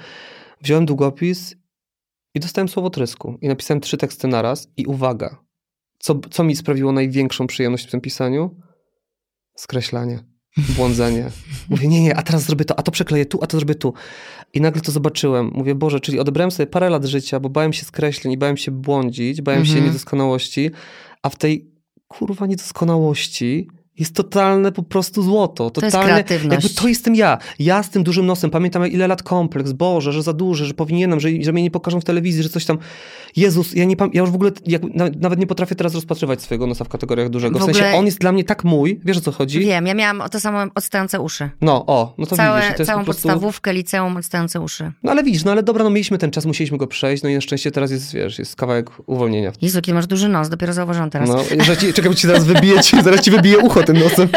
[0.62, 1.56] Wziąłem długopis
[2.35, 3.39] i dostałem słowo trysku.
[3.40, 5.48] I napisałem trzy teksty naraz i uwaga,
[5.99, 8.57] co, co mi sprawiło największą przyjemność w tym pisaniu?
[9.57, 10.25] Skreślanie,
[10.77, 11.31] błądzenie.
[11.70, 13.95] Mówię, nie, nie, a teraz zrobię to, a to przekleję tu, a to zrobię tu.
[14.55, 15.51] I nagle to zobaczyłem.
[15.55, 18.70] Mówię, Boże, czyli odebrałem sobie parę lat życia, bo bałem się skreśleń i bałem się
[18.70, 19.79] błądzić, bałem mhm.
[19.79, 20.70] się niedoskonałości,
[21.23, 21.70] a w tej
[22.09, 23.69] kurwa niedoskonałości
[23.99, 25.70] jest totalne po prostu złoto.
[25.70, 26.65] Totalne, to jest kreatywność.
[26.65, 27.39] Jakby to jestem ja.
[27.59, 28.51] Ja z tym dużym nosem.
[28.51, 29.73] Pamiętam ile lat kompleks.
[29.73, 32.65] Boże, że za duży, że powinienem, że, że mnie nie pokażą w telewizji, że coś
[32.65, 32.79] tam.
[33.37, 34.83] Jezus, ja, nie, ja już w ogóle jak,
[35.20, 37.59] nawet nie potrafię teraz rozpatrywać swojego nosa w kategoriach dużego.
[37.59, 37.99] W, w sensie ogóle...
[37.99, 39.01] on jest dla mnie tak mój.
[39.05, 39.61] Wiesz o co chodzi?
[39.61, 41.51] Wiem, ja miałam o to samo odstające uszy.
[41.61, 42.77] No, o, no to Całe, widzisz.
[42.77, 43.29] To całą prostu...
[43.29, 44.93] podstawówkę, liceum, odstające uszy.
[45.03, 47.35] No ale widzisz, no ale dobra, no mieliśmy ten czas, musieliśmy go przejść, no i
[47.35, 49.53] na szczęście teraz jest, wiesz, jest kawałek uwolnienia.
[49.62, 51.29] Jezu, kiedy masz duży nos, dopiero zauważyłam teraz.
[51.29, 54.28] No, że ci, czekaj, bo ci zaraz wybije, ci, zaraz ci wybije ucho tym nosem.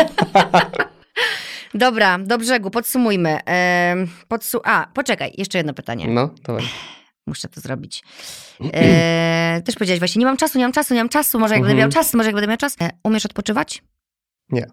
[1.73, 3.39] Dobra, do brzegu, podsumujmy.
[3.45, 6.07] Eee, podsu A, poczekaj, jeszcze jedno pytanie.
[6.07, 6.63] No, dawaj.
[7.27, 8.03] Muszę to zrobić.
[8.73, 11.61] Eee, też powiedziałeś właśnie, nie mam czasu, nie mam czasu, nie mam czasu, może jak
[11.63, 12.03] będę miał mhm.
[12.03, 12.75] czas, może jak będę miał czas.
[12.79, 13.83] Eee, umiesz odpoczywać?
[14.49, 14.65] Nie.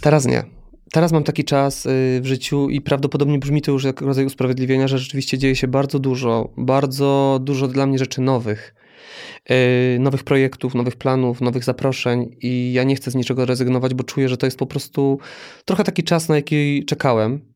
[0.00, 0.44] Teraz nie.
[0.92, 4.88] Teraz mam taki czas y, w życiu i prawdopodobnie brzmi to już jak rodzaj usprawiedliwienia,
[4.88, 8.74] że rzeczywiście dzieje się bardzo dużo, bardzo dużo dla mnie rzeczy nowych.
[9.50, 14.04] Y, nowych projektów, nowych planów, nowych zaproszeń i ja nie chcę z niczego rezygnować, bo
[14.04, 15.18] czuję, że to jest po prostu
[15.64, 17.51] trochę taki czas, na jaki czekałem.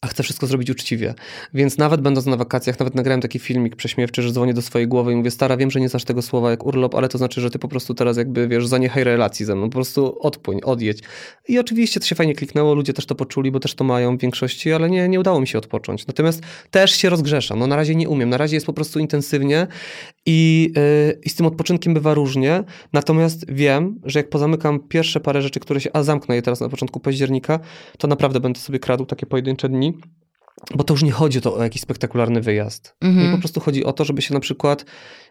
[0.00, 1.14] A chcę wszystko zrobić uczciwie.
[1.54, 5.12] Więc nawet będąc na wakacjach, nawet nagrałem taki filmik prześmiewczy, że dzwonię do swojej głowy
[5.12, 7.50] i mówię, stara, wiem, że nie znasz tego słowa jak urlop, ale to znaczy, że
[7.50, 11.02] ty po prostu teraz jakby, wiesz, zaniechaj relacji ze mną, po prostu odpłyń, odjedź.
[11.48, 14.20] I oczywiście to się fajnie kliknęło, ludzie też to poczuli, bo też to mają w
[14.20, 16.06] większości, ale nie, nie udało mi się odpocząć.
[16.06, 19.66] Natomiast też się rozgrzeszam, no na razie nie umiem, na razie jest po prostu intensywnie
[20.26, 25.42] i, yy, i z tym odpoczynkiem bywa różnie, natomiast wiem, że jak pozamykam pierwsze parę
[25.42, 27.60] rzeczy, które się, a zamknę je teraz na początku października,
[27.98, 29.98] to naprawdę będę sobie kradł takie pojedyncze dni,
[30.74, 32.96] bo to już nie chodzi to o jakiś spektakularny wyjazd.
[33.00, 33.32] Mhm.
[33.32, 34.84] Po prostu chodzi o to, żeby się na przykład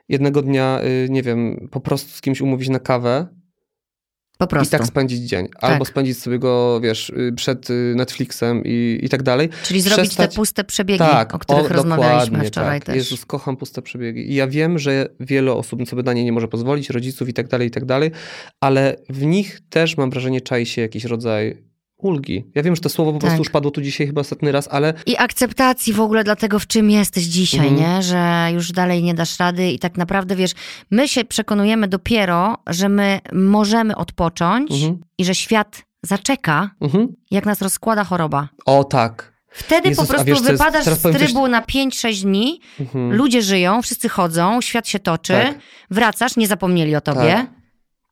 [0.09, 3.27] jednego dnia, y, nie wiem, po prostu z kimś umówić na kawę
[4.63, 5.47] i tak spędzić dzień.
[5.59, 9.49] Albo spędzić sobie go, wiesz, y, przed y, Netflixem i, i tak dalej.
[9.63, 12.85] Czyli zrobić przestać- te puste przebiegi, Tak, o których o, rozmawialiśmy wczoraj tak.
[12.85, 12.95] też.
[12.95, 14.31] Jezus, kocham puste przebiegi.
[14.31, 17.47] I ja wiem, że wiele osób sobie na nie nie może pozwolić, rodziców i tak
[17.47, 18.11] dalej, i tak dalej,
[18.59, 21.70] ale w nich też mam wrażenie czai się jakiś rodzaj
[22.03, 22.45] ulgi.
[22.55, 23.21] Ja wiem, że to słowo po Tak.
[23.21, 26.59] prostu już padło tu dzisiaj chyba ostatni raz, ale I akceptacji w ogóle dla tego,
[26.59, 27.75] w czym jesteś dzisiaj, Mhm.
[27.95, 28.03] nie?
[28.03, 30.51] Że już dalej nie dasz rady i tak naprawdę, wiesz,
[30.91, 34.97] my się przekonujemy dopiero, że my możemy odpocząć Mhm.
[35.17, 37.07] i że świat zaczeka, Mhm.
[37.31, 38.49] jak nas rozkłada choroba.
[38.65, 39.31] O tak.
[39.53, 43.13] Wtedy Jezus, po prostu wiesz, jest- wypadasz teraz z coś- trybu na 5-6 dni, Mhm.
[43.13, 45.55] ludzie żyją, wszyscy chodzą, świat się toczy, Tak.
[45.89, 47.47] wracasz, nie zapomnieli o tobie, Tak.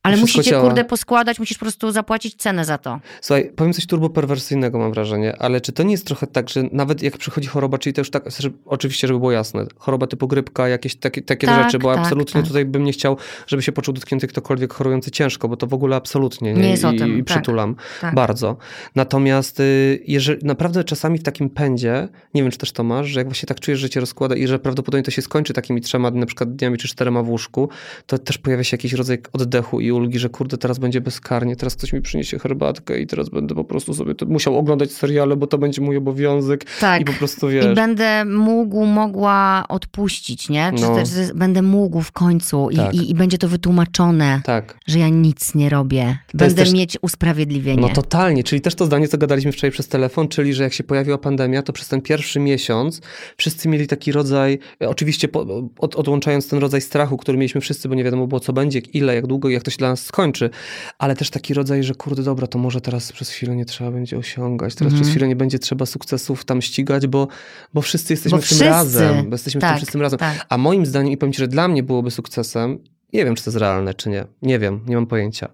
[0.02, 0.64] Ale Wszystko musicie, działa.
[0.64, 3.00] kurde, poskładać, musisz po prostu zapłacić cenę za to.
[3.20, 7.02] Słuchaj, powiem coś turboperwersyjnego mam wrażenie, ale czy to nie jest trochę tak, że nawet
[7.02, 10.68] jak przychodzi choroba, czyli to już tak, że, oczywiście, żeby było jasne, choroba typu grypka,
[10.68, 12.48] jakieś takie, takie Tak, rzeczy, bo tak, absolutnie tak.
[12.48, 13.16] tutaj bym nie chciał,
[13.46, 16.82] żeby się poczuł dotknięty ktokolwiek chorujący ciężko, bo to w ogóle absolutnie nie, Nie jest
[16.82, 17.36] I, o tym, i tak.
[17.36, 18.14] przytulam Tak.
[18.14, 18.56] bardzo.
[18.94, 23.20] Natomiast y, jeżeli naprawdę czasami w takim pędzie, nie wiem czy też to masz, że
[23.20, 26.10] jak właśnie tak czujesz, że cię rozkłada i że prawdopodobnie to się skończy takimi trzema
[26.10, 27.68] na przykład dniami czy czterema w łóżku,
[28.06, 31.76] to też pojawia się jakiś rodzaj oddechu i ulgi, że kurde, teraz będzie bezkarnie, teraz
[31.76, 35.46] ktoś mi przyniesie herbatkę i teraz będę po prostu sobie to musiał oglądać seriale, bo
[35.46, 37.00] to będzie mój obowiązek Tak.
[37.02, 37.74] i po prostu I wiesz.
[37.74, 40.72] będę mógł, mogła odpuścić, nie?
[40.76, 40.94] Czy No.
[40.94, 42.94] też będę mógł w końcu i, Tak.
[42.94, 44.78] i, i będzie to wytłumaczone, Tak.
[44.86, 46.18] że ja nic nie robię.
[46.34, 47.82] Będę też- mieć usprawiedliwienie.
[47.82, 50.84] No totalnie, czyli też to zdanie, co gadaliśmy wczoraj przez telefon, czyli że jak się
[50.84, 53.00] pojawiła pandemia, to przez ten pierwszy miesiąc
[53.36, 55.46] wszyscy mieli taki rodzaj, oczywiście po,
[55.78, 59.14] od, odłączając ten rodzaj strachu, który mieliśmy wszyscy, bo nie wiadomo było co będzie, ile,
[59.14, 60.50] jak długo i jak to się dla nas skończy,
[60.98, 64.18] ale też taki rodzaj, że kurde dobra, to może teraz przez chwilę nie trzeba będzie
[64.18, 65.02] osiągać, teraz Mhm.
[65.02, 67.28] przez chwilę nie będzie trzeba sukcesów tam ścigać, bo,
[67.74, 68.64] bo wszyscy jesteśmy Bo w tym wszyscy.
[68.64, 70.18] razem, bo jesteśmy w Tak, tym wszyscy razem.
[70.18, 70.46] tak.
[70.48, 72.78] A moim zdaniem, i powiem ci, że dla mnie byłoby sukcesem,
[73.12, 75.48] nie wiem, czy to jest realne, czy nie, nie wiem, nie mam pojęcia,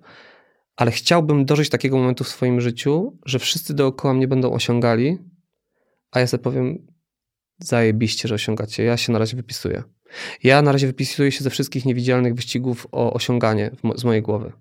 [0.77, 5.19] ale chciałbym dożyć takiego momentu w swoim życiu, że wszyscy dookoła mnie będą osiągali,
[6.11, 6.87] a ja sobie powiem,
[7.59, 8.83] zajebiście, że osiągacie.
[8.85, 9.83] Ja się na razie wypisuję.
[10.45, 14.53] Ja na razie wypisuję się ze wszystkich niewidzialnych wyścigów o osiąganie mo- z mojej głowy.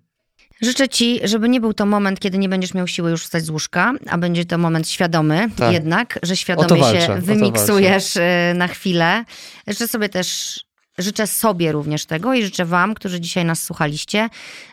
[0.61, 3.49] Życzę ci, żeby nie był to moment, kiedy nie będziesz miał siły już wstać z
[3.49, 5.73] łóżka, a będzie to moment świadomy Tak.
[5.73, 8.21] jednak, że świadomie walczę, się wymiksujesz y,
[8.55, 9.25] na chwilę.
[9.67, 10.59] Życzę sobie też,
[10.97, 14.29] życzę sobie również tego i życzę wam, którzy dzisiaj nas słuchaliście,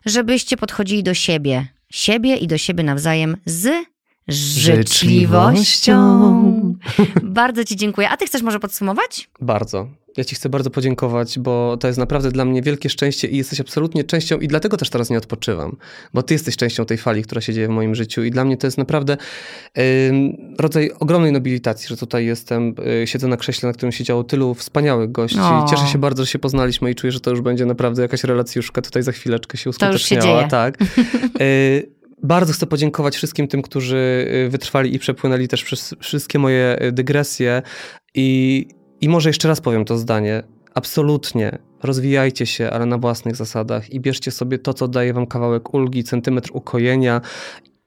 [0.06, 3.68] żebyście podchodzili do siebie, siebie i do siebie nawzajem z
[4.28, 6.61] życzliwością.
[7.22, 8.08] Bardzo ci dziękuję.
[8.10, 9.30] A ty chcesz może podsumować?
[9.40, 9.88] Bardzo.
[10.16, 13.60] Ja ci chcę bardzo podziękować, bo to jest naprawdę dla mnie wielkie szczęście i jesteś
[13.60, 15.76] absolutnie częścią i dlatego też teraz nie odpoczywam,
[16.14, 18.56] bo ty jesteś częścią tej fali, która się dzieje w moim życiu i dla mnie
[18.56, 19.16] to jest naprawdę
[20.08, 24.54] ym, rodzaj ogromnej nobilitacji, że tutaj jestem, y, siedzę na krześle, na którym siedziało tylu
[24.54, 25.38] wspaniałych gości.
[25.40, 25.66] O.
[25.70, 28.82] Cieszę się bardzo, że się poznaliśmy i czuję, że to już będzie naprawdę jakaś relacjuszka
[28.82, 30.38] tutaj za chwileczkę się To już się uskuteczniała.
[30.38, 30.50] dzieje.
[30.50, 30.78] Tak.
[31.40, 36.82] Y, Bardzo chcę podziękować wszystkim tym, którzy y, wytrwali i przepłynęli też przez wszystkie moje
[36.82, 37.62] y, dygresje.
[38.14, 38.68] I,
[39.00, 40.42] I może jeszcze raz powiem to zdanie.
[40.74, 45.74] Absolutnie rozwijajcie się, ale na własnych zasadach i bierzcie sobie to, co daje wam kawałek
[45.74, 47.20] ulgi, centymetr ukojenia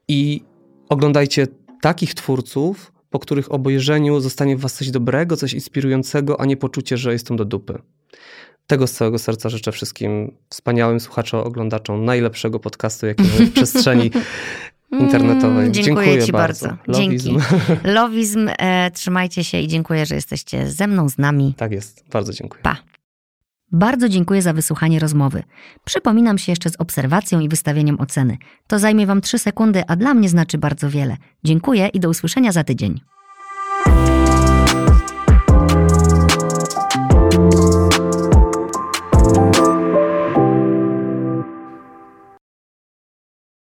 [0.07, 0.41] i
[0.89, 1.47] oglądajcie
[1.81, 6.97] takich twórców, po których obejrzeniu zostanie w was coś dobrego, coś inspirującego, a nie poczucie,
[6.97, 7.81] że jestem do dupy.
[8.67, 14.11] Tego z całego serca życzę wszystkim wspaniałym słuchaczom, oglądaczom najlepszego podcastu, jaki mamy w przestrzeni
[14.91, 15.59] internetowej.
[15.59, 16.77] Mm, dziękuję, ci bardzo.
[16.87, 17.29] Lobizm.
[17.29, 17.37] Dzięki.
[17.83, 21.53] Lowizm, e, trzymajcie się i dziękuję, że jesteście ze mną, z nami.
[21.57, 22.63] Tak jest, bardzo dziękuję.
[22.63, 22.77] Pa.
[23.71, 25.43] Bardzo dziękuję za wysłuchanie rozmowy.
[25.85, 28.37] Przypominam się jeszcze z obserwacją i wystawieniem oceny.
[28.67, 31.17] To zajmie Wam 3 sekundy, a dla mnie znaczy bardzo wiele.
[31.43, 33.01] Dziękuję i do usłyszenia za tydzień.